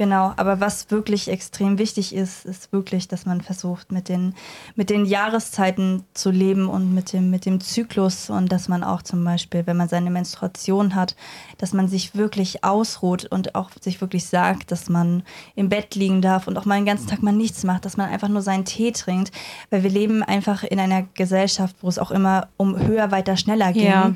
Genau, 0.00 0.32
aber 0.38 0.60
was 0.60 0.90
wirklich 0.90 1.28
extrem 1.28 1.76
wichtig 1.76 2.14
ist, 2.14 2.46
ist 2.46 2.72
wirklich, 2.72 3.06
dass 3.06 3.26
man 3.26 3.42
versucht, 3.42 3.92
mit 3.92 4.08
den, 4.08 4.34
mit 4.74 4.88
den 4.88 5.04
Jahreszeiten 5.04 6.04
zu 6.14 6.30
leben 6.30 6.70
und 6.70 6.94
mit 6.94 7.12
dem, 7.12 7.28
mit 7.28 7.44
dem 7.44 7.60
Zyklus 7.60 8.30
und 8.30 8.50
dass 8.50 8.66
man 8.66 8.82
auch 8.82 9.02
zum 9.02 9.22
Beispiel, 9.22 9.66
wenn 9.66 9.76
man 9.76 9.90
seine 9.90 10.10
Menstruation 10.10 10.94
hat, 10.94 11.16
dass 11.60 11.72
man 11.72 11.88
sich 11.88 12.14
wirklich 12.14 12.64
ausruht 12.64 13.26
und 13.26 13.54
auch 13.54 13.70
sich 13.80 14.00
wirklich 14.00 14.26
sagt, 14.26 14.72
dass 14.72 14.88
man 14.88 15.22
im 15.54 15.68
Bett 15.68 15.94
liegen 15.94 16.22
darf 16.22 16.46
und 16.46 16.56
auch 16.56 16.64
mal 16.64 16.76
den 16.76 16.86
ganzen 16.86 17.06
Tag 17.06 17.22
mal 17.22 17.32
nichts 17.32 17.64
macht, 17.64 17.84
dass 17.84 17.96
man 17.96 18.08
einfach 18.08 18.28
nur 18.28 18.42
seinen 18.42 18.64
Tee 18.64 18.92
trinkt, 18.92 19.30
weil 19.70 19.82
wir 19.82 19.90
leben 19.90 20.22
einfach 20.22 20.64
in 20.64 20.80
einer 20.80 21.02
Gesellschaft, 21.14 21.76
wo 21.82 21.88
es 21.88 21.98
auch 21.98 22.10
immer 22.10 22.48
um 22.56 22.78
höher, 22.78 23.10
weiter, 23.10 23.36
schneller 23.36 23.72
ging. 23.72 23.86
Ja. 23.86 24.12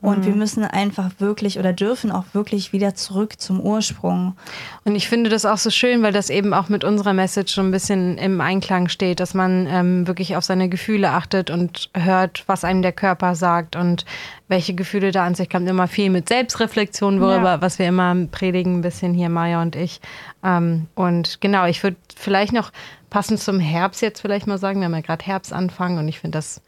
Und 0.00 0.24
wir 0.24 0.34
müssen 0.34 0.62
einfach 0.64 1.10
wirklich 1.18 1.58
oder 1.58 1.72
dürfen 1.72 2.12
auch 2.12 2.24
wirklich 2.32 2.72
wieder 2.72 2.94
zurück 2.94 3.40
zum 3.40 3.60
Ursprung. 3.60 4.36
Und 4.84 4.94
ich 4.94 5.08
finde 5.08 5.28
das 5.28 5.44
auch 5.44 5.58
so 5.58 5.70
schön, 5.70 6.02
weil 6.02 6.12
das 6.12 6.30
eben 6.30 6.54
auch 6.54 6.68
mit 6.68 6.84
unserer 6.84 7.14
Message 7.14 7.52
so 7.52 7.62
ein 7.62 7.72
bisschen 7.72 8.16
im 8.16 8.40
Einklang 8.40 8.88
steht, 8.88 9.18
dass 9.18 9.34
man 9.34 9.66
ähm, 9.66 10.06
wirklich 10.06 10.36
auf 10.36 10.44
seine 10.44 10.68
Gefühle 10.68 11.10
achtet 11.10 11.50
und 11.50 11.90
hört, 11.94 12.44
was 12.46 12.62
einem 12.62 12.82
der 12.82 12.92
Körper 12.92 13.34
sagt 13.34 13.74
und 13.74 14.04
welche 14.48 14.74
Gefühle 14.74 15.12
da 15.12 15.24
an 15.26 15.34
sich 15.34 15.48
kommen. 15.50 15.66
Immer 15.66 15.88
viel 15.88 16.10
mit 16.10 16.28
Selbstreflexion, 16.28 17.20
worüber, 17.20 17.42
Ja. 17.42 17.60
was 17.60 17.78
wir 17.78 17.86
immer 17.86 18.14
predigen, 18.30 18.78
ein 18.78 18.82
bisschen 18.82 19.14
hier, 19.14 19.28
Maya 19.28 19.62
und 19.62 19.76
ich. 19.76 20.00
Ähm, 20.42 20.86
und 20.94 21.40
genau, 21.40 21.66
ich 21.66 21.82
würde 21.82 21.96
vielleicht 22.16 22.52
noch 22.52 22.72
passend 23.10 23.40
zum 23.40 23.60
Herbst 23.60 24.02
jetzt 24.02 24.20
vielleicht 24.20 24.46
mal 24.46 24.58
sagen, 24.58 24.80
wir 24.80 24.86
haben 24.86 24.94
ja 24.94 25.00
gerade 25.00 25.24
Herbstanfang 25.24 25.98
und 25.98 26.08
ich 26.08 26.18
finde 26.20 26.38
das 26.38 26.60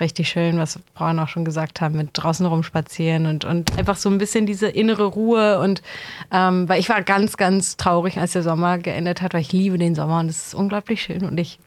richtig 0.00 0.28
schön, 0.28 0.58
was 0.58 0.78
Frauen 0.94 1.18
auch 1.18 1.26
schon 1.26 1.44
gesagt 1.44 1.80
haben, 1.80 1.96
mit 1.96 2.10
draußen 2.12 2.46
rumspazieren 2.46 3.26
und, 3.26 3.44
und 3.44 3.76
einfach 3.76 3.96
so 3.96 4.08
ein 4.08 4.18
bisschen 4.18 4.46
diese 4.46 4.68
innere 4.68 5.04
Ruhe 5.06 5.58
und 5.58 5.82
ähm, 6.30 6.68
weil 6.68 6.78
ich 6.78 6.88
war 6.88 7.02
ganz, 7.02 7.36
ganz 7.36 7.76
traurig, 7.76 8.16
als 8.18 8.32
der 8.32 8.44
Sommer 8.44 8.78
geendet 8.78 9.22
hat, 9.22 9.34
weil 9.34 9.40
ich 9.40 9.52
liebe 9.52 9.76
den 9.76 9.96
Sommer 9.96 10.20
und 10.20 10.28
es 10.28 10.48
ist 10.48 10.54
unglaublich 10.54 11.02
schön 11.02 11.24
und 11.24 11.38
ich 11.38 11.58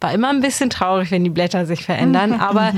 war 0.00 0.12
immer 0.14 0.30
ein 0.30 0.40
bisschen 0.40 0.70
traurig, 0.70 1.10
wenn 1.10 1.24
die 1.24 1.30
Blätter 1.30 1.66
sich 1.66 1.84
verändern, 1.84 2.32
aber 2.40 2.72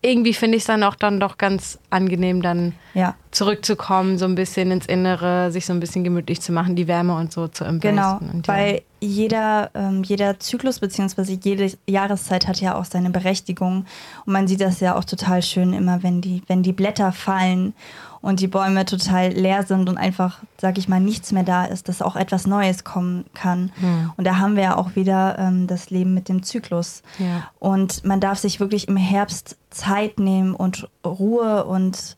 irgendwie 0.00 0.34
finde 0.34 0.56
ich 0.56 0.62
es 0.62 0.66
dann 0.66 0.82
auch 0.82 0.94
dann 0.94 1.20
doch 1.20 1.38
ganz 1.38 1.78
angenehm, 1.90 2.42
dann 2.42 2.74
Ja. 2.94 3.14
zurückzukommen, 3.30 4.18
so 4.18 4.24
ein 4.24 4.34
bisschen 4.34 4.70
ins 4.70 4.86
Innere, 4.86 5.50
sich 5.50 5.66
so 5.66 5.72
ein 5.72 5.80
bisschen 5.80 6.04
gemütlich 6.04 6.40
zu 6.40 6.52
machen, 6.52 6.76
die 6.76 6.88
Wärme 6.88 7.16
und 7.16 7.32
so 7.32 7.48
zu 7.48 7.64
embracen. 7.64 7.96
Genau, 7.96 8.18
und 8.32 8.46
ja. 8.46 8.54
weil 8.54 8.82
jeder, 9.00 9.70
ähm, 9.74 10.02
jeder 10.04 10.38
Zyklus 10.38 10.78
bzw. 10.80 11.38
jede 11.42 11.72
Jahreszeit 11.86 12.46
hat 12.46 12.60
ja 12.60 12.76
auch 12.76 12.84
seine 12.84 13.10
Berechtigung. 13.10 13.86
Und 14.26 14.32
man 14.32 14.46
sieht 14.46 14.60
das 14.60 14.80
ja 14.80 14.96
auch 14.96 15.04
total 15.04 15.42
schön 15.42 15.72
immer, 15.72 16.02
wenn 16.02 16.20
die, 16.20 16.42
wenn 16.46 16.62
die 16.62 16.72
Blätter 16.72 17.12
fallen 17.12 17.74
und 18.22 18.40
die 18.40 18.46
Bäume 18.46 18.86
total 18.86 19.30
leer 19.32 19.64
sind 19.64 19.88
und 19.88 19.98
einfach, 19.98 20.38
sag 20.58 20.78
ich 20.78 20.88
mal, 20.88 21.00
nichts 21.00 21.32
mehr 21.32 21.42
da 21.42 21.64
ist, 21.64 21.88
dass 21.88 22.00
auch 22.00 22.16
etwas 22.16 22.46
Neues 22.46 22.84
kommen 22.84 23.24
kann. 23.34 23.72
Und 24.16 24.24
da 24.24 24.38
haben 24.38 24.56
wir 24.56 24.62
ja 24.62 24.76
auch 24.76 24.94
wieder 24.94 25.38
ähm, 25.38 25.66
das 25.66 25.90
Leben 25.90 26.14
mit 26.14 26.28
dem 26.28 26.42
Zyklus. 26.42 27.02
Ja. 27.18 27.50
Und 27.58 28.04
man 28.04 28.20
darf 28.20 28.38
sich 28.38 28.60
wirklich 28.60 28.86
im 28.88 28.96
Herbst 28.96 29.56
Zeit 29.70 30.20
nehmen 30.20 30.54
und 30.54 30.88
Ruhe 31.04 31.64
und 31.64 32.16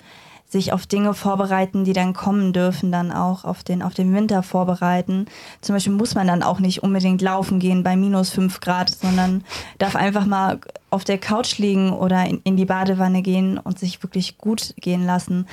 sich 0.55 0.73
auf 0.73 0.87
Dinge 0.87 1.15
vorbereiten, 1.15 1.85
die 1.85 1.93
dann 1.93 2.13
kommen 2.13 2.53
dürfen, 2.53 2.93
dann 2.93 3.11
auch 3.11 3.45
auf 3.45 3.65
den, 3.65 3.83
auf 3.83 3.93
den 3.93 4.15
Winter 4.15 4.45
vorbereiten. 4.45 5.27
Zum 5.61 5.75
Beispiel 5.75 5.93
muss 5.93 6.15
man 6.15 6.29
dann 6.29 6.45
auch 6.45 6.61
nicht 6.61 6.83
unbedingt 6.85 7.21
laufen 7.23 7.59
gehen 7.59 7.83
bei 7.83 7.97
minus 7.97 8.31
5 8.31 8.61
Grad, 8.61 8.91
sondern 8.91 9.43
darf 9.79 9.97
einfach 9.97 10.27
mal 10.27 10.61
auf 10.91 11.03
der 11.03 11.19
Couch 11.19 11.59
liegen 11.59 11.93
oder 11.93 12.25
in, 12.27 12.41
in 12.45 12.57
die 12.57 12.67
Badewanne 12.67 13.21
gehen 13.23 13.59
und 13.59 13.81
sich 13.81 14.01
wirklich 14.05 14.39
gut 14.39 14.75
gehen 14.77 15.05
lassen. 15.05 15.49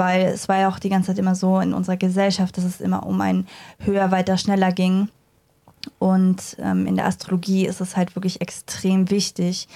Weil 0.00 0.28
es 0.28 0.48
war 0.48 0.58
ja 0.58 0.68
auch 0.70 0.78
die 0.78 0.88
ganze 0.88 1.08
Zeit 1.08 1.18
immer 1.18 1.34
so 1.34 1.60
in 1.60 1.74
unserer 1.74 1.98
Gesellschaft, 1.98 2.56
dass 2.56 2.64
es 2.64 2.80
immer 2.80 3.04
um 3.04 3.20
ein 3.20 3.46
höher, 3.80 4.10
weiter, 4.10 4.38
schneller 4.38 4.72
ging. 4.72 5.10
Und 5.98 6.56
ähm, 6.58 6.86
in 6.86 6.96
der 6.96 7.04
Astrologie 7.04 7.66
ist 7.66 7.82
es 7.82 7.98
halt 7.98 8.16
wirklich 8.16 8.40
extrem 8.40 9.10
wichtig, 9.10 9.68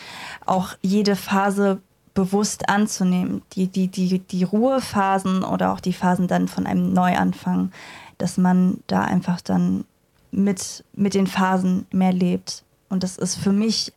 auch 0.46 0.70
jede 0.80 1.14
Phase 1.14 1.82
bewusst 2.14 2.70
anzunehmen. 2.70 3.42
Die, 3.52 3.66
die, 3.66 3.88
die, 3.88 4.18
die 4.18 4.44
Ruhephasen 4.44 5.44
oder 5.44 5.74
auch 5.74 5.80
die 5.80 5.92
Phasen 5.92 6.26
dann 6.26 6.48
von 6.48 6.66
einem 6.66 6.94
Neuanfang, 6.94 7.70
dass 8.16 8.38
man 8.38 8.78
da 8.86 9.02
einfach 9.02 9.42
dann 9.42 9.84
mit, 10.30 10.86
mit 10.94 11.12
den 11.12 11.26
Phasen 11.26 11.86
mehr 11.92 12.14
lebt. 12.14 12.64
Und 12.88 13.02
das 13.02 13.18
ist 13.18 13.34
für 13.34 13.52
mich 13.52 13.92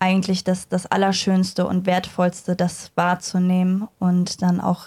eigentlich 0.00 0.42
das, 0.42 0.68
das 0.68 0.86
Allerschönste 0.86 1.66
und 1.66 1.84
Wertvollste, 1.84 2.56
das 2.56 2.92
wahrzunehmen 2.94 3.88
und 3.98 4.40
dann 4.40 4.58
auch 4.62 4.86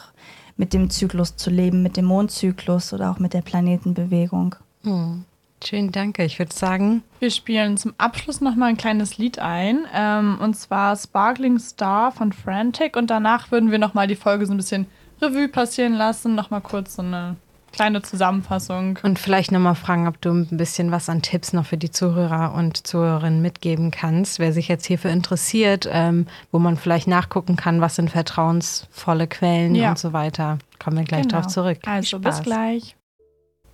mit 0.60 0.74
dem 0.74 0.90
Zyklus 0.90 1.38
zu 1.38 1.50
leben, 1.50 1.82
mit 1.82 1.96
dem 1.96 2.06
Mondzyklus 2.06 2.92
oder 2.92 3.12
auch 3.12 3.20
mit 3.20 3.34
der 3.34 3.42
Planetenbewegung. 3.42 4.56
Hm. 4.84 5.24
Schön, 5.64 5.92
danke. 5.92 6.24
Ich 6.24 6.38
würde 6.38 6.54
sagen, 6.54 7.04
Wir 7.20 7.32
spielen 7.32 7.78
zum 7.78 7.94
Abschluss 7.98 8.42
nochmal 8.42 8.70
ein 8.70 8.78
kleines 8.78 9.18
Lied 9.18 9.40
ein. 9.40 9.86
Ähm, 9.94 10.38
und 10.42 10.56
zwar 10.56 10.96
Sparkling 10.96 11.60
Star 11.60 12.12
von 12.12 12.34
Frantic. 12.34 12.96
Und 12.96 13.10
danach 13.10 13.52
würden 13.52 13.72
wir 13.72 13.80
nochmal 13.80 14.08
die 14.08 14.16
Folge 14.16 14.46
so 14.46 14.54
ein 14.54 14.58
bisschen 14.58 14.86
Revue 15.22 15.48
passieren 15.48 15.94
lassen. 15.94 16.36
Nochmal 16.36 16.62
kurz 16.62 16.96
so 16.96 17.02
eine 17.02 17.38
kleine 17.72 18.02
Zusammenfassung. 18.02 19.00
Und 19.04 19.20
vielleicht 19.20 19.52
nochmal 19.52 19.76
fragen, 19.76 20.08
ob 20.08 20.20
du 20.22 20.32
ein 20.32 20.48
bisschen 20.58 20.92
was 20.92 21.10
an 21.10 21.22
Tipps 21.22 21.54
noch 21.54 21.66
für 21.66 21.78
die 21.78 21.92
Zuhörer 21.92 22.54
und 22.56 22.86
Zuhörerinnen 22.88 23.42
mitgeben 23.42 23.92
kannst, 23.92 24.40
wer 24.40 24.54
sich 24.54 24.68
jetzt 24.68 24.86
hierfür 24.86 25.12
interessiert, 25.12 25.88
ähm, 25.92 26.28
wo 26.52 26.60
man 26.60 26.78
vielleicht 26.78 27.08
nachgucken 27.08 27.56
kann, 27.56 27.82
was 27.82 27.96
sind 27.96 28.10
vertrauensvolle 28.12 29.28
Quellen 29.28 29.76
Ja. 29.76 29.90
und 29.92 30.00
so 30.00 30.14
weiter. 30.14 30.58
Kommen 30.84 30.98
wir 30.98 31.04
gleich 31.04 31.24
Genau. 31.28 31.42
drauf 31.42 31.48
zurück. 31.48 31.80
Also 31.86 32.18
Viel 32.18 32.20
bis 32.20 32.36
Spaß. 32.36 32.44
gleich. 32.44 32.96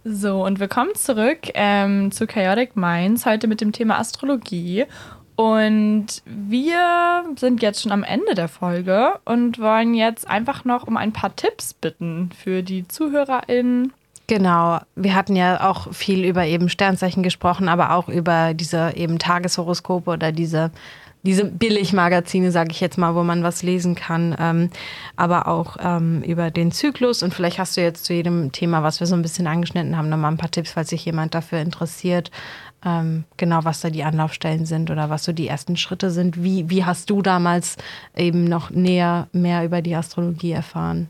So, 0.08 0.46
und 0.46 0.60
wir 0.60 0.68
kommen 0.68 0.93
zurück 0.93 1.50
ähm, 1.56 2.12
zu 2.12 2.28
Chaotic 2.28 2.76
Minds, 2.76 3.26
heute 3.26 3.48
mit 3.48 3.60
dem 3.60 3.72
Thema 3.72 3.98
Astrologie. 3.98 4.86
Und 5.36 6.07
wir 6.25 7.23
sind 7.36 7.61
jetzt 7.61 7.81
schon 7.81 7.91
am 7.91 8.03
Ende 8.03 8.36
der 8.36 8.47
Folge 8.47 9.19
und 9.25 9.59
wollen 9.59 9.93
jetzt 9.93 10.27
einfach 10.27 10.63
noch 10.63 10.88
um 10.88 10.95
ein 10.95 11.11
paar 11.11 11.36
Tipps 11.36 11.73
bitten 11.73 12.29
für 12.31 12.63
die 12.63 12.88
ZuhörerInnen. 12.88 13.91
Genau, 14.27 14.79
wir 14.95 15.13
hatten 15.13 15.36
ja 15.36 15.69
auch 15.69 15.93
viel 15.93 16.25
über 16.25 16.45
eben 16.45 16.69
Sternzeichen 16.69 17.21
gesprochen, 17.21 17.69
aber 17.69 17.91
auch 17.91 18.09
über 18.09 18.53
diese 18.55 18.93
eben 18.95 19.19
Tageshoroskope 19.19 20.09
oder 20.09 20.31
diese, 20.31 20.71
diese 21.26 21.45
Billigmagazine, 21.45 22.51
sage 22.51 22.71
ich 22.71 22.80
jetzt 22.80 22.97
mal, 22.97 23.15
wo 23.15 23.23
man 23.23 23.43
was 23.43 23.63
lesen 23.63 23.95
kann, 23.95 24.36
ähm, 24.39 24.69
aber 25.15 25.47
auch 25.47 25.78
ähm, 25.80 26.21
über 26.21 26.51
den 26.51 26.71
Zyklus. 26.71 27.23
Und 27.23 27.34
vielleicht 27.34 27.59
hast 27.59 27.76
du 27.76 27.82
jetzt 27.82 28.05
zu 28.05 28.13
jedem 28.13 28.51
Thema, 28.51 28.84
was 28.84 28.99
wir 28.99 29.07
so 29.07 29.15
ein 29.15 29.21
bisschen 29.21 29.47
angeschnitten 29.47 29.97
haben, 29.97 30.09
nochmal 30.09 30.32
ein 30.32 30.38
paar 30.38 30.51
Tipps, 30.51 30.71
falls 30.71 30.89
sich 30.89 31.03
jemand 31.05 31.34
dafür 31.34 31.59
interessiert. 31.59 32.32
Ähm, 32.86 33.23
genau, 33.38 33.61
was 33.63 33.82
da 33.82 33.89
die 33.89 34.03
Anlaufstellen 34.03 34.67
sind 34.67 34.91
oder 34.91 35.09
was 35.09 35.23
so 35.23 35.34
die 35.34 35.47
ersten 35.47 35.76
Schritte 35.76 36.11
sind. 36.11 36.43
Wie, 36.43 36.69
wie 36.69 36.86
hast 36.86 37.09
du 37.09 37.23
damals 37.23 37.78
eben 38.15 38.43
noch 38.43 38.69
näher 38.69 39.28
mehr 39.32 39.65
über 39.65 39.82
die 39.82 39.95
Astrologie 39.95 40.51
erfahren? 40.51 41.09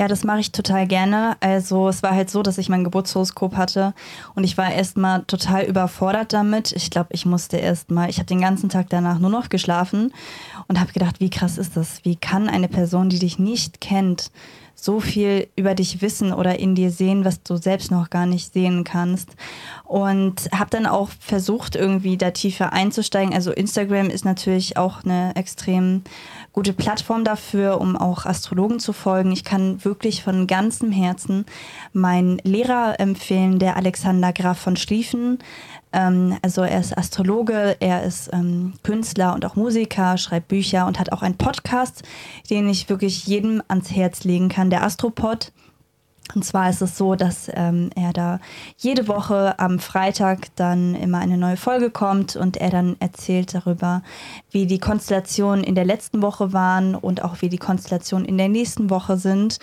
Ja, 0.00 0.08
das 0.08 0.24
mache 0.24 0.40
ich 0.40 0.50
total 0.50 0.86
gerne. 0.86 1.36
Also 1.40 1.86
es 1.90 2.02
war 2.02 2.12
halt 2.12 2.30
so, 2.30 2.42
dass 2.42 2.56
ich 2.56 2.70
mein 2.70 2.84
Geburtshoroskop 2.84 3.54
hatte 3.54 3.92
und 4.34 4.44
ich 4.44 4.56
war 4.56 4.72
erstmal 4.72 5.24
total 5.24 5.64
überfordert 5.64 6.32
damit. 6.32 6.72
Ich 6.72 6.88
glaube, 6.88 7.10
ich 7.12 7.26
musste 7.26 7.58
erstmal, 7.58 8.08
ich 8.08 8.16
habe 8.16 8.24
den 8.24 8.40
ganzen 8.40 8.70
Tag 8.70 8.86
danach 8.88 9.18
nur 9.18 9.28
noch 9.28 9.50
geschlafen 9.50 10.14
und 10.68 10.80
habe 10.80 10.94
gedacht, 10.94 11.20
wie 11.20 11.28
krass 11.28 11.58
ist 11.58 11.76
das? 11.76 12.02
Wie 12.02 12.16
kann 12.16 12.48
eine 12.48 12.68
Person, 12.68 13.10
die 13.10 13.18
dich 13.18 13.38
nicht 13.38 13.82
kennt, 13.82 14.30
so 14.74 15.00
viel 15.00 15.48
über 15.56 15.74
dich 15.74 16.00
wissen 16.00 16.32
oder 16.32 16.58
in 16.58 16.74
dir 16.74 16.90
sehen, 16.90 17.24
was 17.26 17.42
du 17.42 17.56
selbst 17.56 17.90
noch 17.90 18.08
gar 18.08 18.24
nicht 18.24 18.52
sehen 18.54 18.84
kannst. 18.84 19.28
Und 19.84 20.48
habe 20.54 20.70
dann 20.70 20.86
auch 20.86 21.10
versucht, 21.20 21.76
irgendwie 21.76 22.16
da 22.16 22.30
tiefer 22.30 22.72
einzusteigen. 22.72 23.34
Also 23.34 23.52
Instagram 23.52 24.08
ist 24.08 24.24
natürlich 24.24 24.78
auch 24.78 25.04
eine 25.04 25.36
extrem 25.36 26.02
gute 26.52 26.72
Plattform 26.72 27.24
dafür, 27.24 27.80
um 27.80 27.96
auch 27.96 28.26
Astrologen 28.26 28.80
zu 28.80 28.92
folgen. 28.92 29.32
Ich 29.32 29.44
kann 29.44 29.84
wirklich 29.84 30.22
von 30.22 30.46
ganzem 30.46 30.90
Herzen 30.90 31.46
meinen 31.92 32.38
Lehrer 32.38 32.98
empfehlen, 32.98 33.58
der 33.58 33.76
Alexander 33.76 34.32
Graf 34.32 34.58
von 34.58 34.76
Schlieffen. 34.76 35.38
Ähm, 35.92 36.36
also 36.42 36.62
er 36.62 36.80
ist 36.80 36.96
Astrologe, 36.96 37.76
er 37.80 38.02
ist 38.02 38.30
ähm, 38.32 38.74
Künstler 38.82 39.34
und 39.34 39.44
auch 39.44 39.56
Musiker, 39.56 40.18
schreibt 40.18 40.48
Bücher 40.48 40.86
und 40.86 40.98
hat 40.98 41.12
auch 41.12 41.22
einen 41.22 41.36
Podcast, 41.36 42.02
den 42.48 42.68
ich 42.68 42.88
wirklich 42.88 43.26
jedem 43.26 43.62
ans 43.68 43.90
Herz 43.90 44.24
legen 44.24 44.48
kann, 44.48 44.70
der 44.70 44.82
Astropod. 44.82 45.52
Und 46.34 46.44
zwar 46.44 46.70
ist 46.70 46.82
es 46.82 46.96
so, 46.96 47.14
dass 47.14 47.50
ähm, 47.54 47.90
er 47.94 48.12
da 48.12 48.40
jede 48.76 49.08
Woche 49.08 49.58
am 49.58 49.78
Freitag 49.78 50.54
dann 50.56 50.94
immer 50.94 51.18
eine 51.18 51.36
neue 51.36 51.56
Folge 51.56 51.90
kommt 51.90 52.36
und 52.36 52.56
er 52.56 52.70
dann 52.70 52.96
erzählt 53.00 53.54
darüber, 53.54 54.02
wie 54.50 54.66
die 54.66 54.78
Konstellationen 54.78 55.64
in 55.64 55.74
der 55.74 55.84
letzten 55.84 56.22
Woche 56.22 56.52
waren 56.52 56.94
und 56.94 57.22
auch 57.22 57.40
wie 57.40 57.48
die 57.48 57.58
Konstellationen 57.58 58.26
in 58.26 58.38
der 58.38 58.48
nächsten 58.48 58.90
Woche 58.90 59.16
sind. 59.16 59.58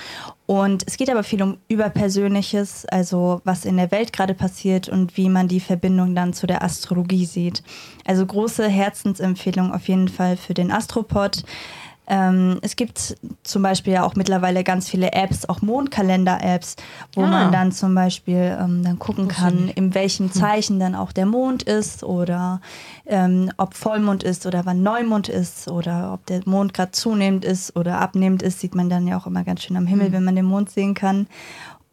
Und 0.45 0.83
es 0.87 0.95
geht 0.95 1.09
aber 1.09 1.23
viel 1.23 1.43
um 1.43 1.57
Überpersönliches, 1.67 2.85
also 2.85 3.41
was 3.43 3.65
in 3.65 3.75
der 3.75 3.91
Welt 3.91 4.13
gerade 4.13 4.33
passiert 4.33 4.87
und 4.87 5.17
wie 5.17 5.27
man 5.27 5.49
die 5.49 5.59
Verbindung 5.59 6.15
dann 6.15 6.31
zu 6.33 6.47
der 6.47 6.63
Astrologie 6.63 7.25
sieht. 7.25 7.63
Also 8.05 8.25
große 8.25 8.67
Herzensempfehlung 8.67 9.73
auf 9.73 9.87
jeden 9.89 10.07
Fall 10.07 10.37
für 10.37 10.53
den 10.53 10.71
Astropod. 10.71 11.43
Ähm, 12.07 12.59
es 12.61 12.75
gibt 12.77 13.17
zum 13.43 13.61
Beispiel 13.61 13.93
ja 13.93 14.03
auch 14.03 14.15
mittlerweile 14.15 14.63
ganz 14.63 14.89
viele 14.89 15.11
Apps, 15.11 15.47
auch 15.47 15.61
Mondkalender-Apps, 15.61 16.77
wo 17.13 17.23
ah. 17.23 17.27
man 17.27 17.51
dann 17.51 17.71
zum 17.73 17.93
Beispiel 17.93 18.57
ähm, 18.59 18.83
dann 18.83 18.97
gucken 18.97 19.27
kann, 19.27 19.69
in 19.75 19.93
welchem 19.93 20.27
hm. 20.27 20.33
Zeichen 20.33 20.79
dann 20.79 20.95
auch 20.95 21.11
der 21.11 21.25
Mond 21.25 21.63
ist 21.63 22.03
oder 22.03 22.61
ähm, 23.05 23.51
ob 23.57 23.73
Vollmond 23.73 24.23
ist 24.23 24.45
oder 24.45 24.65
wann 24.65 24.83
Neumond 24.83 25.27
ist 25.27 25.67
oder 25.67 26.13
ob 26.13 26.25
der 26.27 26.41
Mond 26.45 26.73
gerade 26.73 26.91
zunehmend 26.91 27.43
ist 27.43 27.75
oder 27.75 27.99
abnehmend 27.99 28.41
ist, 28.41 28.61
sieht 28.61 28.73
man 28.73 28.89
dann 28.89 29.05
ja 29.05 29.17
auch 29.17 29.27
immer 29.27 29.43
ganz 29.43 29.63
schön 29.63 29.75
am 29.75 29.87
Himmel, 29.87 30.09
mhm. 30.09 30.13
wenn 30.13 30.23
man 30.23 30.35
den 30.35 30.45
Mond 30.45 30.69
sehen 30.69 30.93
kann. 30.93 31.27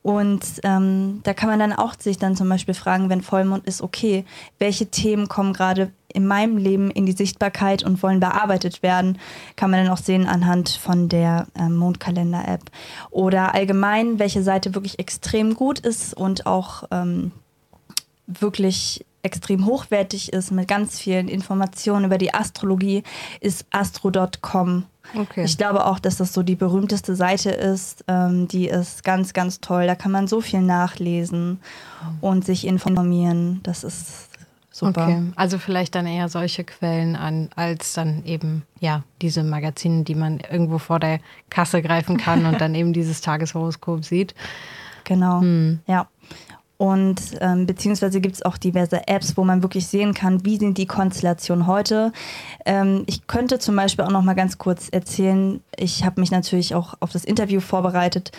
Und 0.02 0.44
ähm, 0.64 1.20
da 1.22 1.32
kann 1.32 1.48
man 1.48 1.58
dann 1.58 1.72
auch 1.72 1.94
sich 1.98 2.18
dann 2.18 2.36
zum 2.36 2.48
Beispiel 2.48 2.74
fragen, 2.74 3.08
wenn 3.08 3.22
Vollmond 3.22 3.64
ist, 3.64 3.80
okay, 3.80 4.26
welche 4.58 4.86
Themen 4.86 5.28
kommen 5.28 5.54
gerade 5.54 5.92
in 6.14 6.26
meinem 6.26 6.56
Leben 6.56 6.90
in 6.90 7.04
die 7.04 7.12
Sichtbarkeit 7.12 7.82
und 7.82 8.02
wollen 8.02 8.20
bearbeitet 8.20 8.82
werden, 8.82 9.18
kann 9.56 9.70
man 9.70 9.84
dann 9.84 9.92
auch 9.92 9.98
sehen 9.98 10.26
anhand 10.26 10.70
von 10.70 11.10
der 11.10 11.46
äh, 11.58 11.68
Mondkalender-App. 11.68 12.62
Oder 13.10 13.54
allgemein, 13.54 14.18
welche 14.18 14.42
Seite 14.42 14.74
wirklich 14.74 14.98
extrem 14.98 15.54
gut 15.54 15.80
ist 15.80 16.14
und 16.14 16.46
auch 16.46 16.84
ähm, 16.90 17.32
wirklich 18.26 19.04
extrem 19.22 19.66
hochwertig 19.66 20.32
ist 20.32 20.52
mit 20.52 20.68
ganz 20.68 20.98
vielen 20.98 21.28
Informationen 21.28 22.04
über 22.04 22.18
die 22.18 22.32
Astrologie, 22.32 23.02
ist 23.40 23.66
astro.com. 23.70 24.84
Okay. 25.16 25.44
Ich 25.44 25.58
glaube 25.58 25.84
auch, 25.86 25.98
dass 25.98 26.16
das 26.16 26.32
so 26.32 26.42
die 26.42 26.56
berühmteste 26.56 27.14
Seite 27.14 27.50
ist. 27.50 28.04
Ähm, 28.08 28.48
die 28.48 28.68
ist 28.68 29.04
ganz, 29.04 29.32
ganz 29.32 29.60
toll. 29.60 29.86
Da 29.86 29.94
kann 29.94 30.12
man 30.12 30.28
so 30.28 30.40
viel 30.40 30.62
nachlesen 30.62 31.60
und 32.20 32.44
sich 32.44 32.66
informieren. 32.66 33.60
Das 33.62 33.84
ist 33.84 34.23
super. 34.74 35.04
Okay. 35.04 35.22
Also 35.36 35.58
vielleicht 35.58 35.94
dann 35.94 36.06
eher 36.06 36.28
solche 36.28 36.64
Quellen 36.64 37.14
an, 37.16 37.48
als 37.54 37.92
dann 37.92 38.24
eben, 38.24 38.64
ja, 38.80 39.04
diese 39.22 39.44
Magazine, 39.44 40.02
die 40.02 40.14
man 40.14 40.40
irgendwo 40.40 40.78
vor 40.78 40.98
der 40.98 41.20
Kasse 41.48 41.80
greifen 41.80 42.16
kann 42.16 42.44
und 42.46 42.60
dann 42.60 42.74
eben 42.74 42.92
dieses 42.92 43.20
Tageshoroskop 43.20 44.04
sieht. 44.04 44.34
Genau. 45.04 45.40
Hm. 45.40 45.80
Ja. 45.86 46.08
Und 46.76 47.20
ähm, 47.40 47.66
beziehungsweise 47.66 48.20
gibt 48.20 48.34
es 48.34 48.42
auch 48.42 48.58
diverse 48.58 49.06
Apps, 49.06 49.36
wo 49.36 49.44
man 49.44 49.62
wirklich 49.62 49.86
sehen 49.86 50.12
kann, 50.12 50.44
wie 50.44 50.58
sind 50.58 50.76
die 50.76 50.86
Konstellationen 50.86 51.68
heute. 51.68 52.12
Ähm, 52.66 53.04
ich 53.06 53.28
könnte 53.28 53.60
zum 53.60 53.76
Beispiel 53.76 54.04
auch 54.04 54.10
noch 54.10 54.22
mal 54.22 54.34
ganz 54.34 54.58
kurz 54.58 54.88
erzählen, 54.88 55.60
ich 55.76 56.04
habe 56.04 56.20
mich 56.20 56.32
natürlich 56.32 56.74
auch 56.74 56.94
auf 56.98 57.12
das 57.12 57.24
Interview 57.24 57.60
vorbereitet 57.60 58.32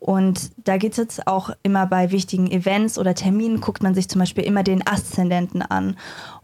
und 0.00 0.50
da 0.56 0.78
geht 0.78 0.92
es 0.92 0.98
jetzt 0.98 1.26
auch 1.26 1.50
immer 1.62 1.86
bei 1.86 2.10
wichtigen 2.10 2.50
Events 2.50 2.98
oder 2.98 3.14
Terminen, 3.14 3.60
guckt 3.60 3.82
man 3.82 3.94
sich 3.94 4.08
zum 4.08 4.18
Beispiel 4.18 4.44
immer 4.44 4.62
den 4.62 4.84
Aszendenten 4.86 5.62
an 5.62 5.96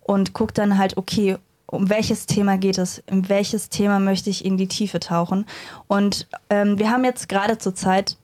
und 0.02 0.34
guckt 0.34 0.58
dann 0.58 0.78
halt, 0.78 0.98
okay, 0.98 1.38
um 1.64 1.88
welches 1.90 2.26
Thema 2.26 2.58
geht 2.58 2.78
es, 2.78 3.02
in 3.06 3.28
welches 3.28 3.70
Thema 3.70 3.98
möchte 3.98 4.30
ich 4.30 4.44
in 4.44 4.56
die 4.56 4.68
Tiefe 4.68 5.00
tauchen. 5.00 5.46
Und 5.88 6.28
ähm, 6.50 6.78
wir 6.78 6.90
haben 6.90 7.04
jetzt 7.04 7.28
gerade 7.28 7.58
zur 7.58 7.74
Zeit 7.74 8.16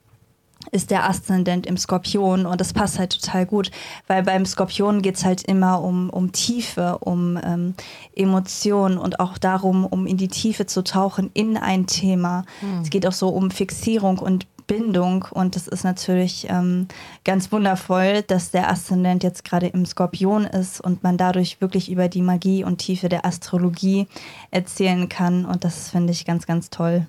ist 0.70 0.90
der 0.90 1.08
Aszendent 1.08 1.66
im 1.66 1.76
Skorpion 1.76 2.46
und 2.46 2.60
das 2.60 2.72
passt 2.72 2.98
halt 2.98 3.20
total 3.20 3.46
gut, 3.46 3.70
weil 4.06 4.22
beim 4.22 4.46
Skorpion 4.46 5.02
geht 5.02 5.16
es 5.16 5.24
halt 5.24 5.42
immer 5.42 5.82
um, 5.82 6.08
um 6.08 6.30
Tiefe, 6.30 6.98
um 6.98 7.38
ähm, 7.42 7.74
Emotionen 8.14 8.96
und 8.96 9.18
auch 9.18 9.38
darum, 9.38 9.84
um 9.84 10.06
in 10.06 10.16
die 10.16 10.28
Tiefe 10.28 10.66
zu 10.66 10.84
tauchen 10.84 11.30
in 11.34 11.56
ein 11.56 11.86
Thema. 11.86 12.44
Mhm. 12.60 12.82
Es 12.82 12.90
geht 12.90 13.06
auch 13.06 13.12
so 13.12 13.28
um 13.30 13.50
Fixierung 13.50 14.18
und 14.18 14.46
Bindung 14.72 15.26
und 15.30 15.54
das 15.54 15.68
ist 15.68 15.84
natürlich 15.84 16.46
ähm, 16.48 16.88
ganz 17.24 17.52
wundervoll, 17.52 18.22
dass 18.22 18.50
der 18.50 18.70
Aszendent 18.70 19.22
jetzt 19.22 19.44
gerade 19.44 19.66
im 19.66 19.84
Skorpion 19.84 20.44
ist 20.44 20.80
und 20.80 21.02
man 21.02 21.16
dadurch 21.16 21.60
wirklich 21.60 21.90
über 21.90 22.08
die 22.08 22.22
Magie 22.22 22.64
und 22.64 22.78
Tiefe 22.78 23.08
der 23.08 23.26
Astrologie 23.26 24.06
erzählen 24.50 25.08
kann 25.08 25.44
und 25.44 25.64
das 25.64 25.90
finde 25.90 26.12
ich 26.12 26.24
ganz, 26.24 26.46
ganz 26.46 26.70
toll. 26.70 27.06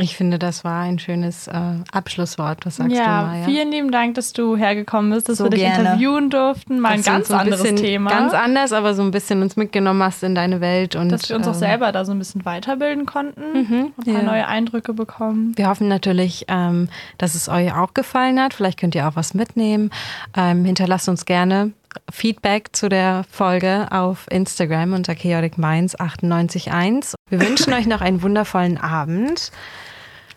Ich 0.00 0.16
finde, 0.16 0.38
das 0.38 0.64
war 0.64 0.82
ein 0.82 0.98
schönes 0.98 1.46
äh, 1.48 1.52
Abschlusswort. 1.92 2.64
Was 2.66 2.76
sagst 2.76 2.92
ja, 2.92 3.22
du, 3.22 3.26
Maja? 3.26 3.44
Vielen 3.44 3.70
lieben 3.70 3.90
Dank, 3.90 4.14
dass 4.14 4.32
du 4.32 4.56
hergekommen 4.56 5.12
bist, 5.12 5.28
dass 5.28 5.38
so 5.38 5.44
wir 5.44 5.50
dich 5.50 5.60
gerne. 5.60 5.80
interviewen 5.80 6.30
durften. 6.30 6.80
Mal 6.80 6.92
ein 6.92 7.02
ganz 7.02 7.28
so 7.28 7.34
ein 7.34 7.40
anderes 7.40 7.74
Thema. 7.74 8.10
Ganz 8.10 8.32
anders, 8.32 8.72
aber 8.72 8.94
so 8.94 9.02
ein 9.02 9.10
bisschen 9.10 9.42
uns 9.42 9.56
mitgenommen 9.56 10.02
hast 10.02 10.22
in 10.22 10.34
deine 10.34 10.60
Welt. 10.60 10.96
Und, 10.96 11.10
dass 11.10 11.28
wir 11.28 11.36
uns 11.36 11.46
ähm, 11.46 11.52
auch 11.52 11.56
selber 11.56 11.92
da 11.92 12.04
so 12.04 12.12
ein 12.12 12.18
bisschen 12.18 12.44
weiterbilden 12.44 13.06
konnten, 13.06 13.52
mhm, 13.52 13.92
ein 13.98 14.04
paar 14.04 14.14
ja. 14.14 14.22
neue 14.22 14.46
Eindrücke 14.46 14.94
bekommen. 14.94 15.52
Wir 15.56 15.68
hoffen 15.68 15.88
natürlich, 15.88 16.46
ähm, 16.48 16.88
dass 17.18 17.34
es 17.34 17.48
euch 17.48 17.72
auch 17.74 17.94
gefallen 17.94 18.40
hat. 18.40 18.54
Vielleicht 18.54 18.78
könnt 18.78 18.94
ihr 18.94 19.06
auch 19.08 19.16
was 19.16 19.34
mitnehmen. 19.34 19.90
Ähm, 20.36 20.64
hinterlasst 20.64 21.08
uns 21.08 21.24
gerne 21.26 21.72
Feedback 22.10 22.68
zu 22.72 22.88
der 22.88 23.24
Folge 23.30 23.88
auf 23.90 24.26
Instagram 24.30 24.92
unter 24.92 25.14
Chaotic 25.14 25.58
Minds 25.58 25.96
981. 25.98 27.14
Wir 27.28 27.40
wünschen 27.40 27.72
euch 27.74 27.86
noch 27.86 28.00
einen 28.00 28.22
wundervollen 28.22 28.78
Abend. 28.78 29.50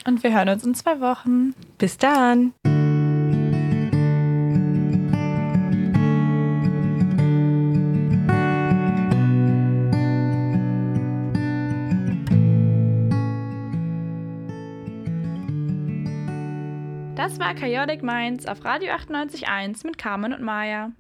Und 0.05 0.21
wir 0.23 0.33
hören 0.33 0.49
uns 0.49 0.65
in 0.65 0.75
zwei 0.75 0.99
Wochen. 0.99 1.53
Bis 1.77 1.97
dann. 1.97 2.53
Das 17.15 17.39
war 17.39 17.53
Chaotic 17.55 18.03
Minds 18.03 18.45
auf 18.47 18.65
Radio 18.65 18.91
98.1 18.91 19.85
mit 19.85 19.97
Carmen 19.97 20.33
und 20.33 20.41
Maya. 20.41 20.91